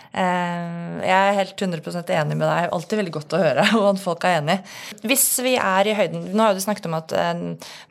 Jeg 1.03 1.17
er 1.17 1.37
helt 1.37 1.61
100% 1.61 2.09
enig 2.15 2.37
med 2.39 2.47
deg. 2.49 2.71
Alltid 2.73 3.01
veldig 3.01 3.13
godt 3.19 3.35
å 3.37 3.41
høre 3.41 3.67
hvordan 3.73 4.01
folk 4.01 4.25
er 4.25 4.39
enig. 4.39 4.57
Hvis 5.05 5.27
vi 5.45 5.53
er 5.61 5.89
i 5.89 5.93
høyden 5.97 6.31
Nå 6.33 6.47
har 6.47 6.57
du 6.57 6.63
snakket 6.63 6.89
om 6.89 6.97
at 6.97 7.13
eh, 7.13 7.43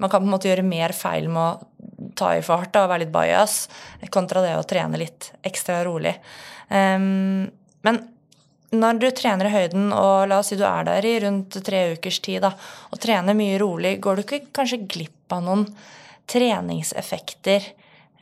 man 0.03 0.11
kan 0.11 0.25
på 0.25 0.27
en 0.27 0.35
måte 0.35 0.51
gjøre 0.51 0.67
mer 0.67 0.95
feil 0.97 1.31
med 1.31 1.43
å 1.43 2.11
ta 2.19 2.33
i 2.35 2.43
fart 2.45 2.73
da, 2.75 2.85
og 2.85 2.93
være 2.93 3.05
litt 3.05 3.15
bajas, 3.15 3.61
kontra 4.13 4.43
det 4.45 4.57
å 4.59 4.67
trene 4.69 5.01
litt 5.01 5.31
ekstra 5.47 5.79
rolig. 5.87 6.17
Um, 6.69 7.47
men 7.87 8.01
når 8.75 9.01
du 9.01 9.07
trener 9.15 9.49
i 9.49 9.55
høyden, 9.55 9.91
og 9.95 10.27
la 10.29 10.41
oss 10.43 10.51
si 10.51 10.59
du 10.59 10.65
er 10.67 10.87
der 10.89 11.07
i 11.07 11.15
rundt 11.23 11.57
tre 11.65 11.85
ukers 11.95 12.19
tid, 12.25 12.43
da, 12.45 12.53
og 12.91 13.01
trener 13.01 13.37
mye 13.39 13.61
rolig, 13.63 13.97
går 14.03 14.19
du 14.19 14.25
ikke 14.25 14.43
kanskje 14.59 14.83
glipp 14.91 15.37
av 15.37 15.45
noen 15.47 15.67
treningseffekter 16.31 17.71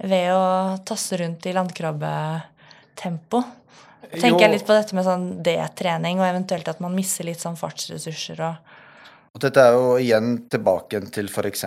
ved 0.08 0.30
å 0.34 0.46
tasse 0.86 1.18
rundt 1.20 1.46
i 1.48 1.54
landkrabbetempo? 1.56 3.42
Tenker 4.14 4.46
jeg 4.46 4.52
litt 4.52 4.66
på 4.66 4.76
dette 4.76 4.96
med 4.96 5.06
sånn 5.06 5.26
D-trening, 5.44 6.20
og 6.20 6.28
eventuelt 6.28 6.68
at 6.70 6.80
man 6.84 6.94
mister 6.94 7.26
litt 7.26 7.42
sånn 7.42 7.58
fartsressurser 7.58 8.42
og 8.46 8.72
Og 9.34 9.42
dette 9.42 9.58
er 9.58 9.72
jo 9.74 9.86
igjen 9.98 10.44
tilbake 10.46 11.00
til 11.10 11.26
f.eks. 11.26 11.64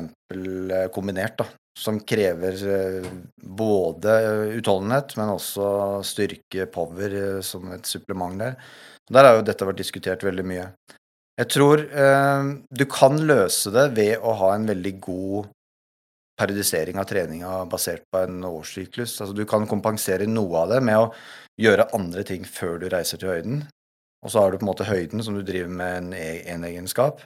kombinert, 0.96 1.42
da, 1.42 1.48
som 1.78 2.00
krever 2.00 2.62
eh, 2.64 3.10
både 3.44 4.14
utholdenhet, 4.56 5.18
men 5.20 5.34
også 5.34 6.00
styrke, 6.08 6.70
power, 6.72 7.12
eh, 7.12 7.42
som 7.44 7.68
et 7.76 7.86
supplement 7.86 8.40
der. 8.40 8.56
Der 9.12 9.28
har 9.28 9.36
jo 9.36 9.44
dette 9.50 9.68
vært 9.68 9.82
diskutert 9.84 10.24
veldig 10.24 10.48
mye. 10.48 10.70
Jeg 11.38 11.52
tror 11.54 11.84
eh, 11.84 12.48
du 12.72 12.86
kan 12.90 13.20
løse 13.20 13.76
det 13.76 13.90
ved 14.00 14.24
å 14.24 14.34
ha 14.40 14.56
en 14.56 14.72
veldig 14.72 14.96
god 15.04 15.52
periodisering 16.38 17.00
av 17.02 17.08
treninga 17.10 17.54
basert 17.70 18.04
på 18.14 18.22
en 18.24 18.44
årssyklus. 18.46 19.16
Altså, 19.22 19.34
du 19.34 19.46
kan 19.50 19.66
kompensere 19.70 20.28
noe 20.30 20.64
av 20.64 20.76
det 20.76 20.82
med 20.86 21.00
å 21.00 21.08
gjøre 21.62 21.90
andre 21.98 22.24
ting 22.28 22.46
før 22.46 22.78
du 22.82 22.88
reiser 22.94 23.22
til 23.22 23.34
høyden. 23.34 23.64
Og 24.26 24.34
så 24.34 24.42
har 24.44 24.52
du 24.54 24.60
på 24.60 24.66
en 24.66 24.72
måte 24.72 24.88
høyden 24.88 25.24
som 25.26 25.38
du 25.38 25.44
driver 25.46 25.74
med 25.74 25.98
en, 25.98 26.14
e- 26.18 26.46
en 26.54 26.66
egenskap. 26.68 27.22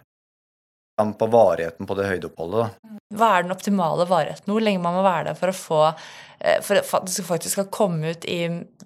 An 1.00 1.14
På 1.18 1.28
varigheten 1.32 1.88
på 1.88 1.96
det 1.98 2.10
høydeoppholdet. 2.10 2.66
da. 2.66 2.98
Hva 3.18 3.30
er 3.38 3.46
den 3.46 3.56
optimale 3.56 4.06
varigheten? 4.08 4.52
Hvor 4.52 4.64
lenge 4.64 4.84
man 4.84 4.96
må 4.96 5.04
være 5.06 5.32
der 5.32 5.40
for 5.40 5.52
å 5.52 5.56
få 5.56 5.80
eh, 5.88 6.60
For 6.64 6.80
at 6.80 7.08
det 7.08 7.26
faktisk 7.26 7.56
skal 7.56 7.72
komme 7.74 8.12
ut 8.14 8.28
i 8.30 8.42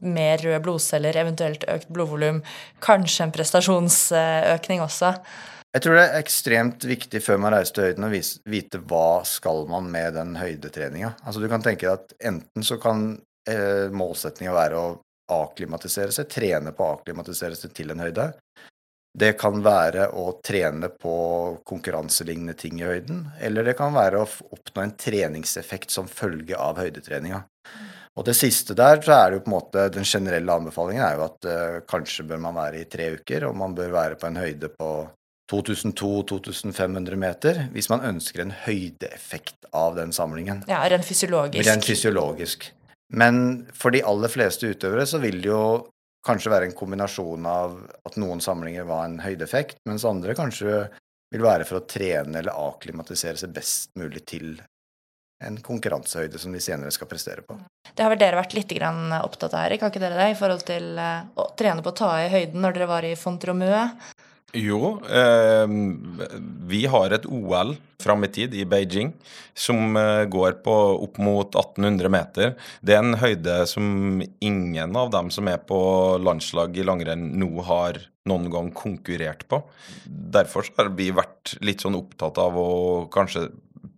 mer 0.05 0.37
røde 0.41 0.61
blodceller, 0.63 1.17
eventuelt 1.17 1.65
økt 1.69 1.89
blodvolum, 1.93 2.41
kanskje 2.85 3.25
en 3.27 3.35
prestasjonsøkning 3.35 4.81
også. 4.85 5.11
Jeg 5.75 5.83
tror 5.83 5.97
det 5.97 6.03
er 6.05 6.21
ekstremt 6.21 6.85
viktig 6.87 7.19
før 7.19 7.39
man 7.43 7.51
reiser 7.51 7.75
til 7.75 7.89
høyden 7.89 8.05
å 8.07 8.11
vite 8.47 8.79
hva 8.87 9.07
skal 9.27 9.65
man 9.67 9.89
med 9.91 10.13
den 10.15 10.37
høydetreninga. 10.39 11.09
Altså 11.27 11.41
du 11.43 11.49
kan 11.51 11.65
tenke 11.65 11.83
deg 11.83 11.97
at 11.97 12.13
enten 12.29 12.63
så 12.63 12.77
kan 12.79 13.09
eh, 13.49 13.91
målsettinga 13.91 14.53
være 14.55 14.79
å 14.79 14.93
akklimatisere 15.35 16.15
seg, 16.15 16.29
trene 16.31 16.71
på 16.71 16.85
å 16.85 16.93
akklimatisere 16.95 17.57
seg 17.59 17.73
til 17.75 17.91
en 17.91 18.03
høyde. 18.05 18.29
Det 19.19 19.33
kan 19.39 19.59
være 19.65 20.05
å 20.15 20.37
trene 20.43 20.93
på 20.95 21.17
konkurranselignende 21.67 22.55
ting 22.59 22.79
i 22.79 22.87
høyden, 22.87 23.25
eller 23.43 23.67
det 23.67 23.75
kan 23.79 23.91
være 23.95 24.23
å 24.23 24.29
oppnå 24.55 24.83
en 24.83 24.95
treningseffekt 24.99 25.91
som 25.91 26.07
følge 26.07 26.55
av 26.55 26.79
høydetreninga. 26.79 27.41
Og 28.15 28.23
det 28.27 28.37
siste 28.39 28.75
der, 28.79 29.03
så 29.03 29.11
er 29.17 29.27
det 29.27 29.41
jo 29.41 29.43
på 29.43 29.51
en 29.51 29.57
måte 29.57 29.85
den 29.91 30.07
generelle 30.07 30.55
anbefalingen 30.55 31.03
er 31.03 31.19
jo 31.19 31.27
at 31.27 31.51
eh, 31.51 31.77
kanskje 31.83 32.27
bør 32.31 32.43
man 32.47 32.55
være 32.61 32.85
i 32.85 32.89
tre 32.91 33.11
uker, 33.19 33.49
og 33.49 33.59
man 33.59 33.75
bør 33.75 33.91
være 33.99 34.23
på 34.23 34.31
en 34.31 34.39
høyde 34.39 34.71
på 34.71 34.91
2200-2500 35.51 37.19
meter 37.21 37.59
hvis 37.73 37.89
man 37.91 38.03
ønsker 38.07 38.41
en 38.41 38.53
høydeeffekt 38.65 39.69
av 39.75 39.97
den 39.99 40.13
samlingen. 40.15 40.63
Ja, 40.69 40.81
rent 40.89 41.05
fysiologisk. 41.05 41.67
Rent 41.69 41.85
fysiologisk. 41.85 42.69
Men 43.13 43.67
for 43.77 43.93
de 43.93 44.01
aller 44.07 44.31
fleste 44.33 44.71
utøvere 44.73 45.05
så 45.09 45.21
vil 45.21 45.41
det 45.43 45.51
jo 45.51 45.65
kanskje 46.25 46.51
være 46.51 46.69
en 46.69 46.77
kombinasjon 46.77 47.45
av 47.45 47.75
at 48.07 48.15
noen 48.17 48.41
samlinger 48.41 48.87
var 48.89 49.05
en 49.05 49.19
høydeeffekt, 49.21 49.77
mens 49.85 50.07
andre 50.09 50.33
kanskje 50.37 50.87
vil 51.33 51.43
være 51.45 51.67
for 51.67 51.81
å 51.81 51.85
trene 51.89 52.39
eller 52.39 52.57
akklimatisere 52.57 53.37
seg 53.37 53.53
best 53.53 53.91
mulig 53.99 54.23
til 54.25 54.55
en 55.43 55.57
konkurransehøyde 55.61 56.39
som 56.39 56.53
de 56.55 56.61
senere 56.63 56.93
skal 56.95 57.09
prestere 57.11 57.43
på. 57.45 57.57
Det 57.91 58.03
har 58.03 58.11
vel 58.13 58.21
dere 58.21 58.39
vært 58.39 58.55
litt 58.55 58.71
opptatt 58.71 59.53
av, 59.53 59.65
Erik, 59.65 59.83
har 59.83 59.91
ikke 59.91 60.01
dere 60.01 60.17
det? 60.17 60.29
I 60.31 60.37
forhold 60.39 60.63
til 60.65 60.97
eh, 60.97 61.27
å 61.35 61.49
trene 61.59 61.83
på 61.83 61.91
å 61.91 61.97
ta 61.99 62.11
i 62.23 62.31
høyden 62.31 62.63
når 62.63 62.77
dere 62.77 62.87
var 62.89 63.05
i 63.05 63.15
Fontromø? 63.19 63.83
Jo, 64.55 65.01
eh, 65.11 65.67
vi 66.67 66.85
har 66.87 67.11
et 67.11 67.25
OL 67.27 67.73
fram 67.99 68.23
i 68.23 68.29
tid 68.31 68.53
i 68.55 68.63
Beijing 68.63 69.11
som 69.51 69.97
eh, 69.99 70.23
går 70.31 70.61
på 70.63 70.75
opp 71.03 71.19
mot 71.19 71.57
1800 71.59 72.11
meter. 72.13 72.53
Det 72.79 72.95
er 72.95 73.03
en 73.03 73.19
høyde 73.19 73.57
som 73.67 74.23
ingen 74.39 74.95
av 74.95 75.11
dem 75.11 75.31
som 75.33 75.49
er 75.51 75.59
på 75.59 75.79
landslag 76.23 76.77
i 76.79 76.87
langrenn 76.87 77.33
nå 77.35 77.51
har 77.67 77.99
noen 78.29 78.47
gang 78.53 78.71
konkurrert 78.75 79.43
på. 79.51 79.59
Derfor 80.07 80.71
har 80.77 80.93
vi 80.95 81.11
vært 81.15 81.57
litt 81.65 81.83
sånn 81.83 81.99
opptatt 81.99 82.39
av 82.41 82.55
å 82.55 82.71
kanskje 83.11 83.49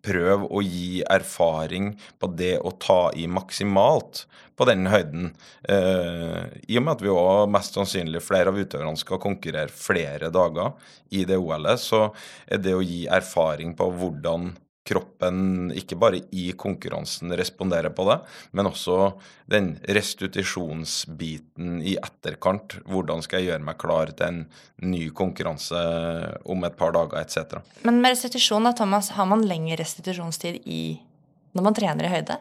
prøve 0.07 0.49
å 0.49 0.63
gi 0.63 1.03
erfaring 1.05 1.93
på 2.19 2.31
det 2.33 2.55
å 2.59 2.73
ta 2.81 3.11
i 3.15 3.27
maksimalt 3.29 4.25
på 4.57 4.65
den 4.69 4.87
høyden. 4.89 5.31
Eh, 5.69 6.45
I 6.67 6.79
og 6.79 6.85
med 6.85 6.95
at 6.95 7.03
vi 7.05 7.11
også 7.13 7.49
mest 7.53 7.77
sannsynlig 7.77 8.23
flere 8.25 8.53
av 8.53 8.57
utøverne 8.57 8.97
skal 8.97 9.21
konkurrere 9.21 9.73
flere 9.73 10.31
dager 10.33 10.73
i 11.13 11.25
det 11.29 11.37
OL-et, 11.37 11.81
så 11.81 12.07
er 12.49 12.63
det 12.63 12.73
å 12.75 12.85
gi 12.85 13.05
erfaring 13.05 13.75
på 13.77 13.91
hvordan 13.99 14.55
kroppen 14.87 15.71
ikke 15.75 15.97
bare 15.99 16.21
i 16.31 16.51
konkurransen 16.55 17.33
responderer 17.35 17.91
på 17.95 18.05
det, 18.07 18.17
men 18.55 18.69
også 18.69 19.11
den 19.51 19.73
restitusjonsbiten 19.83 21.81
i 21.83 21.97
etterkant. 21.99 22.79
Hvordan 22.87 23.23
skal 23.25 23.43
jeg 23.43 23.51
gjøre 23.51 23.67
meg 23.67 23.79
klar 23.81 24.13
til 24.13 24.27
en 24.29 24.39
ny 24.87 25.09
konkurranse 25.15 25.81
om 26.47 26.63
et 26.67 26.77
par 26.79 26.95
dager, 26.95 27.19
etc. 27.19 27.59
Men 27.87 27.99
med 28.03 28.15
restitusjon, 28.15 28.67
da, 28.67 28.75
Thomas, 28.77 29.11
har 29.17 29.27
man 29.29 29.45
lengre 29.47 29.81
restitusjonstid 29.81 30.63
i 30.63 30.83
når 31.57 31.67
man 31.67 31.75
trener 31.75 32.07
i 32.07 32.13
høyde? 32.13 32.39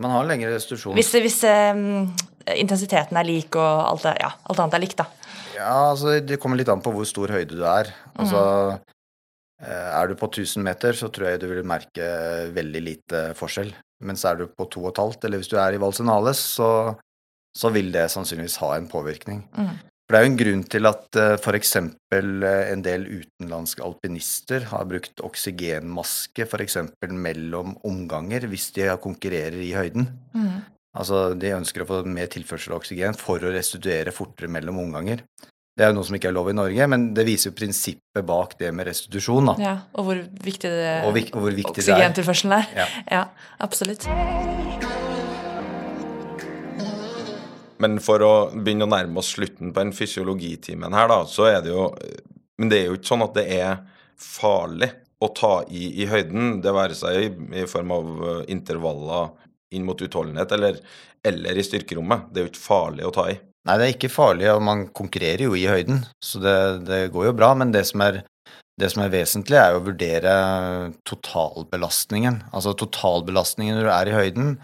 Man 0.00 0.14
har 0.14 0.28
lengre 0.28 0.54
restitusjon. 0.54 0.96
Hvis, 0.96 1.12
hvis 1.20 1.42
um, 1.44 2.06
intensiteten 2.54 3.18
er 3.18 3.28
lik 3.28 3.58
og 3.60 3.82
alt, 3.90 4.08
ja, 4.16 4.32
alt 4.48 4.62
annet 4.62 4.78
er 4.78 4.84
likt, 4.84 5.02
da. 5.02 5.08
Ja, 5.52 5.74
altså 5.92 6.16
det 6.24 6.40
kommer 6.40 6.58
litt 6.58 6.70
an 6.72 6.82
på 6.82 6.94
hvor 6.94 7.06
stor 7.08 7.32
høyde 7.34 7.58
du 7.58 7.62
er. 7.68 7.92
Altså 8.16 8.40
mm. 8.78 8.80
er 9.68 10.08
du 10.08 10.16
på 10.18 10.30
1000 10.32 10.64
meter, 10.64 10.96
så 10.96 11.10
tror 11.12 11.28
jeg 11.28 11.42
du 11.42 11.48
vil 11.50 11.66
merke 11.68 12.08
veldig 12.56 12.82
lite 12.82 13.24
forskjell. 13.38 13.74
Mens 14.02 14.24
er 14.26 14.40
du 14.40 14.48
på 14.50 14.66
2,5, 14.72 15.20
eller 15.26 15.42
hvis 15.42 15.52
du 15.52 15.58
er 15.60 15.76
i 15.76 15.80
Valsenales, 15.82 16.40
så, 16.56 16.70
så 17.54 17.70
vil 17.74 17.92
det 17.94 18.08
sannsynligvis 18.10 18.58
ha 18.64 18.74
en 18.78 18.88
påvirkning. 18.90 19.44
Mm. 19.54 19.76
For 20.12 20.18
det 20.18 20.20
er 20.20 20.26
jo 20.26 20.30
en 20.34 20.40
grunn 20.42 20.62
til 20.68 20.86
at 20.90 21.16
uh, 21.16 21.34
f.eks. 21.40 21.70
en 21.80 22.82
del 22.84 23.06
utenlandske 23.08 23.80
alpinister 23.80 24.66
har 24.68 24.84
brukt 24.84 25.22
oksygenmaske 25.24 26.44
f.eks. 26.44 26.76
mellom 27.16 27.78
omganger 27.88 28.44
hvis 28.52 28.66
de 28.76 28.90
konkurrerer 29.00 29.56
i 29.64 29.70
høyden. 29.72 30.10
Mm. 30.36 30.58
Altså, 31.00 31.22
De 31.32 31.54
ønsker 31.56 31.86
å 31.86 31.88
få 31.88 32.02
mer 32.04 32.28
tilførsel 32.28 32.74
av 32.74 32.82
oksygen 32.82 33.16
for 33.16 33.40
å 33.40 33.54
restituere 33.56 34.12
fortere 34.12 34.52
mellom 34.52 34.82
omganger. 34.84 35.24
Det 35.72 35.86
er 35.86 35.94
jo 35.94 35.96
noe 36.02 36.04
som 36.04 36.20
ikke 36.20 36.28
er 36.28 36.36
lov 36.36 36.52
i 36.52 36.58
Norge, 36.60 36.90
men 36.92 37.14
det 37.16 37.24
viser 37.24 37.48
jo 37.48 37.56
prinsippet 37.56 38.26
bak 38.28 38.58
det 38.60 38.68
med 38.76 38.90
restitusjon. 38.92 39.48
da. 39.54 39.56
Ja, 39.64 39.76
og 39.96 40.10
hvor 40.10 40.20
viktig 40.44 40.76
det 40.76 41.04
Og 41.08 41.16
vik- 41.16 41.32
hvor 41.32 41.48
viktig 41.56 41.88
er. 41.88 41.88
oksygentilførselen 41.88 42.58
er. 42.60 42.68
Ja. 42.76 42.86
ja, 43.16 43.24
absolutt. 43.64 44.04
Men 47.82 47.98
for 48.04 48.22
å 48.22 48.32
begynne 48.54 48.86
å 48.86 48.92
nærme 48.92 49.22
oss 49.22 49.32
slutten 49.34 49.72
på 49.72 49.82
den 49.82 49.94
fysiologitimen 49.96 50.94
her, 50.94 51.10
da, 51.10 51.22
så 51.28 51.48
er 51.50 51.62
det 51.64 51.72
jo 51.74 51.90
Men 52.60 52.70
det 52.70 52.78
er 52.78 52.90
jo 52.90 52.98
ikke 52.98 53.10
sånn 53.10 53.24
at 53.24 53.34
det 53.34 53.46
er 53.56 53.78
farlig 54.22 54.90
å 55.22 55.28
ta 55.34 55.54
i 55.70 55.88
i 56.02 56.08
høyden, 56.10 56.60
det 56.62 56.74
være 56.74 56.96
seg 56.98 57.16
i, 57.18 57.30
i 57.62 57.64
form 57.70 57.94
av 57.94 58.10
eh, 58.28 58.42
intervaller 58.54 59.32
inn 59.74 59.86
mot 59.86 59.98
utholdenhet 60.02 60.52
eller, 60.54 60.78
eller 61.26 61.58
i 61.58 61.64
styrkerommet. 61.64 62.28
Det 62.30 62.40
er 62.40 62.46
jo 62.46 62.52
ikke 62.52 62.66
farlig 62.66 63.06
å 63.08 63.14
ta 63.14 63.28
i. 63.32 63.38
Nei, 63.68 63.76
det 63.78 63.86
er 63.86 63.94
ikke 63.94 64.10
farlig, 64.10 64.48
og 64.50 64.62
man 64.66 64.84
konkurrerer 64.90 65.46
jo 65.46 65.54
i 65.54 65.68
høyden, 65.70 66.02
så 66.22 66.42
det, 66.42 66.56
det 66.88 67.00
går 67.14 67.28
jo 67.28 67.34
bra. 67.38 67.52
Men 67.58 67.74
det 67.74 67.84
som, 67.88 68.02
er, 68.02 68.24
det 68.80 68.90
som 68.92 69.04
er 69.04 69.12
vesentlig, 69.12 69.58
er 69.58 69.78
å 69.78 69.84
vurdere 69.86 70.32
totalbelastningen. 71.08 72.42
Altså 72.50 72.74
totalbelastningen 72.78 73.78
når 73.78 73.86
du 73.86 73.92
er 73.94 74.10
i 74.10 74.16
høyden, 74.18 74.56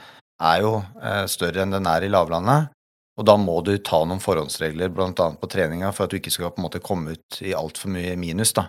er 0.42 0.64
jo 0.66 0.74
eh, 1.02 1.24
større 1.31 1.62
enn 1.64 1.74
den 1.74 1.87
er 1.90 2.07
i 2.07 2.11
lavlandet. 2.11 2.74
Og 3.18 3.26
da 3.26 3.35
må 3.40 3.59
du 3.66 3.74
ta 3.83 3.98
noen 4.07 4.22
forhåndsregler, 4.22 4.92
bl.a. 4.94 5.12
på 5.12 5.50
treninga, 5.50 5.90
for 5.94 6.07
at 6.07 6.12
du 6.12 6.20
ikke 6.20 6.33
skal 6.35 6.52
på 6.54 6.62
en 6.62 6.68
måte 6.68 6.83
komme 6.85 7.16
ut 7.16 7.40
i 7.42 7.54
altfor 7.57 7.90
mye 7.90 8.14
minus. 8.20 8.54
da. 8.54 8.68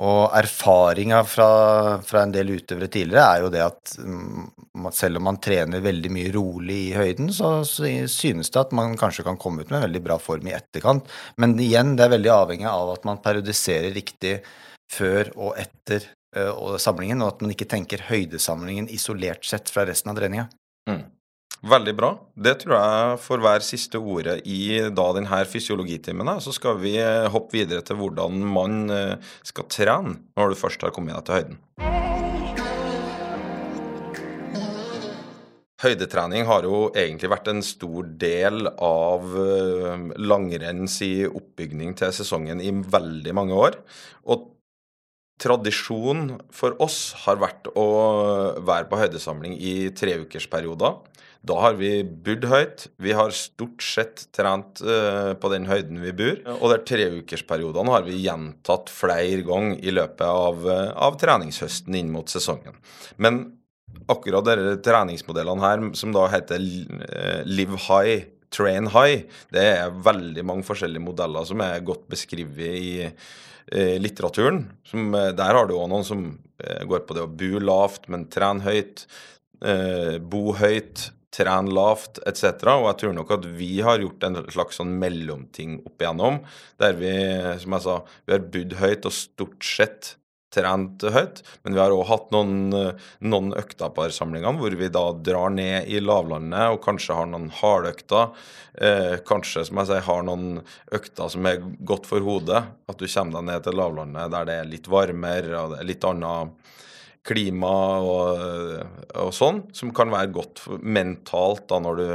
Og 0.00 0.32
erfaringa 0.32 1.18
fra, 1.28 1.48
fra 2.06 2.22
en 2.24 2.32
del 2.32 2.54
utøvere 2.54 2.88
tidligere 2.88 3.24
er 3.26 3.42
jo 3.44 3.50
det 3.52 3.62
at 3.64 3.92
mm, 3.98 4.46
selv 4.96 5.20
om 5.20 5.26
man 5.28 5.40
trener 5.42 5.82
veldig 5.84 6.12
mye 6.14 6.30
rolig 6.32 6.78
i 6.86 6.94
høyden, 6.96 7.28
så, 7.36 7.50
synes 7.66 8.48
det 8.54 8.62
at 8.62 8.72
man 8.76 8.96
kanskje 8.98 9.26
kan 9.26 9.38
komme 9.40 9.62
ut 9.62 9.68
med 9.68 9.80
en 9.80 9.86
veldig 9.88 10.02
bra 10.06 10.16
form 10.22 10.48
i 10.48 10.54
etterkant. 10.56 11.10
Men 11.42 11.58
igjen, 11.60 11.96
det 11.98 12.06
er 12.06 12.14
veldig 12.14 12.32
avhengig 12.32 12.70
av 12.70 12.94
at 12.94 13.06
man 13.08 13.20
periodiserer 13.22 13.92
riktig 13.98 14.38
før 14.90 15.34
og 15.36 15.60
etter 15.60 16.08
ø, 16.08 16.48
og 16.48 16.80
samlingen, 16.82 17.20
og 17.20 17.34
at 17.34 17.44
man 17.44 17.54
ikke 17.54 17.68
tenker 17.70 18.06
høydesamlingen 18.08 18.88
isolert 18.94 19.44
sett 19.46 19.70
fra 19.74 19.84
resten 19.90 20.14
av 20.14 20.22
treninga. 20.22 20.48
Veldig 21.60 21.92
bra. 21.92 22.14
Det 22.40 22.54
tror 22.62 22.72
jeg 22.72 23.16
får 23.20 23.42
være 23.44 23.64
siste 23.66 24.00
ordet 24.00 24.38
i 24.48 24.80
da 24.96 25.04
denne 25.12 25.42
fysiologitimen. 25.44 26.30
Så 26.40 26.54
skal 26.56 26.78
vi 26.80 26.94
eh, 26.96 27.28
hoppe 27.28 27.58
videre 27.58 27.84
til 27.84 27.98
hvordan 28.00 28.38
man 28.48 28.78
eh, 28.88 29.32
skal 29.44 29.68
trene 29.68 30.14
når 30.40 30.54
du 30.54 30.56
først 30.56 30.86
har 30.86 30.94
kommet 30.96 31.18
deg 31.18 31.26
til 31.28 31.36
høyden. 31.36 31.58
Høydetrening 35.80 36.44
har 36.48 36.64
jo 36.68 36.80
egentlig 36.92 37.30
vært 37.32 37.52
en 37.52 37.62
stor 37.64 38.08
del 38.20 38.64
av 38.72 39.36
eh, 39.44 40.08
langrenns 40.16 40.96
i 41.04 41.26
oppbygning 41.28 41.92
til 42.00 42.16
sesongen 42.16 42.64
i 42.64 42.72
veldig 42.72 43.36
mange 43.36 43.60
år. 43.68 43.76
Og 44.32 44.48
tradisjon 45.40 46.38
for 46.52 46.76
oss 46.84 47.12
har 47.26 47.40
vært 47.40 47.68
å 47.76 47.86
være 48.64 48.88
på 48.88 49.00
høydesamling 49.00 49.56
i 49.56 49.74
treukersperioder. 49.96 51.00
Da 51.46 51.56
har 51.62 51.76
vi 51.78 52.02
bodd 52.04 52.44
høyt. 52.50 52.84
Vi 53.00 53.14
har 53.16 53.32
stort 53.32 53.80
sett 53.84 54.26
trent 54.36 54.82
uh, 54.84 55.32
på 55.40 55.50
den 55.52 55.68
høyden 55.70 56.02
vi 56.02 56.12
bor. 56.16 56.42
Og 56.58 56.74
de 56.74 56.80
treukersperiodene 56.90 57.94
har 57.94 58.04
vi 58.04 58.18
gjentatt 58.26 58.92
flere 58.92 59.40
ganger 59.46 59.80
i 59.80 59.94
løpet 59.96 60.26
av, 60.26 60.66
uh, 60.68 60.90
av 61.08 61.16
treningshøsten 61.20 61.96
inn 61.96 62.12
mot 62.12 62.28
sesongen. 62.28 62.76
Men 63.16 63.46
akkurat 64.10 64.50
disse 64.50 64.82
treningsmodellene 64.84 65.64
her, 65.64 65.86
som 65.98 66.12
da 66.14 66.26
heter 66.30 66.60
eh, 66.60 67.40
Live 67.48 67.78
High 67.88 68.28
train 68.50 68.88
high. 68.90 69.24
Det 69.54 69.62
er 69.76 69.98
veldig 70.04 70.44
mange 70.46 70.66
forskjellige 70.66 71.04
modeller 71.04 71.46
som 71.46 71.62
er 71.62 71.84
godt 71.86 72.08
beskrevet 72.10 72.78
i 72.80 72.92
eh, 73.06 73.96
litteraturen. 74.02 74.64
Som, 74.86 75.12
der 75.14 75.58
har 75.58 75.68
du 75.70 75.76
òg 75.76 75.86
noen 75.90 76.06
som 76.06 76.24
går 76.60 77.04
på 77.06 77.16
det 77.16 77.24
å 77.24 77.30
bo 77.30 77.62
lavt, 77.62 78.08
men 78.12 78.26
trene 78.32 78.66
høyt. 78.66 79.06
Eh, 79.60 80.18
bo 80.18 80.54
høyt, 80.56 81.10
trene 81.34 81.72
lavt, 81.74 82.20
etc. 82.26 82.64
Og 82.74 82.88
jeg 82.90 83.00
tror 83.02 83.18
nok 83.18 83.34
at 83.36 83.50
vi 83.58 83.72
har 83.86 84.02
gjort 84.02 84.24
en 84.26 84.40
slags 84.50 84.80
sånn 84.80 84.96
mellomting 85.00 85.78
opp 85.84 86.02
igjennom, 86.02 86.40
der 86.82 86.96
vi, 86.98 87.12
som 87.62 87.76
jeg 87.76 87.86
sa, 87.86 88.00
vi 88.26 88.36
har 88.36 88.48
budd 88.54 88.80
høyt 88.80 89.06
og 89.06 89.16
stort 89.16 89.66
sett 89.66 90.16
trent 90.50 91.04
høyt, 91.14 91.44
men 91.62 91.76
vi 91.76 91.80
har 91.80 91.92
òg 91.94 92.08
hatt 92.08 92.32
noen, 92.34 92.72
noen 93.22 93.52
samlingene 94.10 94.58
hvor 94.58 94.74
vi 94.80 94.88
da 94.90 95.04
drar 95.14 95.52
ned 95.54 95.86
i 95.86 96.00
lavlandet 96.02 96.74
og 96.74 96.82
kanskje 96.84 97.14
har 97.14 97.30
noen 97.30 97.50
hardøkter. 97.60 98.34
Eh, 98.74 99.16
kanskje 99.26 99.64
som 99.68 99.80
jeg 99.80 99.90
sier, 99.92 100.04
har 100.06 100.26
noen 100.26 100.60
økter 100.90 101.30
som 101.30 101.46
er 101.46 101.62
godt 101.86 102.10
for 102.10 102.26
hodet. 102.26 102.64
At 102.90 102.98
du 102.98 103.06
kommer 103.06 103.38
deg 103.38 103.48
ned 103.52 103.66
til 103.66 103.78
lavlandet 103.78 104.34
der 104.34 104.50
det 104.50 104.58
er 104.58 104.70
litt 104.74 104.90
varmere 104.90 105.54
og 105.62 105.74
det 105.74 105.82
er 105.84 105.90
litt 105.92 106.10
annet 106.10 106.76
klima 107.26 107.72
og, 108.00 108.38
og 109.20 109.32
sånn, 109.36 109.64
som 109.76 109.92
kan 109.96 110.12
være 110.12 110.32
godt 110.34 110.62
mentalt 110.80 111.66
da 111.70 111.80
når 111.82 112.00
du 112.00 112.06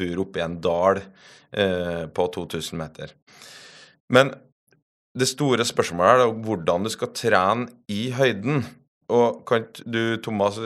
bor 0.00 0.22
oppi 0.24 0.42
en 0.44 0.56
dal 0.64 1.02
eh, 1.02 2.06
på 2.08 2.28
2000 2.38 2.80
meter. 2.80 3.12
Men 4.12 4.32
det 5.14 5.28
store 5.30 5.66
spørsmålet 5.66 6.14
er 6.14 6.22
da 6.24 6.46
hvordan 6.46 6.86
du 6.86 6.92
skal 6.92 7.12
trene 7.14 7.68
i 7.92 8.08
høyden. 8.14 8.64
Og 9.14 9.44
kan 9.46 9.68
du, 9.84 10.16
Thomas, 10.24 10.58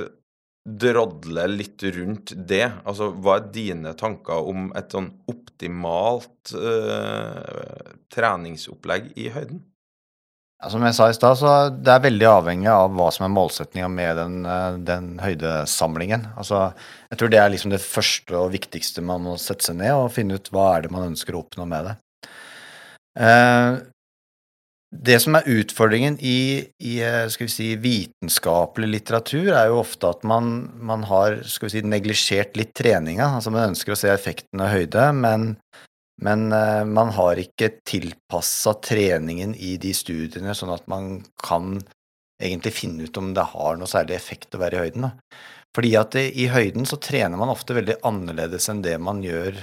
drodle 0.69 1.47
litt 1.51 1.83
rundt 1.97 2.35
det? 2.49 2.65
Altså, 2.85 3.11
hva 3.13 3.39
er 3.39 3.51
dine 3.55 3.95
tanker 3.99 4.49
om 4.51 4.71
et 4.79 4.95
sånn 4.95 5.11
optimalt 5.31 6.55
eh, 6.57 7.93
treningsopplegg 8.15 9.13
i 9.19 9.29
høyden? 9.35 9.65
Som 10.67 10.83
jeg 10.83 10.97
sa 10.97 11.07
i 11.07 11.15
stad, 11.15 11.37
så 11.39 11.51
det 11.71 11.93
er 11.93 12.03
veldig 12.03 12.27
avhengig 12.27 12.67
av 12.73 12.91
hva 12.99 13.13
som 13.15 13.29
er 13.29 13.31
målsettinga 13.31 13.87
med 13.95 14.17
den, 14.19 14.39
eh, 14.43 14.79
den, 14.89 15.13
høydesamlingen. 15.23 16.25
Altså, 16.35 16.73
jeg 17.13 17.21
tror 17.21 17.31
det 17.31 17.39
er 17.39 17.53
liksom 17.53 17.71
det 17.71 17.79
første 17.85 18.35
og 18.35 18.51
viktigste 18.57 19.05
man 19.07 19.23
må 19.23 19.37
sette 19.39 19.69
seg 19.69 19.79
ned 19.79 19.95
og 19.95 20.11
finne 20.11 20.35
ut 20.35 20.51
hva 20.51 20.73
er 20.73 20.83
det 20.83 20.91
man 20.91 21.13
ønsker 21.13 21.37
å 21.37 21.45
oppnå 21.45 21.69
med 21.71 21.87
det. 21.87 21.95
Eh, 23.23 23.79
det 24.89 25.21
som 25.23 25.37
er 25.39 25.47
utfordringen 25.53 26.17
i, 26.19 26.67
i 26.81 26.95
si, 27.31 27.69
vitenskapelig 27.79 28.89
litteratur, 28.89 29.53
er 29.53 29.69
jo 29.71 29.83
ofte 29.85 30.11
at 30.11 30.27
man, 30.27 30.73
man 30.75 31.05
har 31.07 31.39
si, 31.47 31.85
neglisjert 31.87 32.59
litt 32.59 32.75
treninga. 32.75 33.37
Altså 33.37 33.53
man 33.55 33.77
ønsker 33.77 33.95
å 33.95 34.01
se 34.01 34.11
effekten 34.11 34.65
av 34.65 34.73
høyde, 34.75 35.07
men, 35.13 35.53
men 36.23 36.49
uh, 36.53 36.85
man 36.89 37.13
har 37.15 37.39
ikke 37.39 37.71
tilpassa 37.87 38.75
treningen 38.83 39.55
i 39.55 39.77
de 39.81 39.93
studiene, 39.95 40.55
sånn 40.57 40.75
at 40.75 40.89
man 40.91 41.21
kan 41.43 41.77
egentlig 42.43 42.75
finne 42.75 43.07
ut 43.07 43.21
om 43.21 43.33
det 43.35 43.47
har 43.53 43.79
noe 43.79 43.91
særlig 43.91 44.17
effekt 44.17 44.55
å 44.55 44.63
være 44.63 44.79
i 44.79 44.83
høyden. 44.87 45.09
Da. 45.09 45.39
Fordi 45.77 45.95
at 46.01 46.15
det, 46.17 46.25
i 46.39 46.49
høyden 46.51 46.87
så 46.89 46.99
trener 47.03 47.39
man 47.39 47.53
ofte 47.53 47.77
veldig 47.77 48.01
annerledes 48.07 48.69
enn 48.71 48.83
det 48.83 48.97
man 49.03 49.23
gjør 49.23 49.59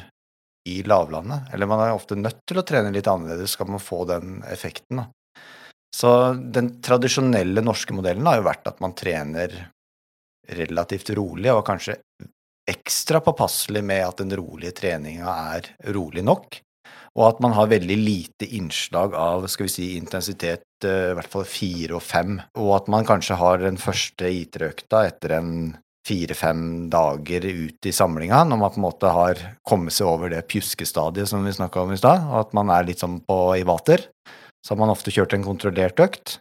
i 0.70 0.80
lavlandet. 0.88 1.52
Eller 1.54 1.70
man 1.70 1.84
er 1.84 1.94
ofte 1.96 2.18
nødt 2.20 2.44
til 2.48 2.60
å 2.60 2.66
trene 2.68 2.94
litt 2.94 3.10
annerledes 3.10 3.56
skal 3.56 3.70
man 3.72 3.84
få 3.84 4.04
den 4.10 4.40
effekten. 4.50 5.02
Da. 5.02 5.08
Så 5.96 6.10
den 6.36 6.78
tradisjonelle 6.84 7.64
norske 7.64 7.96
modellen 7.96 8.28
har 8.28 8.42
jo 8.42 8.48
vært 8.50 8.68
at 8.72 8.82
man 8.84 8.96
trener 8.98 9.54
relativt 10.56 11.10
rolig, 11.18 11.50
og 11.54 11.66
kanskje 11.66 11.98
ekstra 12.70 13.22
påpasselig 13.22 13.84
med 13.84 14.06
at 14.08 14.22
den 14.22 14.34
rolige 14.38 14.74
treninga 14.80 15.32
er 15.56 15.70
rolig 15.94 16.24
nok, 16.26 16.60
og 17.16 17.26
at 17.30 17.40
man 17.44 17.56
har 17.56 17.72
veldig 17.72 17.98
lite 18.00 18.48
innslag 18.58 19.16
av 19.16 19.46
skal 19.52 19.70
vi 19.70 19.74
si, 19.74 19.88
intensitet, 20.00 20.68
eh, 20.84 21.12
i 21.14 21.16
hvert 21.18 21.32
fall 21.32 21.46
fire 21.48 21.98
og 22.00 22.04
fem, 22.04 22.40
og 22.60 22.72
at 22.80 22.92
man 22.92 23.08
kanskje 23.08 23.38
har 23.40 23.62
den 23.64 23.80
første 23.80 24.30
IT-økta 24.42 25.06
etter 25.12 25.38
en 25.38 25.52
fire-fem 26.06 26.90
dager 26.94 27.46
ut 27.48 27.88
i 27.88 27.94
samlinga, 27.96 28.44
når 28.46 28.60
man 28.62 28.74
på 28.74 28.82
en 28.82 28.86
måte 28.86 29.14
har 29.14 29.40
kommet 29.66 29.96
seg 29.96 30.10
over 30.10 30.34
det 30.34 30.44
pjuskestadiet 30.52 31.32
som 31.32 31.46
vi 31.46 31.56
snakka 31.56 31.82
om 31.82 31.96
i 31.96 32.02
stad, 32.02 32.28
og 32.30 32.44
at 32.44 32.52
man 32.58 32.70
er 32.74 32.86
litt 32.86 33.02
sånn 33.02 33.22
på 33.26 33.40
i 33.58 33.64
vater. 33.66 34.04
Så 34.62 34.74
har 34.74 34.82
man 34.82 34.94
ofte 34.94 35.14
kjørt 35.14 35.34
en 35.34 35.46
kontrollert 35.46 36.02
økt, 36.02 36.38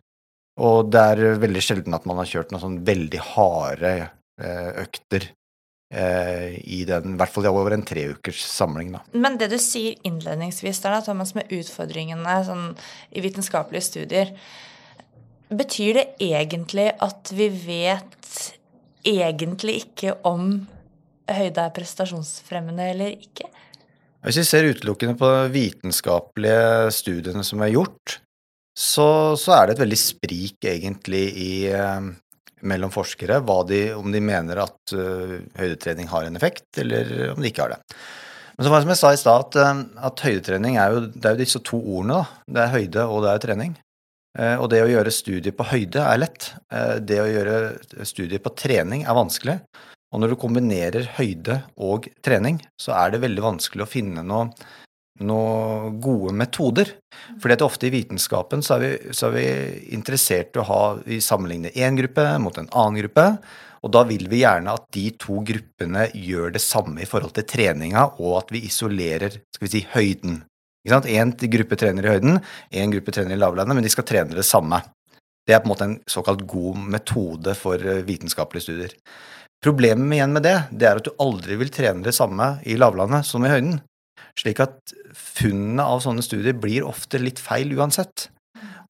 og 0.61 0.91
det 0.93 1.07
er 1.15 1.41
veldig 1.41 1.63
sjelden 1.65 1.97
at 1.97 2.05
man 2.09 2.21
har 2.21 2.29
kjørt 2.29 2.53
noen 2.53 2.63
sånn 2.63 2.77
veldig 2.87 3.23
harde 3.33 3.95
eh, 4.03 4.71
økter 4.85 5.31
i 5.95 6.81
den, 6.89 7.15
i 7.15 7.19
hvert 7.21 7.31
fall 7.31 7.47
over 7.51 7.77
en 7.77 7.85
treukers 7.87 8.43
samling. 8.49 8.93
Da. 8.97 9.03
Men 9.15 9.39
det 9.41 9.51
du 9.53 9.59
sier 9.63 9.95
innledningsvis 10.07 10.83
der, 10.83 10.97
da, 10.97 11.05
Thomas, 11.07 11.35
med 11.37 11.53
utfordringene 11.55 12.37
sånn, 12.49 12.69
i 13.15 13.23
vitenskapelige 13.25 13.89
studier, 13.89 14.35
betyr 15.55 16.01
det 16.01 16.07
egentlig 16.25 16.91
at 17.05 17.31
vi 17.37 17.49
vet 17.53 18.41
egentlig 19.05 19.85
ikke 19.85 20.17
om 20.27 20.65
høyde 21.31 21.63
er 21.63 21.75
prestasjonsfremmende 21.77 22.89
eller 22.95 23.15
ikke? 23.15 23.49
Hvis 24.25 24.41
vi 24.41 24.47
ser 24.49 24.71
utelukkende 24.73 25.19
på 25.21 25.31
vitenskapelige 25.53 26.93
studiene 26.97 27.45
som 27.45 27.61
er 27.65 27.75
gjort, 27.75 28.19
så, 28.75 29.37
så 29.39 29.55
er 29.55 29.67
det 29.67 29.77
et 29.77 29.85
veldig 29.85 30.01
sprik 30.01 30.67
egentlig 30.67 31.25
i, 31.39 31.53
eh, 31.71 32.07
mellom 32.67 32.93
forskere 32.95 33.41
de, 33.69 33.81
om 33.95 34.13
de 34.13 34.21
mener 34.25 34.61
at 34.65 34.95
uh, 34.97 35.39
høydetrening 35.59 36.11
har 36.11 36.27
en 36.27 36.37
effekt, 36.37 36.67
eller 36.81 37.33
om 37.35 37.43
de 37.43 37.51
ikke 37.51 37.65
har 37.67 37.75
det. 37.75 37.81
Men 38.55 38.67
så 38.67 38.71
var 38.71 38.81
det 38.81 38.87
som 38.87 38.93
jeg 38.95 39.01
sa 39.01 39.13
i 39.13 39.21
stad, 39.21 39.47
at, 39.49 39.89
at, 40.09 40.21
høydetrening 40.27 40.77
er 40.79 40.95
jo, 40.95 41.07
det 41.11 41.27
er 41.27 41.35
jo 41.35 41.43
disse 41.43 41.63
to 41.67 41.81
ordene. 41.81 42.21
da. 42.21 42.45
Det 42.55 42.63
er 42.63 42.75
høyde, 42.77 43.07
og 43.11 43.25
det 43.25 43.33
er 43.33 43.43
trening. 43.47 43.75
Uh, 44.39 44.57
og 44.59 44.69
det 44.73 44.83
å 44.83 44.91
gjøre 44.91 45.15
studier 45.15 45.55
på 45.55 45.67
høyde 45.71 46.05
er 46.05 46.23
lett. 46.23 46.53
Uh, 46.73 46.97
det 47.03 47.21
å 47.23 47.31
gjøre 47.31 48.07
studier 48.07 48.43
på 48.43 48.55
trening 48.59 49.05
er 49.07 49.19
vanskelig. 49.19 49.59
Og 50.15 50.23
når 50.23 50.35
du 50.35 50.39
kombinerer 50.39 51.09
høyde 51.17 51.59
og 51.83 52.07
trening, 52.23 52.61
så 52.81 52.95
er 53.01 53.15
det 53.15 53.25
veldig 53.25 53.43
vanskelig 53.43 53.83
å 53.83 53.91
finne 53.91 54.23
noe, 54.27 54.53
noe 55.23 55.93
gode 56.03 56.33
metoder. 56.35 56.91
Fordi 57.41 57.57
at 57.57 57.65
ofte 57.65 57.89
i 57.89 57.93
vitenskapen 57.95 58.65
så 58.65 58.79
er 58.79 58.83
vi, 58.83 59.13
så 59.15 59.29
er 59.29 59.37
vi 59.37 59.47
interessert 59.95 60.57
i 60.57 60.63
å 60.63 60.67
ha, 60.69 60.81
vi 61.07 61.21
sammenligner 61.23 61.77
én 61.79 61.99
gruppe 61.99 62.27
mot 62.43 62.59
en 62.59 62.71
annen 62.73 63.05
gruppe. 63.05 63.29
Og 63.85 63.93
da 63.93 64.01
vil 64.09 64.27
vi 64.33 64.41
gjerne 64.41 64.73
at 64.75 64.89
de 64.97 65.11
to 65.21 65.43
gruppene 65.45 66.09
gjør 66.17 66.55
det 66.55 66.63
samme 66.65 67.03
i 67.05 67.09
forhold 67.09 67.35
til 67.37 67.47
treninga, 67.49 68.07
og 68.17 68.39
at 68.41 68.53
vi 68.55 68.65
isolerer 68.71 69.37
skal 69.53 69.67
vi 69.67 69.73
si, 69.75 69.85
høyden. 69.93 70.41
Én 70.85 71.33
gruppe 71.53 71.77
trener 71.81 72.05
i 72.05 72.17
høyden, 72.17 72.41
én 72.73 72.93
gruppe 72.93 73.13
trener 73.13 73.37
i 73.37 73.41
lavlandet, 73.41 73.77
men 73.77 73.85
de 73.85 73.93
skal 73.93 74.09
trene 74.09 74.37
det 74.37 74.47
samme. 74.49 74.81
Det 75.45 75.53
er 75.53 75.61
på 75.61 75.69
en 75.69 75.75
måte 75.75 75.87
en 75.89 75.99
såkalt 76.09 76.47
god 76.49 76.81
metode 76.97 77.53
for 77.57 77.77
eh, 77.77 78.05
vitenskapelige 78.05 78.65
studier. 78.65 78.95
Problemet 79.65 80.17
igjen 80.17 80.33
med 80.33 80.45
det, 80.45 80.57
det 80.73 80.89
er 80.89 81.01
at 81.01 81.05
du 81.05 81.13
aldri 81.21 81.57
vil 81.61 81.73
trene 81.73 82.05
det 82.05 82.15
samme 82.17 82.59
i 82.69 82.77
lavlandet 82.81 83.29
som 83.29 83.45
i 83.45 83.53
høyden. 83.53 83.79
Slik 84.39 84.61
at 84.65 84.95
funnene 85.15 85.85
av 85.87 86.03
sånne 86.03 86.25
studier 86.27 86.57
blir 86.59 86.87
ofte 86.87 87.21
litt 87.23 87.39
feil 87.43 87.71
uansett. 87.79 88.29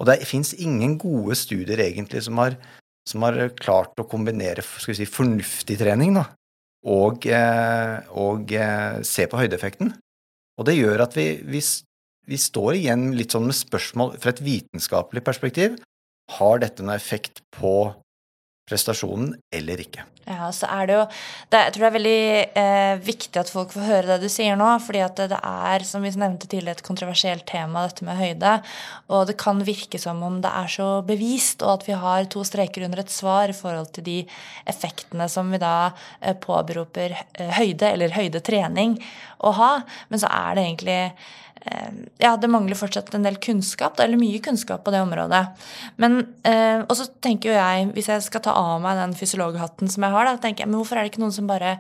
Og 0.01 0.09
det 0.09 0.23
fins 0.27 0.55
ingen 0.57 0.97
gode 1.01 1.37
studier 1.39 1.81
egentlig 1.85 2.25
som 2.27 2.41
har, 2.41 2.57
som 3.09 3.27
har 3.27 3.39
klart 3.61 4.01
å 4.01 4.09
kombinere 4.09 4.65
si, 4.65 5.07
fornuftig 5.07 5.77
trening 5.81 6.17
da, 6.17 6.25
og, 6.89 7.29
eh, 7.29 7.99
og 8.11 8.53
eh, 8.57 9.03
se 9.07 9.29
på 9.31 9.41
høydeeffekten. 9.41 9.93
Og 10.59 10.69
det 10.69 10.79
gjør 10.79 11.05
at 11.07 11.17
vi, 11.19 11.29
vi, 11.47 11.61
vi 12.31 12.41
står 12.41 12.79
igjen 12.79 13.11
litt 13.19 13.35
sånn 13.35 13.49
med 13.49 13.59
spørsmål 13.59 14.17
fra 14.23 14.35
et 14.35 14.43
vitenskapelig 14.45 15.25
perspektiv. 15.27 15.79
Har 16.39 16.63
dette 16.63 16.83
noen 16.83 16.97
effekt 16.97 17.43
på 17.55 17.93
prestasjonen 18.69 19.35
eller 19.53 19.81
ikke? 19.83 20.05
Ja, 20.25 20.49
så 20.57 20.65
er 20.73 20.89
det 20.89 20.95
jo 20.95 21.03
det, 21.53 21.59
Jeg 21.59 21.73
tror 21.75 21.83
det 21.83 21.89
er 21.89 21.97
veldig 21.99 22.21
eh, 22.63 23.03
viktig 23.05 23.41
at 23.43 23.51
folk 23.53 23.75
får 23.75 23.85
høre 23.85 24.15
det 24.15 24.25
du 24.25 24.33
sier 24.33 24.57
nå. 24.57 24.71
fordi 24.81 25.03
at 25.05 25.19
det, 25.21 25.27
det 25.35 25.41
er, 25.45 25.85
som 25.85 26.05
vi 26.05 26.13
nevnte 26.17 26.49
tidligere, 26.49 26.79
et 26.79 26.87
kontroversielt 26.87 27.45
tema, 27.51 27.85
dette 27.85 28.07
med 28.09 28.17
høyde. 28.17 28.55
Og 29.13 29.27
det 29.29 29.37
kan 29.41 29.61
virke 29.67 30.01
som 30.01 30.23
om 30.25 30.41
det 30.45 30.49
er 30.49 30.73
så 30.73 30.89
bevist, 31.05 31.61
og 31.61 31.75
at 31.77 31.87
vi 31.91 32.01
har 32.07 32.31
to 32.33 32.45
streker 32.49 32.87
under 32.89 33.05
et 33.05 33.13
svar 33.13 33.53
i 33.53 33.57
forhold 33.57 33.93
til 33.93 34.09
de 34.09 34.19
effektene 34.71 35.29
som 35.29 35.53
vi 35.53 35.61
da 35.61 35.93
eh, 36.23 36.33
påberoper 36.33 37.19
eh, 37.21 37.55
høyde, 37.61 37.93
eller 37.93 38.17
høydetrening, 38.17 38.97
å 39.45 39.53
ha. 39.61 39.73
Men 40.09 40.25
så 40.25 40.33
er 40.33 40.57
det 40.57 40.69
egentlig 40.71 41.01
ja, 42.21 42.35
det 42.37 42.51
mangler 42.53 42.77
fortsatt 42.77 43.15
en 43.17 43.25
del 43.25 43.39
kunnskap, 43.43 43.99
eller 44.01 44.21
mye 44.21 44.41
kunnskap 44.45 44.85
på 44.85 44.93
det 44.93 45.01
området. 45.01 45.43
Men, 45.97 46.19
eh, 46.45 46.85
Og 46.85 46.93
så 46.97 47.07
tenker 47.21 47.51
jo 47.51 47.57
jeg, 47.57 47.93
hvis 47.95 48.09
jeg 48.09 48.23
skal 48.23 48.41
ta 48.45 48.53
av 48.53 48.81
meg 48.83 48.97
den 48.97 49.15
fysiologhatten 49.15 49.89
som 49.89 50.03
jeg 50.03 50.13
har, 50.13 50.25
da, 50.25 50.37
tenker 50.37 50.65
jeg, 50.65 50.71
men 50.71 50.81
hvorfor 50.81 50.99
er 50.99 51.05
det 51.05 51.13
ikke 51.13 51.25
noen 51.25 51.33
som 51.33 51.47
bare 51.47 51.79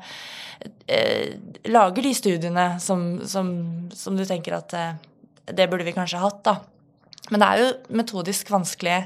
eh, 0.88 1.36
lager 1.66 2.02
de 2.02 2.14
studiene 2.14 2.80
som, 2.80 3.20
som, 3.26 3.88
som 3.92 4.16
du 4.16 4.24
tenker 4.24 4.56
at 4.56 4.72
eh, 4.72 4.94
det 5.52 5.68
burde 5.68 5.84
vi 5.84 5.92
kanskje 5.92 6.22
hatt, 6.22 6.42
da? 6.44 6.56
Men 7.32 7.40
det 7.40 7.46
er 7.48 7.60
jo 7.62 7.96
metodisk 7.96 8.50
vanskelig 8.52 8.98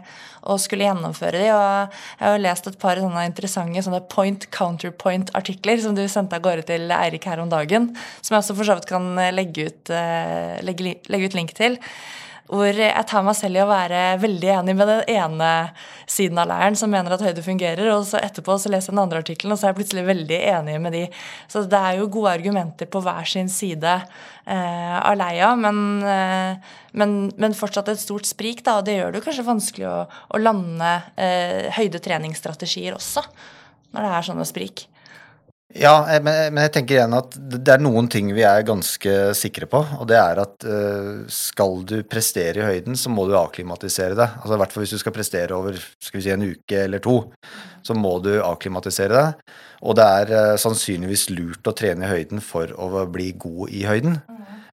å 0.48 0.56
skulle 0.58 0.88
gjennomføre 0.88 1.38
de, 1.38 1.50
og 1.54 1.92
jeg 2.18 2.24
har 2.24 2.34
jo 2.34 2.42
lest 2.42 2.66
et 2.66 2.78
par 2.82 2.98
sånne 2.98 3.26
interessante 3.28 3.84
sånne 3.86 4.00
point 4.10 4.46
counterpoint-artikler 4.54 5.78
som 5.84 5.94
du 5.94 6.02
sendte 6.10 6.38
av 6.38 6.42
gårde 6.42 6.66
til 6.66 6.90
Eirik 6.94 7.28
her 7.30 7.42
om 7.42 7.52
dagen, 7.52 7.92
som 8.18 8.34
jeg 8.34 8.42
også 8.42 8.56
for 8.58 8.66
så 8.66 8.78
vidt 8.78 8.90
kan 8.90 9.06
legge 9.36 9.68
ut, 9.70 9.92
eh, 9.94 10.58
legge, 10.66 10.96
legge 11.06 11.30
ut 11.30 11.38
link 11.38 11.54
til. 11.58 11.78
Hvor 12.48 12.72
jeg 12.80 13.04
tar 13.10 13.24
meg 13.26 13.36
selv 13.36 13.58
i 13.58 13.60
å 13.60 13.68
være 13.68 14.02
veldig 14.22 14.48
enig 14.54 14.74
med 14.78 14.88
den 14.88 15.02
ene 15.20 15.48
siden 16.08 16.38
av 16.40 16.48
leiren 16.48 16.78
som 16.80 16.88
mener 16.88 17.12
at 17.12 17.24
høyde 17.24 17.44
fungerer, 17.44 17.90
og 17.92 18.06
så 18.08 18.22
etterpå 18.22 18.56
så 18.56 18.72
leser 18.72 18.88
jeg 18.88 18.96
den 18.96 19.02
andre 19.02 19.20
artikkelen, 19.20 19.52
og 19.52 19.60
så 19.60 19.68
er 19.68 19.74
jeg 19.74 19.78
plutselig 19.82 20.06
veldig 20.08 20.38
enig 20.54 20.78
med 20.80 20.96
de. 20.96 21.04
Så 21.52 21.66
det 21.68 21.82
er 21.90 22.00
jo 22.00 22.08
gode 22.14 22.32
argumenter 22.38 22.88
på 22.88 23.02
hver 23.04 23.28
sin 23.28 23.52
side 23.52 23.92
eh, 23.92 24.96
av 24.96 25.18
leia, 25.20 25.52
men, 25.60 25.84
eh, 26.08 26.74
men, 26.96 27.16
men, 27.36 27.56
fortsatt 27.58 27.92
et 27.92 28.00
stort 28.00 28.28
sprik, 28.28 28.64
da, 28.64 28.78
og 28.80 28.88
det 28.88 28.96
gjør 28.96 29.18
det 29.18 29.24
kanskje 29.26 29.48
vanskelig 29.50 29.90
å, 29.90 29.98
å 30.08 30.40
lande 30.40 30.94
eh, 31.20 31.68
høydetreningsstrategier 31.76 32.96
også, 32.96 33.26
når 33.92 34.08
det 34.08 34.14
er 34.16 34.30
sånne 34.32 34.48
sprik. 34.48 34.88
Ja, 35.78 35.94
men, 36.22 36.34
men, 36.50 36.60
jeg 36.66 36.72
tenker 36.74 36.96
igjen 36.96 37.14
at 37.14 37.36
det 37.38 37.70
er 37.70 37.82
noen 37.82 38.08
ting 38.10 38.32
vi 38.34 38.42
er 38.46 38.66
ganske 38.66 39.12
sikre 39.38 39.68
på. 39.70 39.80
Og 40.00 40.08
det 40.10 40.18
er 40.18 40.40
at 40.42 40.66
uh, 40.66 41.22
skal 41.30 41.84
du 41.86 42.00
prestere 42.08 42.62
i 42.62 42.66
høyden, 42.66 42.98
så 42.98 43.12
må 43.12 43.28
du 43.28 43.36
akklimatisere 43.38 44.18
deg. 44.18 44.40
Altså 44.40 44.56
I 44.56 44.60
hvert 44.62 44.74
fall 44.74 44.84
hvis 44.84 44.96
du 44.96 45.02
skal 45.04 45.14
prestere 45.14 45.54
over 45.54 45.78
skal 45.78 46.18
vi 46.18 46.24
si, 46.26 46.34
en 46.34 46.48
uke 46.50 46.82
eller 46.82 47.02
to, 47.04 47.20
så 47.86 47.94
må 47.94 48.16
du 48.24 48.32
akklimatisere 48.42 49.14
deg. 49.14 49.56
Og 49.86 49.94
det 49.98 50.08
er 50.20 50.34
uh, 50.34 50.58
sannsynligvis 50.58 51.28
lurt 51.36 51.70
å 51.70 51.76
trene 51.78 52.08
i 52.08 52.12
høyden 52.16 52.42
for 52.42 52.74
å 52.74 53.06
bli 53.12 53.30
god 53.38 53.70
i 53.70 53.86
høyden. 53.86 54.18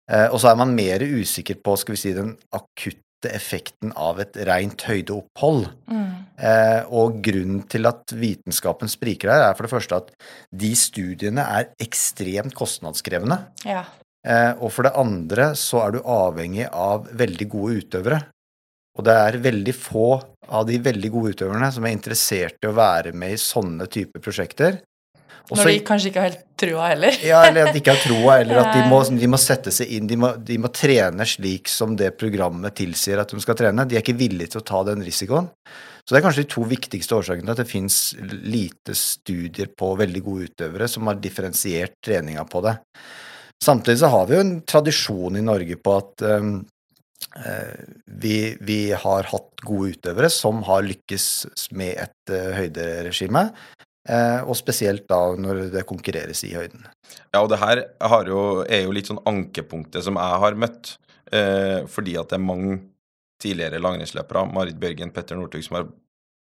Uh, 0.10 0.28
og 0.32 0.39
så 0.41 0.51
er 0.51 0.62
man 0.62 0.74
mer 0.78 1.06
usikker 1.06 1.62
på 1.62 1.78
skal 1.82 1.97
vi 1.97 2.01
si, 2.01 2.18
den 2.18 2.34
akutte 2.56 3.05
effekten 3.34 3.93
av 3.97 4.19
et 4.23 4.38
rent 4.47 4.86
høydeopphold. 4.88 5.67
Mm. 5.91 6.09
Eh, 6.36 6.82
og 6.91 7.21
grunnen 7.23 7.63
til 7.71 7.88
at 7.89 8.11
vitenskapen 8.15 8.91
spriker 8.91 9.32
her, 9.32 9.47
er 9.47 9.57
for 9.57 9.67
det 9.67 9.73
første 9.73 9.99
at 10.03 10.11
de 10.51 10.71
studiene 10.78 11.45
er 11.45 11.69
ekstremt 11.82 12.55
kostnadskrevende. 12.57 13.39
Ja. 13.67 13.86
Eh, 14.26 14.53
og 14.57 14.71
for 14.73 14.88
det 14.88 14.95
andre 14.99 15.51
så 15.59 15.86
er 15.86 15.95
du 15.95 16.01
avhengig 16.01 16.67
av 16.69 17.09
veldig 17.13 17.49
gode 17.51 17.84
utøvere. 17.84 18.23
Og 18.95 19.03
det 19.05 19.15
er 19.26 19.41
veldig 19.43 19.76
få 19.76 20.09
av 20.55 20.67
de 20.69 20.78
veldig 20.80 21.11
gode 21.11 21.36
utøverne 21.36 21.71
som 21.73 21.86
er 21.86 21.95
interessert 21.95 22.61
i 22.63 22.69
å 22.69 22.76
være 22.78 23.11
med 23.17 23.36
i 23.36 23.41
sånne 23.41 23.89
typer 23.91 24.23
prosjekter. 24.23 24.80
Også, 25.46 25.60
Når 25.62 25.70
de 25.70 25.82
kanskje 25.86 26.10
ikke 26.10 26.22
har 26.22 26.32
helt 26.32 26.46
trua 26.58 26.88
heller. 26.89 27.18
ja, 27.22 27.41
eller 27.46 27.68
at 27.68 27.76
de 27.76 27.82
ikke 27.82 27.93
har 27.93 28.02
troa, 28.02 28.38
eller 28.41 28.62
at 28.64 28.72
de 28.74 28.86
må, 28.91 29.02
de 29.06 29.28
må, 29.30 29.39
sette 29.41 29.74
seg 29.76 29.91
inn, 29.93 30.08
de 30.10 30.18
må, 30.18 30.32
de 30.41 30.58
må, 30.62 30.72
trene 30.74 31.28
slik 31.30 31.70
som 31.70 31.93
det 32.00 32.16
programmet 32.18 32.74
tilsier 32.80 33.22
at 33.22 33.34
de 33.34 33.41
skal 33.43 33.58
trene. 33.60 33.86
De 33.86 33.98
er 33.98 34.02
ikke 34.02 34.18
villige 34.18 34.56
til 34.56 34.64
å 34.64 34.66
ta 34.66 34.82
den 34.89 35.06
risikoen. 35.06 35.52
Så 36.06 36.14
det 36.14 36.20
er 36.20 36.26
kanskje 36.28 36.46
de 36.46 36.54
to 36.54 36.64
viktigste 36.70 37.18
årsakene 37.18 37.48
til 37.48 37.56
at 37.56 37.62
det 37.64 37.70
fins 37.70 38.00
lite 38.22 38.93
studier 38.98 39.72
på 39.74 39.96
veldig 39.98 40.22
gode 40.26 40.52
utøvere 40.52 40.89
som 40.89 41.10
har 41.10 41.22
differensiert 41.22 41.98
treninga 42.06 42.46
på 42.50 42.62
det. 42.66 42.76
Samtidig 43.64 44.02
så 44.04 44.12
har 44.14 44.28
vi 44.30 44.38
jo 44.38 44.43
en 44.43 44.58
tradisjon 44.70 45.39
i 45.39 45.46
Norge 45.46 45.78
på 45.82 45.96
at 45.98 46.26
um, 46.30 46.60
vi, 48.06 48.36
vi, 48.62 48.80
har 48.93 49.32
hatt 49.32 49.66
gode 49.66 49.96
utøvere 49.96 50.30
som 50.30 50.62
har 50.68 50.86
lykkes 50.86 51.26
med 51.74 51.98
et 52.06 52.34
uh, 52.34 52.54
høyderegime. 52.60 53.48
Eh, 54.06 54.41
og 54.45 54.53
spesielt 54.58 55.08
da 55.10 55.20
når 55.39 55.66
det 55.74 55.86
konkurreres 55.89 56.43
i 56.45 56.53
høyden. 56.53 56.86
Ja, 57.34 57.41
og 57.41 57.49
det 57.49 57.62
her 57.62 57.82
jo, 58.30 58.62
er 58.64 58.86
jo 58.86 58.93
litt 58.93 59.10
sånn 59.10 59.24
ankepunktet 59.26 60.06
som 60.06 60.20
jeg 60.22 60.41
har 60.45 60.60
møtt. 60.62 60.97
Eh, 61.34 61.86
fordi 61.89 62.18
at 62.22 62.30
det 62.30 62.38
er 62.38 62.45
mange 62.45 62.80
tidligere 63.41 63.82
langrennsløpere, 63.82 64.45
Marit 64.53 64.78
Bjørgen, 64.80 65.14
Petter 65.14 65.39
Northug, 65.39 65.64
som 65.66 65.80
har 65.80 65.88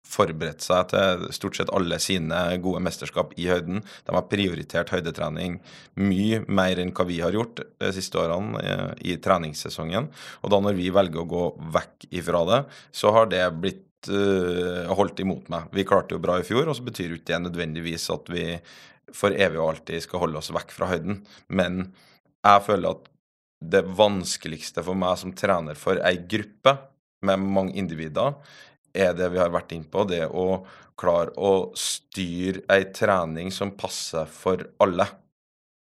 forberedt 0.09 0.65
seg 0.65 0.87
til 0.93 1.27
stort 1.37 1.59
sett 1.59 1.73
alle 1.75 1.99
sine 2.01 2.39
gode 2.65 2.81
mesterskap 2.85 3.35
i 3.37 3.49
høyden. 3.51 3.83
De 4.07 4.15
har 4.15 4.29
prioritert 4.31 4.93
høydetrening 4.95 5.59
mye 6.01 6.41
mer 6.47 6.81
enn 6.81 6.95
hva 6.97 7.05
vi 7.09 7.19
har 7.21 7.37
gjort 7.37 7.61
de 7.61 7.91
siste 7.97 8.21
årene 8.21 8.63
eh, 8.63 8.95
i 9.11 9.19
treningssesongen. 9.25 10.09
Og 10.43 10.55
da 10.55 10.63
når 10.65 10.79
vi 10.79 10.89
velger 10.95 11.25
å 11.25 11.29
gå 11.29 11.45
vekk 11.77 12.09
ifra 12.23 12.45
det, 12.49 12.63
så 12.95 13.13
har 13.17 13.29
det 13.35 13.45
blitt 13.59 13.85
uh, 14.13 14.87
holdt 14.95 15.21
imot 15.25 15.51
meg. 15.53 15.69
Vi 15.75 15.87
klarte 15.89 16.15
jo 16.15 16.23
bra 16.23 16.39
i 16.39 16.47
fjor, 16.47 16.69
og 16.71 16.79
så 16.79 16.87
betyr 16.87 17.13
jo 17.13 17.19
ikke 17.19 17.33
det 17.33 17.43
nødvendigvis 17.49 18.09
at 18.15 18.31
vi 18.33 18.45
for 19.15 19.33
evig 19.33 19.61
og 19.61 19.73
alltid 19.73 20.05
skal 20.05 20.23
holde 20.23 20.41
oss 20.41 20.53
vekk 20.55 20.75
fra 20.75 20.91
høyden. 20.93 21.23
Men 21.49 21.81
jeg 22.45 22.65
føler 22.67 22.95
at 22.95 23.09
det 23.59 23.83
vanskeligste 23.99 24.85
for 24.87 24.99
meg 24.99 25.19
som 25.19 25.35
trener 25.37 25.79
for 25.79 25.99
ei 26.07 26.21
gruppe 26.31 26.77
med 27.27 27.43
mange 27.43 27.75
individer, 27.81 28.37
er 28.95 29.15
det 29.17 29.31
vi 29.33 29.41
har 29.41 29.51
vært 29.53 29.75
inne 29.75 29.91
på, 29.91 30.05
det 30.09 30.25
å 30.31 30.63
klare 30.99 31.35
å 31.39 31.71
styre 31.79 32.65
ei 32.75 32.89
trening 32.95 33.51
som 33.55 33.75
passer 33.79 34.29
for 34.31 34.63
alle 34.83 35.07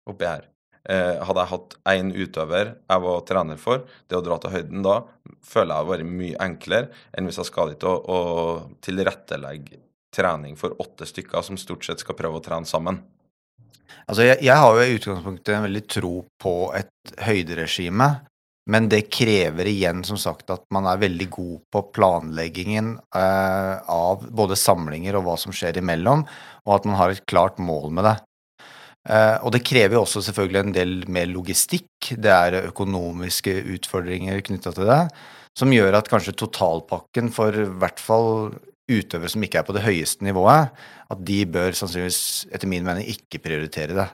oppi 0.07 0.29
her. 0.29 0.47
Eh, 0.87 1.22
hadde 1.26 1.43
jeg 1.43 1.51
hatt 1.51 1.72
én 1.91 2.12
utøver 2.14 2.68
jeg 2.76 3.03
var 3.03 3.24
trener 3.26 3.59
for, 3.59 3.82
det 4.07 4.18
å 4.18 4.22
dra 4.22 4.37
til 4.39 4.53
høyden 4.55 4.84
da, 4.87 5.01
føler 5.43 5.72
jeg 5.72 5.82
har 5.82 5.89
vært 5.91 6.11
mye 6.11 6.39
enklere 6.45 7.03
enn 7.11 7.26
hvis 7.26 7.41
jeg 7.43 7.49
skal 7.49 7.72
dit 7.72 7.87
og, 7.91 8.07
og 8.07 8.76
tilrettelegge 8.87 9.80
trening 10.14 10.55
for 10.59 10.76
åtte 10.82 11.09
stykker 11.09 11.43
som 11.43 11.59
stort 11.61 11.84
sett 11.89 12.05
skal 12.05 12.16
prøve 12.18 12.39
å 12.39 12.45
trene 12.45 12.68
sammen. 12.68 13.03
Altså, 14.07 14.22
jeg, 14.28 14.39
jeg 14.47 14.62
har 14.62 14.78
jo 14.78 14.84
i 14.87 14.95
utgangspunktet 14.97 15.57
en 15.57 15.66
veldig 15.66 15.84
tro 15.91 16.14
på 16.43 16.55
et 16.78 17.18
høyderegime. 17.26 18.09
Men 18.70 18.89
det 18.91 19.05
krever 19.14 19.68
igjen 19.70 20.03
som 20.07 20.18
sagt 20.18 20.51
at 20.51 20.64
man 20.74 20.89
er 20.91 20.99
veldig 20.99 21.26
god 21.30 21.59
på 21.70 21.82
planleggingen 21.95 22.97
eh, 23.14 23.74
av 23.78 24.24
både 24.26 24.59
samlinger 24.59 25.18
og 25.18 25.28
hva 25.28 25.37
som 25.39 25.55
skjer 25.55 25.78
imellom, 25.78 26.24
og 26.66 26.72
at 26.74 26.89
man 26.89 26.99
har 26.99 27.14
et 27.14 27.22
klart 27.30 27.61
mål 27.62 27.93
med 27.95 28.09
det. 28.09 28.16
Eh, 29.07 29.37
og 29.45 29.53
det 29.55 29.65
krever 29.67 29.97
jo 29.97 30.03
også 30.05 30.23
selvfølgelig 30.27 30.63
en 30.63 30.75
del 30.75 30.95
mer 31.13 31.29
logistikk. 31.31 32.11
Det 32.11 32.33
er 32.33 32.61
økonomiske 32.67 33.55
utfordringer 33.77 34.43
knytta 34.47 34.73
til 34.75 34.89
det, 34.91 35.03
som 35.57 35.75
gjør 35.75 36.01
at 36.01 36.11
kanskje 36.11 36.37
totalpakken 36.37 37.31
for 37.35 37.55
i 37.55 37.69
hvert 37.81 38.03
fall 38.03 38.57
utøvere 38.87 39.31
som 39.33 39.43
ikke 39.43 39.59
er 39.59 39.67
på 39.67 39.75
det 39.75 39.83
høyeste 39.83 40.23
nivået, 40.27 40.71
at 41.11 41.23
de 41.27 41.41
bør 41.51 41.75
sannsynligvis, 41.75 42.47
etter 42.55 42.71
min 42.71 42.87
mening, 42.87 43.07
ikke 43.11 43.43
prioritere 43.43 43.97
det. 43.99 44.07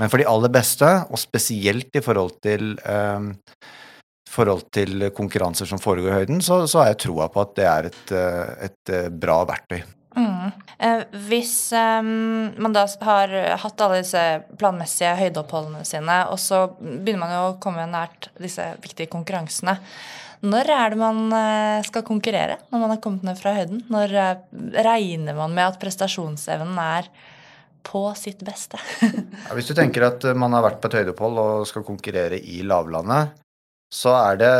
Men 0.00 0.12
for 0.12 0.20
de 0.20 0.28
aller 0.28 0.52
beste, 0.52 0.88
og 1.08 1.20
spesielt 1.20 1.96
i 1.96 2.04
forhold 2.04 2.36
til 2.44 2.74
um, 2.84 3.30
forhold 4.28 4.66
til 4.76 5.08
konkurranser 5.16 5.68
som 5.68 5.80
foregår 5.80 6.12
i 6.12 6.18
høyden, 6.20 6.42
så, 6.44 6.66
så 6.68 6.82
har 6.82 6.92
jeg 6.92 7.00
troa 7.06 7.30
på 7.32 7.40
at 7.40 7.54
det 7.56 7.68
er 7.68 7.88
et, 7.88 8.12
et 8.68 8.92
bra 9.16 9.40
verktøy. 9.48 9.80
Mm. 10.16 10.50
Eh, 10.78 11.02
hvis 11.28 11.72
eh, 11.76 12.02
man 12.02 12.74
da 12.74 12.86
har 13.04 13.34
hatt 13.62 13.82
alle 13.84 14.00
disse 14.02 14.22
planmessige 14.58 15.16
høydeoppholdene 15.18 15.84
sine, 15.86 16.22
og 16.32 16.40
så 16.42 16.64
begynner 16.78 17.24
man 17.24 17.34
jo 17.34 17.42
å 17.50 17.58
komme 17.62 17.86
nært 17.90 18.30
disse 18.40 18.70
viktige 18.82 19.10
konkurransene. 19.12 19.78
Når 20.46 20.70
er 20.70 20.94
det 20.94 21.00
man 21.00 21.24
eh, 21.34 21.80
skal 21.86 22.04
konkurrere 22.06 22.60
når 22.70 22.82
man 22.82 22.92
har 22.94 23.00
kommet 23.02 23.26
ned 23.26 23.40
fra 23.40 23.56
høyden? 23.56 23.82
Når 23.90 24.14
eh, 24.14 24.36
regner 24.86 25.34
man 25.34 25.54
med 25.56 25.72
at 25.72 25.80
prestasjonsevnen 25.82 26.78
er 26.78 27.10
på 27.88 28.04
sitt 28.18 28.44
beste? 28.46 28.78
hvis 29.56 29.70
du 29.70 29.74
tenker 29.74 30.06
at 30.06 30.28
man 30.38 30.54
har 30.54 30.66
vært 30.68 30.80
på 30.82 30.90
et 30.90 31.00
høydeopphold 31.00 31.42
og 31.42 31.68
skal 31.70 31.86
konkurrere 31.86 32.38
i 32.38 32.62
lavlandet, 32.66 33.34
så 33.88 34.12
er 34.12 34.36
det, 34.36 34.52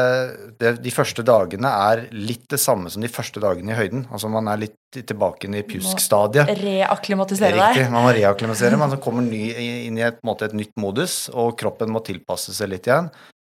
det, 0.60 0.70
De 0.80 0.92
første 0.92 1.22
dagene 1.26 1.68
er 1.68 2.06
litt 2.16 2.46
det 2.48 2.60
samme 2.62 2.88
som 2.88 3.04
de 3.04 3.10
første 3.12 3.42
dagene 3.44 3.74
i 3.74 3.76
høyden. 3.76 4.06
Altså 4.08 4.30
Man 4.32 4.48
er 4.48 4.62
litt 4.62 4.76
tilbake 4.96 5.50
i 5.52 5.64
pjusk-stadiet. 5.68 6.48
Reakklimatisere 6.62 7.58
deg. 7.60 7.90
Man 7.92 8.06
må 8.06 8.14
reakklimatisere. 8.16 8.80
Man 8.82 8.96
kommer 9.04 9.26
ny, 9.26 9.42
inn 9.84 10.00
i 10.00 10.06
et, 10.06 10.22
måte, 10.24 10.48
et, 10.48 10.56
nytt 10.56 10.72
modus, 10.80 11.26
og 11.34 11.58
kroppen 11.60 11.92
må 11.92 12.00
tilpasse 12.06 12.56
seg 12.56 12.72
litt 12.72 12.88
igjen. 12.88 13.12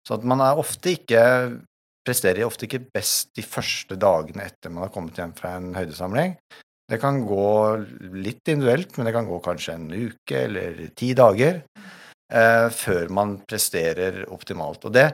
Så 0.07 0.17
at 0.17 0.25
man 0.27 0.41
er 0.43 0.59
ofte 0.59 0.95
ikke 0.97 1.23
presterer 2.07 2.47
ofte 2.47 2.67
ikke 2.67 2.87
best 2.91 3.35
de 3.37 3.45
første 3.45 3.97
dagene 4.01 4.47
etter 4.49 4.73
man 4.73 4.87
har 4.87 4.93
kommet 4.95 5.19
hjem 5.21 5.35
fra 5.37 5.55
en 5.59 5.75
høydesamling. 5.77 6.37
Det 6.91 6.99
kan 6.99 7.21
gå 7.23 7.51
litt 8.19 8.49
individuelt, 8.51 8.97
men 8.97 9.07
det 9.07 9.15
kan 9.15 9.29
gå 9.29 9.39
kanskje 9.45 9.77
en 9.77 9.91
uke 9.93 10.41
eller 10.49 10.81
ti 10.99 11.13
dager 11.15 11.61
eh, 11.61 12.67
før 12.75 13.13
man 13.15 13.37
presterer 13.47 14.25
optimalt. 14.33 14.89
Og 14.89 14.97
det, 14.97 15.07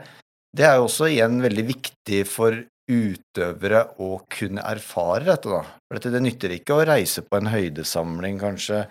det 0.55 0.67
er 0.69 0.79
jo 0.79 0.87
også 0.87 1.11
igjen 1.11 1.41
veldig 1.45 1.67
viktig 1.69 2.23
for 2.29 2.57
utøvere 2.87 3.83
å 4.03 4.11
kunne 4.31 4.63
erfare 4.63 5.27
dette, 5.27 5.51
da. 5.51 5.63
For 5.91 6.13
det 6.13 6.23
nytter 6.23 6.55
ikke 6.55 6.77
å 6.77 6.87
reise 6.87 7.25
på 7.27 7.41
en 7.41 7.51
høydesamling 7.51 8.39
kanskje 8.41 8.85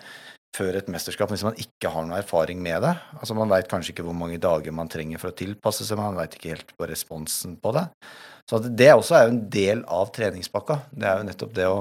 før 0.56 0.78
et 0.78 0.88
mesterskap 0.92 1.32
hvis 1.32 1.44
man 1.44 1.56
ikke 1.60 1.90
har 1.92 2.06
noe 2.06 2.20
erfaring 2.20 2.60
med 2.64 2.84
det. 2.84 2.92
Altså 3.18 3.36
Man 3.36 3.50
veit 3.52 3.68
kanskje 3.70 3.92
ikke 3.92 4.06
hvor 4.06 4.16
mange 4.16 4.38
dager 4.40 4.74
man 4.74 4.90
trenger 4.92 5.20
for 5.20 5.32
å 5.32 5.36
tilpasse 5.36 5.84
seg, 5.84 6.00
man 6.00 6.16
veit 6.16 6.36
ikke 6.36 6.54
helt 6.54 6.72
på 6.76 6.88
responsen 6.88 7.56
på 7.60 7.72
det. 7.76 7.86
Så 8.48 8.60
det 8.64 8.92
også 8.94 9.16
er 9.18 9.26
jo 9.26 9.34
en 9.34 9.42
del 9.52 9.82
av 9.90 10.12
treningspakka. 10.14 10.78
Det 10.92 11.08
er 11.08 11.20
jo 11.20 11.28
nettopp 11.28 11.56
det 11.56 11.66
å 11.68 11.80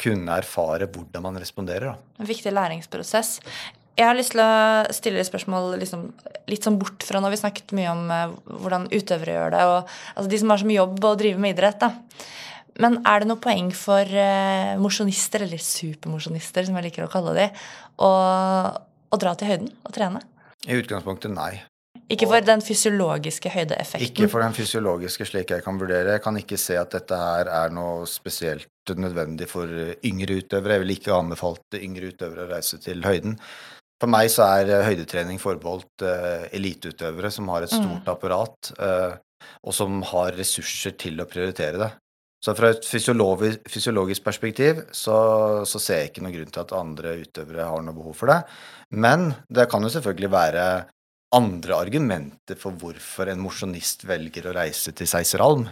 kunne 0.00 0.36
erfare 0.42 0.88
hvordan 0.90 1.24
man 1.24 1.38
responderer. 1.40 1.94
Da. 1.94 2.20
En 2.20 2.28
viktig 2.28 2.52
læringsprosess. 2.52 3.38
Jeg 3.94 4.08
har 4.08 4.16
lyst 4.18 4.32
til 4.34 4.42
å 4.42 4.94
stille 4.94 5.20
et 5.22 5.28
spørsmål 5.28 5.76
liksom, 5.78 6.08
litt 6.50 6.66
sånn 6.66 6.78
bort 6.80 7.04
fra 7.06 7.20
når 7.22 7.34
vi 7.34 7.42
snakket 7.44 7.74
mye 7.78 7.92
om 7.92 8.08
eh, 8.10 8.32
hvordan 8.62 8.88
utøvere 8.90 9.36
gjør 9.36 9.52
det, 9.54 9.66
og 9.70 9.76
altså, 9.84 10.30
de 10.32 10.40
som 10.42 10.50
har 10.50 10.62
som 10.64 10.72
jobb 10.74 11.06
å 11.06 11.12
drive 11.20 11.42
med 11.42 11.54
idrett. 11.54 11.84
da. 11.84 11.92
Men 12.82 12.98
er 13.06 13.22
det 13.22 13.28
noe 13.30 13.38
poeng 13.38 13.68
for 13.78 14.02
uh, 14.02 14.74
mosjonister, 14.82 15.44
eller 15.46 15.62
supermosjonister, 15.62 16.66
som 16.66 16.74
jeg 16.74 16.88
liker 16.88 17.04
å 17.06 17.12
kalle 17.12 17.36
de, 17.36 17.44
å, 18.02 18.10
å 19.14 19.20
dra 19.22 19.36
til 19.38 19.52
høyden 19.52 19.70
og 19.86 19.94
trene? 19.94 20.24
I 20.66 20.80
utgangspunktet 20.80 21.30
nei. 21.30 21.52
Ikke 22.10 22.26
for 22.28 22.44
den 22.44 22.60
fysiologiske 22.60 23.48
høydeeffekten. 23.48 24.04
Ikke 24.10 24.28
for 24.28 24.44
den 24.44 24.56
fysiologiske, 24.56 25.24
slik 25.28 25.54
jeg 25.54 25.64
kan 25.64 25.78
vurdere. 25.80 26.18
Jeg 26.18 26.24
kan 26.26 26.36
ikke 26.36 26.58
se 26.60 26.74
at 26.76 26.92
dette 26.92 27.16
her 27.16 27.48
er 27.48 27.72
noe 27.72 28.04
spesielt 28.10 28.92
nødvendig 28.98 29.48
for 29.48 29.70
yngre 30.04 30.40
utøvere. 30.42 30.76
Jeg 30.76 30.84
vil 30.84 30.96
ikke 30.98 31.14
anbefalt 31.16 31.78
yngre 31.78 32.10
utøvere 32.12 32.44
å 32.44 32.50
reise 32.50 32.82
til 32.82 33.06
høyden. 33.06 33.38
For 34.04 34.12
meg 34.12 34.28
så 34.28 34.44
er 34.58 34.68
eh, 34.68 34.84
høydetrening 34.84 35.38
forbeholdt 35.40 36.02
uh, 36.04 36.42
eliteutøvere 36.52 37.30
som 37.32 37.46
har 37.48 37.64
et 37.64 37.72
stort 37.72 38.08
apparat, 38.12 38.74
uh, 38.76 39.14
og 39.64 39.72
som 39.72 40.02
har 40.10 40.36
ressurser 40.36 40.92
til 41.00 41.22
å 41.22 41.28
prioritere 41.30 41.80
det. 41.80 41.88
Så 42.44 42.52
fra 42.52 42.74
et 42.74 42.84
fysiologisk, 42.84 43.62
fysiologisk 43.72 44.26
perspektiv 44.26 44.82
så, 44.92 45.16
så, 45.64 45.80
ser 45.80 46.02
jeg 46.02 46.10
ikke 46.10 46.26
noen 46.26 46.34
grunn 46.34 46.52
til 46.52 46.62
at 46.66 46.74
andre 46.76 47.14
utøvere 47.22 47.70
har 47.70 47.86
noe 47.86 47.96
behov 47.96 48.18
for 48.18 48.28
det. 48.28 48.36
Men 48.92 49.30
det 49.48 49.70
kan 49.72 49.88
jo 49.88 49.92
selvfølgelig 49.94 50.30
være 50.34 50.66
andre 51.40 51.80
argumenter 51.80 52.60
for 52.60 52.76
hvorfor 52.76 53.32
en 53.32 53.40
mosjonist 53.40 54.04
velger 54.04 54.50
å 54.50 54.54
reise 54.58 54.92
til 54.92 55.08
Seiseralm 55.08 55.64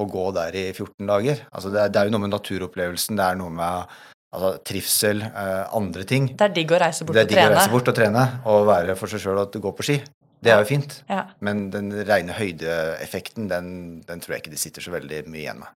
og 0.00 0.08
gå 0.16 0.24
der 0.40 0.56
i 0.56 0.64
14 0.72 1.04
dager. 1.12 1.44
Altså 1.52 1.68
det, 1.68 1.84
er, 1.84 1.92
det 1.92 2.00
er 2.00 2.08
jo 2.08 2.16
noe 2.16 2.24
med 2.24 2.32
naturopplevelsen, 2.32 3.20
det 3.20 3.28
er 3.28 3.38
noe 3.44 3.52
med 3.60 4.00
altså, 4.34 4.50
trivsel, 4.66 5.22
eh, 5.24 5.62
andre 5.78 6.04
ting. 6.08 6.28
Det 6.34 6.48
er 6.48 6.58
digg 6.58 6.74
å 6.74 6.82
reise 6.82 7.06
bort 7.06 7.16
og 7.16 7.22
trene. 7.22 7.30
Det 7.30 7.38
er 7.38 7.40
digg 7.40 7.54
å 7.54 7.56
reise 7.56 7.72
bort 7.72 7.92
og 7.92 7.96
trene, 8.00 8.26
og 8.50 8.66
være 8.68 8.98
for 8.98 9.12
seg 9.12 9.22
sjøl 9.24 9.40
og 9.44 9.58
gå 9.64 9.74
på 9.78 9.86
ski. 9.86 9.98
Det 10.44 10.52
er 10.52 10.60
jo 10.60 10.68
fint. 10.68 10.98
Ja. 11.08 11.22
Men 11.44 11.68
den 11.72 11.88
rene 12.04 12.36
høydeeffekten, 12.36 13.48
den, 13.48 13.70
den 14.04 14.20
tror 14.20 14.36
jeg 14.36 14.44
ikke 14.44 14.52
de 14.52 14.60
sitter 14.60 14.84
så 14.84 14.92
veldig 14.92 15.24
mye 15.30 15.40
igjen 15.46 15.62
med. 15.62 15.72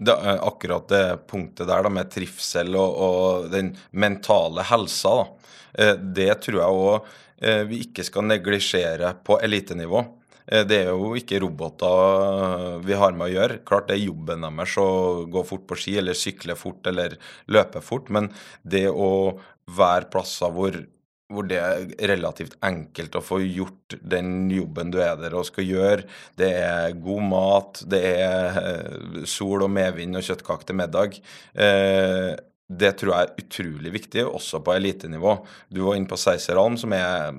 Det 0.00 0.14
er 0.30 0.40
akkurat 0.44 0.88
det 0.88 1.04
punktet 1.28 1.68
der 1.68 1.84
da, 1.84 1.92
med 1.92 2.08
trivsel 2.12 2.78
og, 2.80 2.96
og 3.06 3.50
den 3.52 3.74
mentale 3.92 4.64
helsa, 4.70 5.12
da. 5.20 5.52
Eh, 5.76 5.94
det 6.16 6.30
tror 6.44 6.60
jeg 6.62 6.80
òg 6.80 7.10
eh, 7.44 7.62
vi 7.68 7.82
ikke 7.84 8.06
skal 8.06 8.28
neglisjere 8.30 9.12
på 9.26 9.36
elitenivå. 9.44 10.02
Eh, 10.46 10.64
det 10.68 10.82
er 10.84 10.90
jo 10.92 11.14
ikke 11.18 11.40
roboter 11.44 12.80
vi 12.86 12.98
har 12.98 13.16
med 13.16 13.28
å 13.28 13.34
gjøre. 13.34 13.60
Klart 13.68 13.90
det 13.90 13.98
er 13.98 14.06
jobben 14.06 14.46
deres 14.46 14.76
å 14.82 14.88
gå 15.30 15.44
fort 15.46 15.66
på 15.70 15.78
ski, 15.80 15.96
eller 16.02 16.18
sykle 16.18 16.58
fort, 16.58 16.86
eller 16.86 17.16
løpe 17.52 17.82
fort. 17.84 18.12
Men 18.14 18.30
det 18.62 18.88
å 18.90 19.38
være 19.76 20.10
plasser 20.12 20.52
hvor 20.54 20.84
hvor 21.32 21.46
det 21.50 21.58
er 21.58 21.86
relativt 22.12 22.54
enkelt 22.64 23.16
å 23.18 23.22
få 23.24 23.40
gjort 23.42 23.96
den 23.98 24.46
jobben 24.52 24.92
du 24.94 25.00
er 25.02 25.16
der 25.18 25.34
og 25.34 25.48
skal 25.48 25.66
gjøre. 25.66 26.04
Det 26.38 26.50
er 26.54 26.98
god 27.02 27.24
mat, 27.26 27.80
det 27.90 28.02
er 28.12 28.58
eh, 28.60 29.24
sol 29.26 29.64
og 29.66 29.72
medvind 29.74 30.18
og 30.18 30.26
kjøttkake 30.26 30.68
til 30.68 30.78
middag. 30.78 31.18
Eh, 31.58 32.30
det 32.66 32.92
tror 32.98 33.12
jeg 33.12 33.26
er 33.26 33.42
utrolig 33.42 33.94
viktig, 33.94 34.26
også 34.26 34.62
på 34.66 34.74
elitenivå. 34.74 35.36
Du 35.70 35.84
var 35.86 35.98
inne 35.98 36.10
på 36.10 36.18
Seiseralm, 36.18 36.78
som 36.78 36.94
er, 36.94 37.34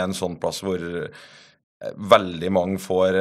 en 0.00 0.16
sånn 0.16 0.36
plass 0.40 0.62
hvor 0.64 0.80
eh, 0.80 1.28
veldig 1.78 2.48
mange 2.50 2.80
får 2.82 3.16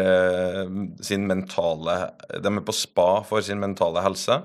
sin 1.06 1.28
mentale 1.30 1.98
De 2.42 2.50
er 2.50 2.64
på 2.66 2.74
spa 2.74 3.22
for 3.28 3.46
sin 3.46 3.62
mentale 3.62 4.02
helse. 4.02 4.40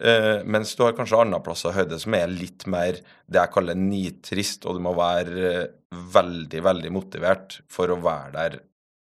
Uh, 0.00 0.40
mens 0.48 0.72
du 0.76 0.86
har 0.86 0.94
kanskje 0.96 1.18
andre 1.20 1.42
plasser 1.44 1.74
høyde 1.76 1.98
som 2.00 2.14
er 2.16 2.30
litt 2.32 2.64
mer 2.72 3.02
det 3.28 3.36
jeg 3.36 3.52
kaller 3.52 3.76
nitrist, 3.76 4.64
og 4.64 4.78
du 4.78 4.84
må 4.86 4.94
være 4.96 5.50
uh, 5.66 5.98
veldig, 6.14 6.62
veldig 6.64 6.92
motivert 6.96 7.58
for 7.68 7.92
å 7.92 8.00
være 8.00 8.32
der 8.38 8.56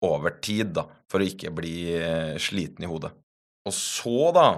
over 0.04 0.36
tid, 0.44 0.74
da, 0.76 0.84
for 1.08 1.24
å 1.24 1.28
ikke 1.30 1.54
bli 1.56 1.78
sliten 2.42 2.84
i 2.84 2.90
hodet. 2.90 3.14
Og 3.64 3.72
så, 3.72 4.28
da, 4.36 4.48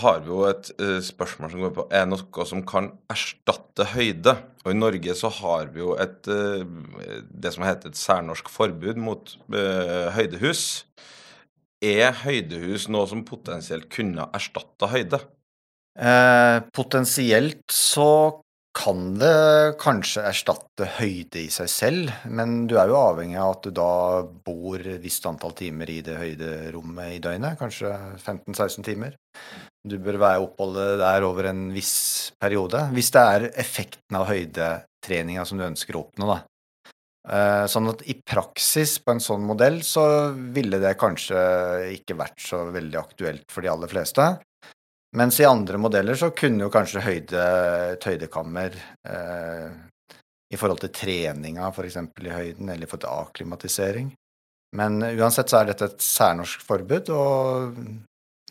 har 0.00 0.22
vi 0.24 0.30
jo 0.32 0.44
et 0.48 0.70
spørsmål 1.04 1.50
som 1.52 1.64
går 1.66 1.72
på 1.76 1.82
er 1.92 2.06
noe 2.08 2.46
som 2.48 2.62
kan 2.64 2.86
erstatte 3.12 3.84
høyde. 3.92 4.32
Og 4.64 4.72
i 4.72 4.78
Norge 4.78 5.16
så 5.20 5.28
har 5.42 5.68
vi 5.74 5.82
jo 5.82 5.92
et 6.00 6.24
det 6.24 7.52
som 7.52 7.66
heter 7.66 7.92
et 7.92 8.00
særnorsk 8.00 8.48
forbud 8.48 8.96
mot 9.04 9.34
høydehus. 9.52 10.86
Er 11.84 12.16
høydehus 12.24 12.88
noe 12.88 13.04
som 13.10 13.20
potensielt 13.28 13.90
kunne 13.92 14.30
erstatta 14.32 14.88
høyde? 14.96 15.20
Eh, 15.98 16.58
potensielt 16.74 17.64
så 17.74 18.40
kan 18.78 19.14
det 19.18 19.78
kanskje 19.82 20.22
erstatte 20.28 20.86
høyde 20.98 21.40
i 21.42 21.48
seg 21.50 21.70
selv, 21.72 22.12
men 22.30 22.66
du 22.70 22.76
er 22.78 22.90
jo 22.90 22.98
avhengig 23.00 23.38
av 23.40 23.56
at 23.56 23.64
du 23.66 23.72
da 23.74 23.92
bor 24.46 24.78
et 24.78 25.02
visst 25.02 25.26
antall 25.26 25.54
timer 25.58 25.90
i 25.90 25.98
det 26.06 26.18
høyderommet 26.20 27.16
i 27.16 27.22
døgnet, 27.24 27.58
kanskje 27.58 27.90
15-16 28.22 28.86
timer. 28.86 29.16
Du 29.88 29.98
bør 30.02 30.20
være 30.22 30.44
oppholdet 30.44 30.98
der 31.02 31.26
over 31.26 31.50
en 31.50 31.68
viss 31.74 32.30
periode, 32.38 32.84
hvis 32.94 33.10
det 33.14 33.24
er 33.24 33.48
effekten 33.58 34.20
av 34.20 34.28
høydetreninga 34.30 35.46
som 35.48 35.58
du 35.58 35.66
ønsker 35.66 35.98
å 35.98 36.06
oppnå, 36.06 36.30
da. 36.30 36.38
Eh, 37.28 37.64
sånn 37.68 37.90
at 37.90 38.06
i 38.08 38.14
praksis 38.24 38.94
på 39.04 39.12
en 39.12 39.20
sånn 39.20 39.42
modell 39.44 39.82
så 39.84 40.30
ville 40.54 40.78
det 40.80 40.94
kanskje 41.00 41.40
ikke 41.98 42.16
vært 42.16 42.40
så 42.40 42.62
veldig 42.72 43.00
aktuelt 43.00 43.50
for 43.52 43.66
de 43.66 43.72
aller 43.72 43.90
fleste. 43.90 44.30
Mens 45.16 45.40
i 45.40 45.44
andre 45.44 45.78
modeller 45.80 46.14
så 46.14 46.30
kunne 46.36 46.66
jo 46.66 46.72
kanskje 46.72 47.00
høyde, 47.00 47.44
et 47.94 48.04
høydekammer 48.04 48.74
eh, 49.08 49.70
i 50.52 50.58
forhold 50.60 50.82
til 50.82 50.92
treninga 50.92 51.70
f.eks. 51.72 51.96
i 51.96 52.34
høyden, 52.34 52.68
eller 52.68 52.84
i 52.84 52.90
forhold 52.90 53.04
til 53.06 53.14
akklimatisering. 53.14 54.10
Men 54.76 55.00
uansett 55.00 55.48
så 55.48 55.62
er 55.62 55.70
dette 55.70 55.88
et 55.88 56.04
særnorsk 56.04 56.64
forbud, 56.66 57.08
og 57.16 57.80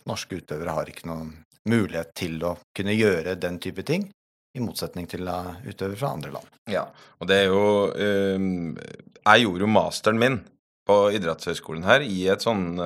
norske 0.09 0.41
utøvere 0.41 0.73
har 0.73 0.89
ikke 0.89 1.09
noen 1.11 1.35
mulighet 1.69 2.13
til 2.17 2.41
å 2.47 2.55
kunne 2.77 2.95
gjøre 2.97 3.37
den 3.37 3.61
type 3.61 3.85
ting, 3.85 4.09
i 4.57 4.63
motsetning 4.63 5.05
til 5.05 5.29
utøvere 5.29 5.99
fra 5.99 6.13
andre 6.15 6.33
land. 6.33 6.53
Ja, 6.71 6.87
og 7.21 7.29
det 7.29 7.43
er 7.43 7.51
jo 7.51 7.65
um, 7.93 8.71
Jeg 8.79 9.43
gjorde 9.43 9.61
jo 9.67 9.69
masteren 9.69 10.17
min 10.17 10.39
på 10.87 10.95
idrettshøyskolen 11.13 11.85
her 11.85 12.01
i 12.01 12.23
et 12.31 12.41
sånn 12.41 12.79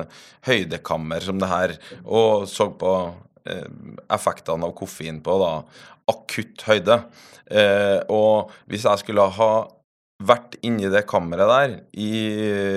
høydekammer 0.44 1.24
som 1.24 1.38
det 1.40 1.48
her, 1.48 1.78
og 2.02 2.44
så 2.50 2.66
på 2.76 2.92
Eh, 3.06 3.31
effektene 3.44 4.68
av 4.68 4.74
koffein 4.78 5.20
på 5.24 5.36
da, 5.42 5.52
akutt 6.10 6.64
høyde. 6.68 6.98
Eh, 7.52 8.00
og 8.12 8.52
hvis 8.70 8.86
jeg 8.88 9.02
skulle 9.02 9.26
ha 9.36 9.52
vært 10.22 10.56
inni 10.62 10.90
det 10.92 11.04
kammeret 11.10 11.50
der 11.50 11.74
i, 11.98 12.12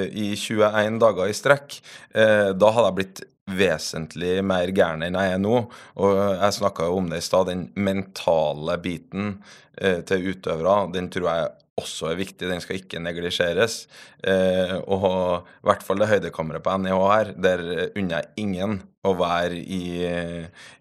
i 0.09 0.28
21 0.34 0.99
dager 1.01 1.30
i 1.30 1.38
strekk, 1.38 1.80
eh, 2.18 2.51
da 2.57 2.72
hadde 2.74 2.89
jeg 2.89 2.99
blitt 2.99 3.24
vesentlig 3.45 4.39
mer 4.45 4.72
gæren 4.74 5.05
enn 5.05 5.18
jeg 5.20 5.36
er 5.36 5.41
nå. 5.41 5.59
Og 6.01 6.16
jeg 6.18 6.57
snakka 6.57 6.89
jo 6.89 6.97
om 7.01 7.11
det 7.11 7.22
i 7.22 7.28
stad, 7.28 7.51
den 7.51 7.68
mentale 7.78 8.80
biten 8.82 9.38
eh, 9.78 10.01
til 10.07 10.32
utøvere, 10.32 10.80
den 10.95 11.11
tror 11.13 11.30
jeg 11.30 11.53
også 11.80 12.12
er 12.12 12.20
viktig. 12.20 12.48
Den 12.48 12.64
skal 12.64 12.80
ikke 12.80 13.02
neglisjeres. 13.04 13.86
Eh, 14.24 14.76
og 14.88 15.48
i 15.48 15.68
hvert 15.68 15.84
fall 15.86 16.00
det 16.02 16.10
høydekammeret 16.12 16.64
på 16.64 16.76
NIH 16.80 17.02
her, 17.12 17.32
der 17.36 17.66
unner 17.96 18.22
jeg 18.22 18.46
ingen 18.46 18.78
å 19.06 19.14
være 19.20 19.60
i, 19.60 19.84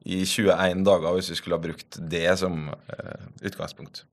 i 0.06 0.20
21 0.22 0.84
dager 0.86 1.18
hvis 1.18 1.32
vi 1.34 1.40
skulle 1.40 1.58
ha 1.58 1.64
brukt 1.64 1.98
det 1.98 2.28
som 2.40 2.68
eh, 2.70 3.26
utgangspunkt. 3.42 4.04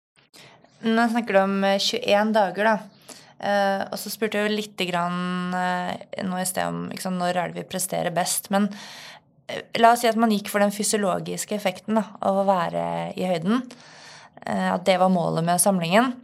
Nå 0.82 1.06
snakker 1.12 1.38
du 1.38 1.44
om 1.44 1.62
21 1.62 2.02
eh, 2.02 2.34
dager, 2.34 2.74
da. 2.74 3.02
Eh, 3.42 3.84
og 3.90 3.98
så 3.98 4.12
spurte 4.14 4.38
jeg 4.38 4.50
jo 4.50 4.58
litt 4.60 4.82
grann 4.86 5.56
eh, 5.58 6.22
nå 6.28 6.38
i 6.38 6.46
sted 6.46 6.68
om 6.70 6.84
liksom, 6.92 7.18
når 7.18 7.40
er 7.40 7.50
det 7.54 7.64
vi 7.64 7.72
presterer 7.72 8.14
best. 8.14 8.52
Men 8.54 8.68
eh, 9.50 9.64
la 9.82 9.96
oss 9.96 10.04
si 10.04 10.10
at 10.10 10.20
man 10.22 10.34
gikk 10.34 10.52
for 10.54 10.62
den 10.62 10.74
fysiologiske 10.74 11.58
effekten 11.58 11.98
da, 11.98 12.06
av 12.22 12.42
å 12.42 12.48
være 12.50 12.84
i 13.18 13.26
høyden. 13.30 13.66
at 14.42 14.86
det 14.86 14.98
var 14.98 15.14
målet 15.14 15.46
med 15.46 15.62
samlingen. 15.62 16.16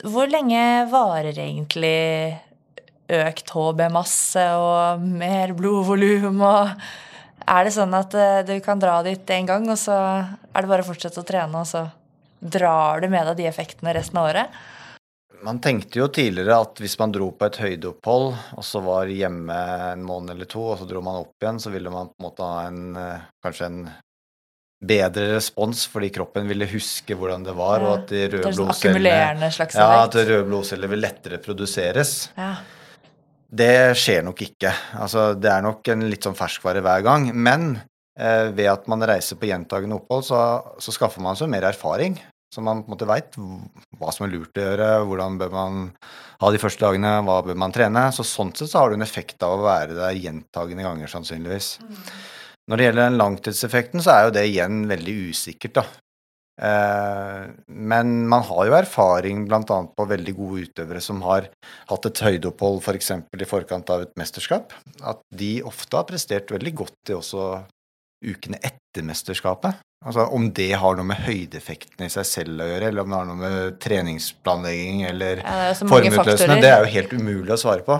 Hvor 0.00 0.30
lenge 0.30 0.60
varer 0.88 1.36
egentlig 1.36 2.38
økt 3.10 3.52
HB-masse 3.52 4.42
og 4.56 5.04
mer 5.04 5.52
blodvolum 5.58 6.40
og 6.46 6.74
Er 7.50 7.66
det 7.66 7.72
sånn 7.74 7.94
at 7.96 8.14
eh, 8.14 8.42
du 8.46 8.52
kan 8.62 8.78
dra 8.78 9.00
dit 9.02 9.30
én 9.34 9.48
gang, 9.48 9.64
og 9.72 9.78
så 9.80 9.96
er 9.96 10.60
det 10.60 10.68
bare 10.70 10.84
å 10.84 10.86
fortsette 10.86 11.18
å 11.18 11.26
trene, 11.26 11.62
og 11.64 11.66
så 11.66 11.80
drar 12.38 13.00
du 13.02 13.08
med 13.10 13.26
deg 13.26 13.40
de 13.40 13.48
effektene 13.48 13.94
resten 13.96 14.20
av 14.20 14.28
året? 14.28 14.58
Man 15.42 15.58
tenkte 15.64 15.98
jo 15.98 16.06
tidligere 16.12 16.60
at 16.62 16.78
hvis 16.78 16.94
man 17.00 17.16
dro 17.16 17.30
på 17.32 17.48
et 17.48 17.58
høydeopphold, 17.64 18.28
og 18.60 18.66
så 18.68 18.84
var 18.84 19.10
hjemme 19.10 19.56
en 19.88 20.04
måned 20.06 20.36
eller 20.36 20.50
to, 20.52 20.62
og 20.68 20.78
så 20.78 20.86
dro 20.86 21.02
man 21.02 21.24
opp 21.24 21.42
igjen, 21.42 21.58
så 21.64 21.72
ville 21.74 21.90
man 21.90 22.12
på 22.12 22.20
en 22.20 22.28
måte 22.28 22.46
ha 22.52 22.62
en, 22.68 22.84
eh, 23.00 23.26
kanskje 23.42 23.70
en 23.72 23.82
bedre 24.80 25.34
respons 25.34 25.84
fordi 25.90 26.08
kroppen 26.14 26.48
ville 26.48 26.68
huske 26.70 27.16
hvordan 27.16 27.44
det 27.44 27.54
var, 27.56 27.84
og 27.84 27.94
at 27.98 28.12
de 28.12 28.26
røde 28.32 28.52
sånn 28.56 28.70
blodcellene 28.70 29.50
ja, 29.50 29.88
at 30.06 30.16
røde 30.16 30.44
blodceller 30.48 30.92
vil 30.92 31.02
lettere 31.04 31.40
produseres. 31.42 32.30
Ja. 32.38 32.54
Det 33.50 33.98
skjer 33.98 34.22
nok 34.24 34.40
ikke. 34.46 34.72
Altså, 35.02 35.32
det 35.34 35.50
er 35.50 35.64
nok 35.66 35.88
en 35.90 36.06
litt 36.08 36.26
sånn 36.26 36.38
ferskvare 36.38 36.82
hver 36.86 37.02
gang. 37.02 37.28
Men 37.34 37.72
eh, 38.14 38.48
ved 38.54 38.68
at 38.70 38.86
man 38.90 39.02
reiser 39.10 39.40
på 39.40 39.50
gjentagende 39.50 39.98
opphold, 39.98 40.28
så, 40.28 40.42
så 40.78 40.94
skaffer 40.94 41.24
man 41.24 41.38
seg 41.38 41.50
mer 41.50 41.66
erfaring. 41.72 42.16
Så 42.54 42.62
man 42.66 42.82
på 42.82 42.90
en 42.90 42.94
måte 42.94 43.06
veit 43.06 43.36
hva 43.98 44.10
som 44.14 44.26
er 44.26 44.32
lurt 44.32 44.58
å 44.58 44.64
gjøre, 44.64 44.90
hvordan 45.06 45.36
bør 45.38 45.52
man 45.54 45.82
ha 46.40 46.50
de 46.50 46.58
første 46.62 46.82
dagene, 46.82 47.12
hva 47.26 47.40
bør 47.46 47.58
man 47.58 47.74
trene. 47.74 48.08
Så 48.14 48.26
sånn 48.26 48.54
sett 48.54 48.72
så 48.72 48.82
har 48.82 48.90
du 48.90 48.98
en 48.98 49.06
effekt 49.06 49.42
av 49.46 49.58
å 49.58 49.66
være 49.66 49.98
der 49.98 50.18
gjentagende 50.18 50.86
ganger, 50.86 51.10
sannsynligvis. 51.10 51.74
Når 52.70 52.78
det 52.78 52.86
gjelder 52.86 53.08
den 53.08 53.18
langtidseffekten, 53.18 54.04
så 54.04 54.14
er 54.14 54.28
jo 54.28 54.36
det 54.36 54.46
igjen 54.46 54.84
veldig 54.90 55.16
usikkert, 55.32 55.80
da. 55.80 55.84
Eh, 56.60 57.48
men 57.66 58.12
man 58.28 58.44
har 58.44 58.68
jo 58.68 58.76
erfaring 58.76 59.46
bl.a. 59.48 59.62
på 59.96 60.06
veldig 60.10 60.34
gode 60.36 60.66
utøvere 60.68 61.00
som 61.02 61.22
har 61.24 61.48
hatt 61.88 62.08
et 62.08 62.22
høydeopphold 62.26 62.82
f.eks. 62.84 63.12
For 63.32 63.42
i 63.42 63.48
forkant 63.48 63.92
av 63.94 64.04
et 64.04 64.16
mesterskap, 64.20 64.74
at 65.00 65.22
de 65.34 65.54
ofte 65.66 65.96
har 65.96 66.08
prestert 66.08 66.52
veldig 66.52 66.74
godt 66.82 67.12
i 67.12 67.16
også 67.16 67.46
ukene 68.20 68.60
etter 68.60 69.06
mesterskapet. 69.06 69.80
Altså 70.04 70.26
Om 70.32 70.50
det 70.56 70.70
har 70.80 70.96
noe 70.96 71.08
med 71.08 71.20
høydeeffekten 71.26 72.06
i 72.06 72.12
seg 72.12 72.28
selv 72.28 72.64
å 72.64 72.68
gjøre, 72.68 72.90
eller 72.92 73.04
om 73.04 73.12
det 73.12 73.18
har 73.18 73.28
noe 73.28 73.40
med 73.40 73.80
treningsplanlegging 73.84 75.02
eller 75.08 75.42
Ja, 75.42 75.56
det 75.56 75.72
er 75.72 75.80
formutløsende, 75.80 76.60
det 76.60 76.70
er 76.70 76.84
jo 76.84 76.92
helt 76.94 77.16
umulig 77.16 77.56
å 77.56 77.60
svare 77.60 77.84
på. 77.86 77.98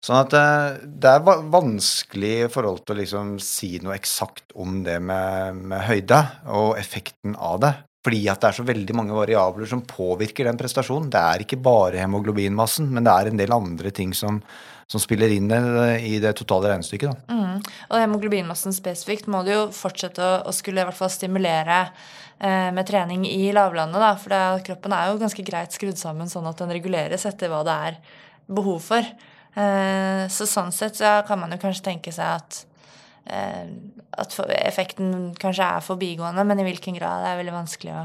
Sånn 0.00 0.16
at 0.22 0.34
eh, 0.36 0.80
det 0.80 1.12
er 1.12 1.44
vanskelig 1.52 2.32
i 2.46 2.48
forhold 2.52 2.86
til 2.86 2.96
å 2.96 3.00
liksom 3.02 3.36
si 3.44 3.74
noe 3.84 3.98
eksakt 3.98 4.54
om 4.56 4.80
det 4.86 4.96
med, 5.04 5.60
med 5.70 5.84
høyde 5.90 6.22
og 6.56 6.78
effekten 6.80 7.36
av 7.36 7.60
det. 7.66 7.74
Fordi 8.00 8.20
at 8.32 8.40
det 8.40 8.48
er 8.48 8.56
så 8.56 8.64
veldig 8.64 8.94
mange 8.96 9.12
variabler 9.12 9.68
som 9.68 9.82
påvirker 9.84 10.48
den 10.48 10.56
prestasjonen. 10.60 11.10
Det 11.12 11.20
er 11.20 11.42
ikke 11.44 11.58
bare 11.60 12.00
hemoglobinmassen, 12.00 12.86
men 12.88 13.04
det 13.04 13.12
er 13.12 13.28
en 13.28 13.40
del 13.42 13.52
andre 13.52 13.92
ting 13.92 14.14
som, 14.16 14.38
som 14.88 15.02
spiller 15.02 15.34
inn 15.34 15.52
i 15.52 15.58
det, 15.66 15.90
i 16.08 16.14
det 16.22 16.32
totale 16.38 16.70
regnestykket. 16.72 17.28
Mm. 17.28 17.58
Og 17.60 18.00
hemoglobinmassen 18.00 18.72
spesifikt 18.72 19.28
må 19.28 19.42
du 19.44 19.52
jo 19.52 19.66
fortsette 19.76 20.24
å, 20.24 20.38
å 20.48 20.54
skulle 20.56 20.80
i 20.80 20.88
hvert 20.88 20.96
fall 20.96 21.12
stimulere 21.12 21.82
eh, 21.84 22.70
med 22.72 22.88
trening 22.88 23.28
i 23.28 23.52
lavlandet, 23.52 24.00
da. 24.00 24.14
For 24.16 24.32
det, 24.32 24.64
kroppen 24.70 24.96
er 24.96 25.10
jo 25.10 25.20
ganske 25.20 25.44
greit 25.44 25.76
skrudd 25.76 26.00
sammen 26.00 26.32
sånn 26.32 26.48
at 26.48 26.64
den 26.64 26.72
reguleres 26.72 27.28
etter 27.28 27.52
hva 27.52 27.60
det 27.68 27.76
er 27.90 28.00
behov 28.48 28.80
for. 28.88 29.12
Eh, 29.58 30.24
så 30.30 30.46
sånn 30.46 30.70
sett 30.74 30.98
så 31.00 31.20
kan 31.26 31.40
man 31.40 31.54
jo 31.54 31.58
kanskje 31.62 31.88
tenke 31.88 32.12
seg 32.14 32.36
at 32.38 32.60
eh, 33.30 33.70
at 34.20 34.36
effekten 34.60 35.32
kanskje 35.38 35.66
er 35.66 35.86
forbigående, 35.86 36.44
men 36.46 36.62
i 36.62 36.66
hvilken 36.66 36.96
grad 36.98 37.26
er 37.26 37.40
veldig 37.40 37.54
vanskelig 37.54 37.94
å, 37.94 38.04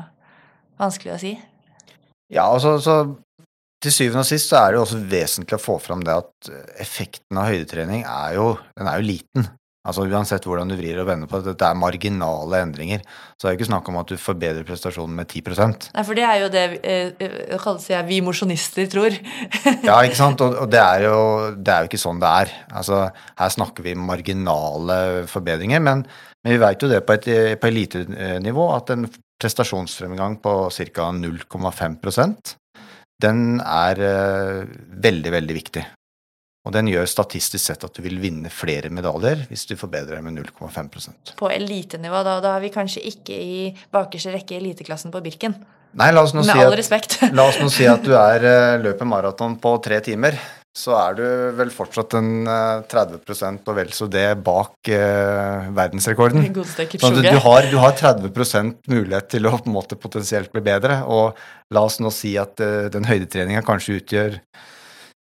vanskelig 0.82 1.14
å 1.16 1.20
si. 1.22 1.36
Ja, 2.34 2.48
og 2.50 2.62
så, 2.64 2.78
så 2.82 2.98
til 3.84 3.94
syvende 3.94 4.24
og 4.24 4.30
sist 4.30 4.50
så 4.50 4.62
er 4.62 4.72
det 4.72 4.80
jo 4.80 4.86
også 4.86 5.02
vesentlig 5.12 5.58
å 5.58 5.62
få 5.62 5.78
fram 5.82 6.02
det 6.06 6.16
at 6.16 6.50
effekten 6.82 7.38
av 7.42 7.52
høydetrening 7.52 8.06
er 8.10 8.38
jo, 8.40 8.48
den 8.78 8.90
er 8.90 9.02
jo 9.02 9.10
liten. 9.12 9.50
Altså 9.86 10.06
Uansett 10.10 10.46
hvordan 10.48 10.72
du 10.72 10.76
vrir 10.80 10.98
og 11.02 11.08
vender 11.10 11.30
på 11.30 11.40
det, 11.40 11.54
dette 11.54 11.70
er 11.70 11.78
marginale 11.78 12.62
endringer. 12.66 13.04
Så 13.36 13.46
det 13.46 13.50
er 13.50 13.56
jo 13.56 13.60
ikke 13.60 13.70
snakk 13.70 13.92
om 13.92 14.00
at 14.02 14.12
du 14.12 14.18
forbedrer 14.22 14.68
prestasjonen 14.68 15.20
med 15.20 15.30
10% 15.30 15.90
Nei, 15.96 16.06
for 16.08 16.18
det 16.18 16.26
er 16.28 16.42
jo 16.42 16.50
det 16.54 16.66
eh, 16.82 17.28
eh, 17.28 17.68
jeg, 17.90 18.08
vi 18.10 18.22
mosjonister 18.26 18.90
tror. 18.92 19.18
Ja, 19.86 20.00
ikke 20.02 20.18
sant? 20.20 20.42
Og, 20.42 20.58
og 20.66 20.72
det, 20.72 20.82
er 20.82 21.06
jo, 21.08 21.20
det 21.56 21.74
er 21.74 21.86
jo 21.86 21.92
ikke 21.92 22.02
sånn 22.02 22.22
det 22.24 22.34
er. 22.44 22.56
Altså, 22.82 23.06
her 23.40 23.54
snakker 23.54 23.86
vi 23.86 23.96
marginale 24.00 25.00
forbedringer, 25.30 25.84
men, 25.84 26.04
men 26.42 26.56
vi 26.56 26.62
vet 26.62 26.82
jo 26.82 26.92
det 26.92 27.04
på, 27.06 27.18
et, 27.20 27.30
på 27.62 27.72
elitenivå 27.72 28.70
at 28.76 28.94
en 28.96 29.08
prestasjonsfremgang 29.42 30.40
på 30.44 30.60
ca. 30.72 31.10
0,5% 31.14 32.56
den 33.24 33.62
er 33.64 34.02
eh, 34.04 34.66
veldig, 35.06 35.32
veldig 35.38 35.56
viktig. 35.56 35.84
Og 36.66 36.74
den 36.74 36.90
gjør 36.90 37.06
statistisk 37.10 37.62
sett 37.62 37.86
at 37.86 37.94
du 37.94 38.02
vil 38.06 38.18
vinne 38.22 38.50
flere 38.54 38.90
medaljer 38.94 39.46
hvis 39.52 39.68
du 39.70 39.76
forbedrer 39.78 40.18
deg 40.18 40.26
med 40.26 40.40
0,5% 40.42 41.36
På 41.38 41.52
elitenivå, 41.54 42.24
da, 42.26 42.40
da 42.42 42.56
er 42.58 42.66
vi 42.66 42.74
kanskje 42.74 43.06
ikke 43.12 43.38
i 43.38 43.58
bakerste 43.94 44.34
rekke 44.34 44.58
i 44.58 44.62
eliteklassen 44.64 45.14
på 45.14 45.22
Birken. 45.26 45.58
Nei, 45.96 46.12
la 46.12 46.26
oss 46.26 46.34
nå 46.36 46.44
Med 46.44 46.52
si 46.52 46.60
all 46.60 46.74
at 46.74 46.80
respekt. 46.82 47.18
La 47.38 47.46
oss 47.48 47.62
nå 47.62 47.70
si 47.72 47.86
at 47.88 48.04
du 48.04 48.12
er, 48.18 48.44
eh, 48.44 48.78
løper 48.84 49.08
maraton 49.08 49.56
på 49.62 49.78
tre 49.86 50.02
timer. 50.04 50.36
Så 50.76 50.92
er 50.92 51.14
du 51.16 51.24
vel 51.56 51.70
fortsatt 51.72 52.18
en 52.20 52.50
eh, 52.52 52.82
30% 52.92 53.70
og 53.72 53.78
vel 53.78 53.94
så 53.96 54.10
det 54.12 54.26
bak 54.44 54.90
eh, 54.92 55.70
verdensrekorden. 55.78 56.50
Sånn 57.00 57.16
du, 57.16 57.22
du, 57.24 57.38
har, 57.46 57.70
du 57.72 57.78
har 57.80 57.96
30 57.96 58.74
mulighet 58.92 59.30
til 59.32 59.48
å 59.48 59.56
på 59.56 59.70
en 59.70 59.78
måte 59.78 59.96
potensielt 59.96 60.52
bli 60.52 60.66
bedre. 60.66 61.00
Og 61.08 61.40
la 61.72 61.86
oss 61.88 62.02
nå 62.04 62.12
si 62.12 62.34
at 62.42 62.60
eh, 62.60 62.90
den 62.92 63.08
høydetreninga 63.08 63.64
kanskje 63.64 64.02
utgjør 64.02 64.40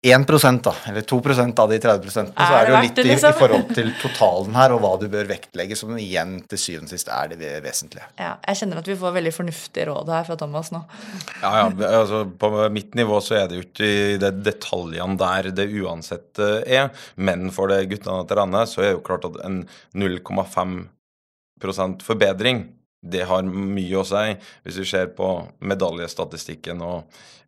1% 0.05 0.61
da, 0.61 0.73
eller 0.89 1.01
2% 1.01 1.59
av 1.59 1.69
de 1.71 1.77
30% 1.81 2.33
så 2.35 2.45
Er 2.45 2.67
det 2.67 2.73
jo 2.73 2.81
litt 2.83 2.99
i, 3.01 3.03
liksom? 3.07 3.33
i 3.33 3.37
forhold 3.39 3.71
til 3.73 3.87
totalen 3.97 4.57
her, 4.57 4.73
og 4.75 4.83
hva 4.83 4.91
du 5.01 5.07
bør 5.09 5.25
vektlegge, 5.29 5.75
som 5.79 5.95
igjen 5.97 6.35
til 6.51 6.59
syvende 6.61 6.91
og 6.91 6.93
sist 6.93 7.09
er 7.09 7.33
det 7.33 7.53
vesentlige. 7.65 8.05
Ja, 8.21 8.35
jeg 8.45 8.59
kjenner 8.61 8.77
at 8.83 8.89
vi 8.91 8.97
får 9.01 9.15
veldig 9.15 9.33
fornuftige 9.33 9.87
råd 9.89 10.11
her 10.13 10.27
fra 10.27 10.37
Thomas 10.39 10.69
nå. 10.75 10.81
Ja, 11.41 11.51
ja, 11.57 11.65
altså 11.89 12.17
På 12.39 12.47
mitt 12.73 12.91
nivå 12.97 13.17
så 13.25 13.31
er 13.39 13.45
det 13.49 13.57
jo 13.57 13.63
ikke 13.65 13.89
i 13.89 14.17
de 14.21 14.31
detaljene 14.45 15.17
der 15.21 15.43
det 15.57 15.67
uansett 15.81 16.33
er, 16.43 16.85
men 17.15 17.49
for 17.55 17.65
det 17.73 17.89
guttene 17.89 18.21
etter 18.21 18.43
andre, 18.43 18.61
så 18.69 18.77
er 18.83 18.87
det 18.91 18.97
jo 18.99 19.07
klart 19.09 19.25
at 19.31 19.35
en 19.47 19.57
0,5% 19.97 22.05
forbedring, 22.05 22.57
det 23.05 23.25
har 23.29 23.45
mye 23.45 24.01
å 24.01 24.05
si. 24.07 24.37
Hvis 24.65 24.79
du 24.81 24.85
ser 24.87 25.11
på 25.17 25.27
medaljestatistikken 25.65 26.81
og 26.85 26.97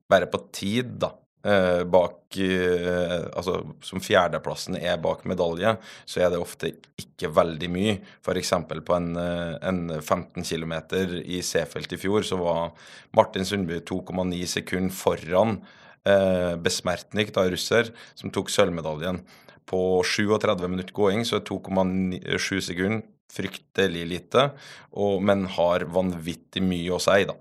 bare 0.10 0.30
på 0.32 0.42
tid, 0.56 0.98
da. 1.02 1.12
Eh, 1.48 1.84
Bak 1.88 2.38
eh, 2.44 3.24
Altså 3.32 3.62
som 3.86 4.04
fjerdeplassen 4.04 4.78
er 4.80 5.00
bak 5.02 5.24
medalje, 5.30 5.76
så 6.06 6.22
er 6.24 6.34
det 6.34 6.42
ofte 6.42 6.74
ikke 7.00 7.32
veldig 7.34 7.70
mye. 7.72 7.96
F.eks. 8.22 8.54
på 8.68 8.98
en, 8.98 9.10
eh, 9.22 9.56
en 9.70 9.82
15 10.02 10.44
km 10.44 10.76
i 11.24 11.42
Seefeld 11.46 11.94
i 11.94 12.02
fjor, 12.02 12.28
så 12.28 12.40
var 12.42 12.72
Martin 13.18 13.48
Sundby 13.48 13.82
2,9 13.88 14.44
sekunder 14.58 14.96
foran 14.96 15.60
eh, 16.08 16.56
Besmertnik, 16.62 17.34
da 17.36 17.48
russer, 17.48 17.94
som 18.16 18.34
tok 18.34 18.52
sølvmedaljen. 18.54 19.24
På 19.68 20.02
37 20.06 20.68
minutter 20.68 20.96
gåing 20.96 21.26
så 21.28 21.42
er 21.42 21.48
2,7 21.48 22.62
sekunder 22.70 23.06
fryktelig 23.38 24.06
lite, 24.08 24.50
og, 24.96 25.20
men 25.28 25.46
har 25.58 25.84
vanvittig 25.92 26.64
mye 26.64 26.96
å 26.96 27.02
si, 27.04 27.26
da. 27.28 27.36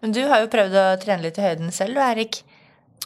Men 0.00 0.12
du 0.12 0.20
har 0.28 0.42
jo 0.42 0.50
prøvd 0.52 0.76
å 0.76 0.86
trene 1.00 1.24
litt 1.24 1.38
i 1.40 1.44
høyden 1.44 1.72
selv, 1.72 1.96
du, 1.96 2.02
Erik. 2.04 2.42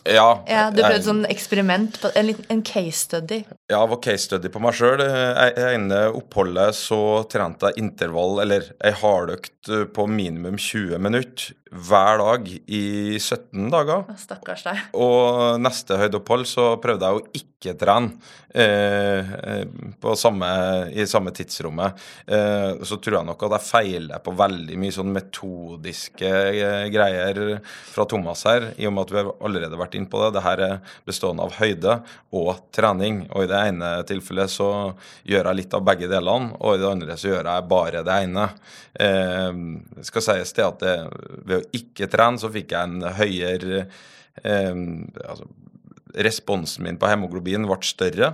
Ja, 0.04 0.42
Ja, 0.46 0.70
Du 0.70 0.82
prøvde 0.82 0.90
prøvd 0.90 0.98
jeg- 0.98 1.06
sånn 1.06 1.26
eksperiment, 1.30 1.98
på, 2.02 2.10
en, 2.14 2.34
en 2.50 2.62
case 2.62 2.98
study. 3.06 3.44
Ja, 3.70 3.80
det 3.86 3.90
var 3.90 4.00
case 4.04 4.24
study 4.26 4.48
på 4.52 4.60
meg 4.60 4.74
sjøl. 4.74 5.00
ene 5.74 6.12
oppholdet 6.12 6.74
så 6.76 6.98
trente 7.32 7.70
jeg 7.72 7.78
intervall, 7.84 8.40
eller 8.42 8.66
ei 8.84 8.92
hardøkt 8.92 9.70
på 9.94 10.06
minimum 10.08 10.56
20 10.60 10.98
minutter 10.98 11.54
hver 11.74 12.20
dag 12.20 12.46
i 12.66 12.84
17 13.18 13.66
dager. 13.72 14.06
Stakkars 14.20 14.62
deg. 14.66 14.80
Og 14.94 15.58
neste 15.62 15.98
høydeopphold 15.98 16.46
så 16.48 16.74
prøvde 16.82 17.08
jeg 17.08 17.18
å 17.18 17.24
ikke 17.40 17.74
trene 17.80 18.12
eh, 18.54 19.32
eh, 19.34 19.64
på 20.00 20.14
samme, 20.18 20.48
i 20.94 21.06
samme 21.08 21.32
tidsrommet. 21.34 21.98
Eh, 22.26 22.84
så 22.86 22.98
tror 23.02 23.18
jeg 23.18 23.28
nok 23.30 23.42
at 23.48 23.56
jeg 23.56 23.66
feiler 23.66 24.22
på 24.22 24.36
veldig 24.38 24.78
mye 24.80 24.94
sånn 24.94 25.10
metodiske 25.14 26.30
eh, 26.52 26.84
greier 26.94 27.42
fra 27.64 28.06
Thomas 28.10 28.44
her, 28.46 28.70
i 28.78 28.86
og 28.86 28.94
med 28.94 29.06
at 29.06 29.14
vi 29.14 29.20
har 29.22 29.32
allerede 29.48 29.80
vært 29.80 29.98
inne 29.98 30.10
på 30.12 30.22
det. 30.22 30.30
Det 30.36 30.44
her 30.46 30.64
er 30.68 30.96
bestående 31.08 31.48
av 31.48 31.58
høyde 31.58 31.98
og 32.36 32.52
trening. 32.74 33.24
Og 33.32 33.46
i 33.46 33.50
det 33.50 33.64
ene 33.72 33.92
tilfellet 34.06 34.52
så 34.52 34.70
gjør 35.26 35.50
jeg 35.50 35.62
litt 35.62 35.74
av 35.74 35.86
begge 35.90 36.10
delene, 36.12 36.54
og 36.60 36.76
i 36.76 36.82
det 36.84 36.90
andre 36.92 37.18
så 37.18 37.32
gjør 37.32 37.50
jeg 37.50 37.68
bare 37.74 38.06
det 38.06 38.20
ene. 38.28 38.48
Eh, 38.94 39.50
skal 40.06 40.28
sies 40.28 40.54
det 40.54 40.68
at 40.68 40.82
det, 40.84 40.96
ved 41.42 41.58
å 41.58 41.63
ikke 41.72 42.10
trene 42.12 42.40
så 42.40 42.50
fikk 42.52 42.74
jeg 42.74 42.90
en 42.90 43.14
høyere 43.18 43.84
eh, 44.42 44.80
altså, 45.24 45.48
Responsen 46.14 46.84
min 46.86 46.94
på 46.94 47.08
hemoglobin 47.10 47.64
ble 47.66 47.76
større, 47.82 48.28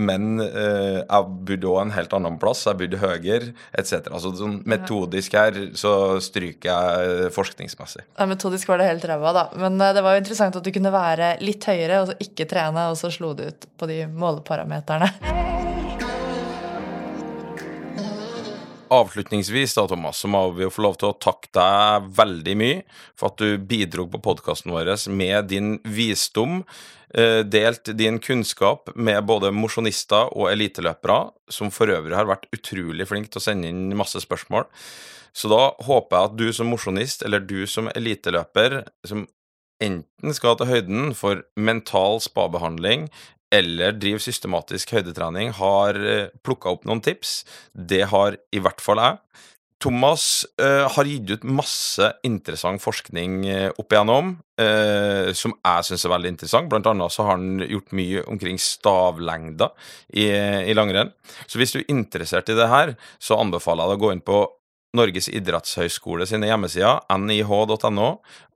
men 0.00 0.40
eh, 0.40 1.02
jeg 1.02 1.26
bodde 1.50 1.68
òg 1.68 1.82
en 1.82 1.92
helt 1.92 2.14
annen 2.16 2.38
plass. 2.40 2.62
Jeg 2.64 2.78
bodde 2.80 3.00
høyere, 3.02 3.50
etc. 3.76 4.08
Altså, 4.08 4.32
sånn 4.38 4.62
metodisk 4.68 5.36
her 5.36 5.58
så 5.76 5.92
stryker 6.24 6.70
jeg 6.70 7.28
forskningsmessig. 7.36 8.06
Ja, 8.16 8.28
metodisk 8.30 8.72
var 8.72 8.80
det 8.80 8.88
helt 8.88 9.04
ræva, 9.10 9.34
da. 9.36 9.44
Men 9.60 9.76
eh, 9.76 9.92
det 9.92 10.06
var 10.06 10.16
jo 10.16 10.24
interessant 10.24 10.56
at 10.56 10.64
du 10.64 10.72
kunne 10.72 10.94
være 10.94 11.34
litt 11.44 11.68
høyere 11.68 12.00
og 12.00 12.10
så 12.14 12.18
ikke 12.30 12.48
trene, 12.48 12.88
og 12.88 12.96
så 12.96 13.12
slo 13.12 13.34
du 13.36 13.44
ut 13.50 13.70
på 13.76 13.92
de 13.92 14.06
måleparameterne. 14.08 15.57
Avslutningsvis 18.90 19.74
da, 19.76 19.84
Thomas, 19.88 20.18
så 20.22 20.28
må 20.30 20.40
vi 20.56 20.64
jo 20.64 20.72
få 20.72 20.84
lov 20.86 20.96
til 21.00 21.10
å 21.10 21.16
takke 21.20 21.50
deg 21.54 22.08
veldig 22.16 22.54
mye 22.60 22.78
for 23.18 23.30
at 23.30 23.42
du 23.42 23.58
bidro 23.60 24.06
på 24.08 24.20
podkasten 24.24 24.72
vår 24.72 24.94
med 25.12 25.50
din 25.52 25.76
visdom, 25.84 26.62
eh, 27.14 27.44
delt 27.44 27.92
din 27.98 28.18
kunnskap 28.18 28.88
med 28.96 29.24
både 29.28 29.52
mosjonister 29.52 30.32
og 30.32 30.50
eliteløpere, 30.52 31.32
som 31.48 31.70
for 31.70 31.92
øvrig 31.92 32.16
har 32.16 32.30
vært 32.30 32.48
utrolig 32.52 33.08
flink 33.08 33.30
til 33.30 33.42
å 33.42 33.46
sende 33.48 33.68
inn 33.68 33.96
masse 33.96 34.20
spørsmål. 34.24 34.64
Så 35.32 35.50
da 35.52 35.72
håper 35.84 36.16
jeg 36.16 36.30
at 36.30 36.36
du 36.36 36.52
som 36.52 36.70
mosjonist, 36.72 37.22
eller 37.22 37.44
du 37.44 37.66
som 37.66 37.90
eliteløper, 37.94 38.86
som 39.06 39.26
enten 39.80 40.34
skal 40.34 40.56
til 40.58 40.66
høyden 40.72 41.12
for 41.14 41.44
mental 41.56 42.18
spabehandling 42.24 43.08
eller 43.54 43.94
driver 43.96 44.20
systematisk 44.22 44.92
høydetrening, 44.96 45.54
har 45.56 45.96
plukka 46.44 46.74
opp 46.74 46.84
noen 46.88 47.00
tips. 47.04 47.42
Det 47.72 48.02
har 48.10 48.36
i 48.52 48.60
hvert 48.60 48.82
fall 48.84 49.00
jeg. 49.00 49.16
Thomas 49.78 50.42
uh, 50.58 50.90
har 50.90 51.06
gitt 51.06 51.30
ut 51.30 51.44
masse 51.46 52.06
interessant 52.26 52.82
forskning 52.82 53.44
eh, 53.46 53.68
opp 53.78 53.94
igjennom, 53.94 54.32
uh, 54.58 55.30
som 55.38 55.54
jeg 55.54 55.86
syns 55.86 56.04
er 56.06 56.12
veldig 56.16 56.32
interessant. 56.34 56.70
Blant 56.70 56.88
annet 56.90 57.14
så 57.14 57.28
har 57.28 57.36
han 57.36 57.62
gjort 57.62 57.94
mye 57.94 58.24
omkring 58.26 58.58
stavlengder 58.58 59.70
i, 60.10 60.26
i 60.66 60.74
langrenn. 60.74 61.12
Så 61.46 61.62
hvis 61.62 61.76
du 61.76 61.78
er 61.80 61.92
interessert 61.94 62.50
i 62.50 62.58
det 62.58 62.66
her, 62.72 62.96
så 63.22 63.38
anbefaler 63.38 63.86
jeg 63.86 63.94
deg 63.94 64.00
å 64.00 64.06
gå 64.06 64.12
inn 64.16 64.24
på 64.26 64.40
Norges 64.96 65.28
idrettshøyskole 65.28 66.24
sine 66.28 66.48
hjemmesider, 66.48 67.02
nih.no, 67.20 68.06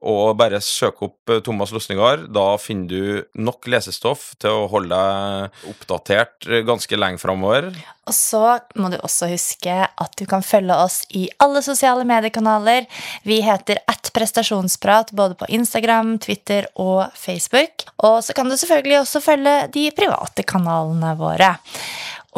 og 0.02 0.36
bare 0.40 0.58
søk 0.64 1.02
opp 1.04 1.30
eh, 1.30 1.42
Thomas 1.44 1.70
Losnegard. 1.74 2.24
Da 2.32 2.56
finner 2.58 2.88
du 2.88 3.42
nok 3.44 3.68
lesestoff 3.70 4.30
til 4.40 4.62
å 4.62 4.70
holde 4.72 4.96
deg 4.96 5.68
oppdatert 5.70 6.48
eh, 6.48 6.64
ganske 6.66 6.98
lenge 6.98 7.20
framover. 7.22 7.68
Og 8.08 8.16
så 8.16 8.42
må 8.80 8.90
du 8.90 8.96
også 8.98 9.28
huske 9.30 9.76
at 9.86 10.16
du 10.18 10.24
kan 10.30 10.42
følge 10.42 10.74
oss 10.74 11.02
i 11.14 11.26
alle 11.42 11.62
sosiale 11.62 12.06
mediekanaler. 12.08 12.88
Vi 13.28 13.42
heter 13.44 13.82
at 13.92 14.10
prestasjonsprat 14.16 15.12
både 15.16 15.36
på 15.38 15.50
Instagram, 15.52 16.16
Twitter 16.24 16.66
og 16.80 17.12
Facebook. 17.14 17.86
Og 18.02 18.22
så 18.24 18.34
kan 18.34 18.48
du 18.48 18.56
selvfølgelig 18.56 19.02
også 19.04 19.22
følge 19.22 19.54
de 19.76 19.86
private 19.94 20.48
kanalene 20.48 21.14
våre. 21.20 21.54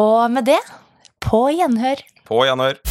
Og 0.02 0.26
med 0.34 0.50
det, 0.50 0.60
på 1.24 1.46
gjenhør. 1.54 2.04
På 2.28 2.42
gjenhør. 2.44 2.82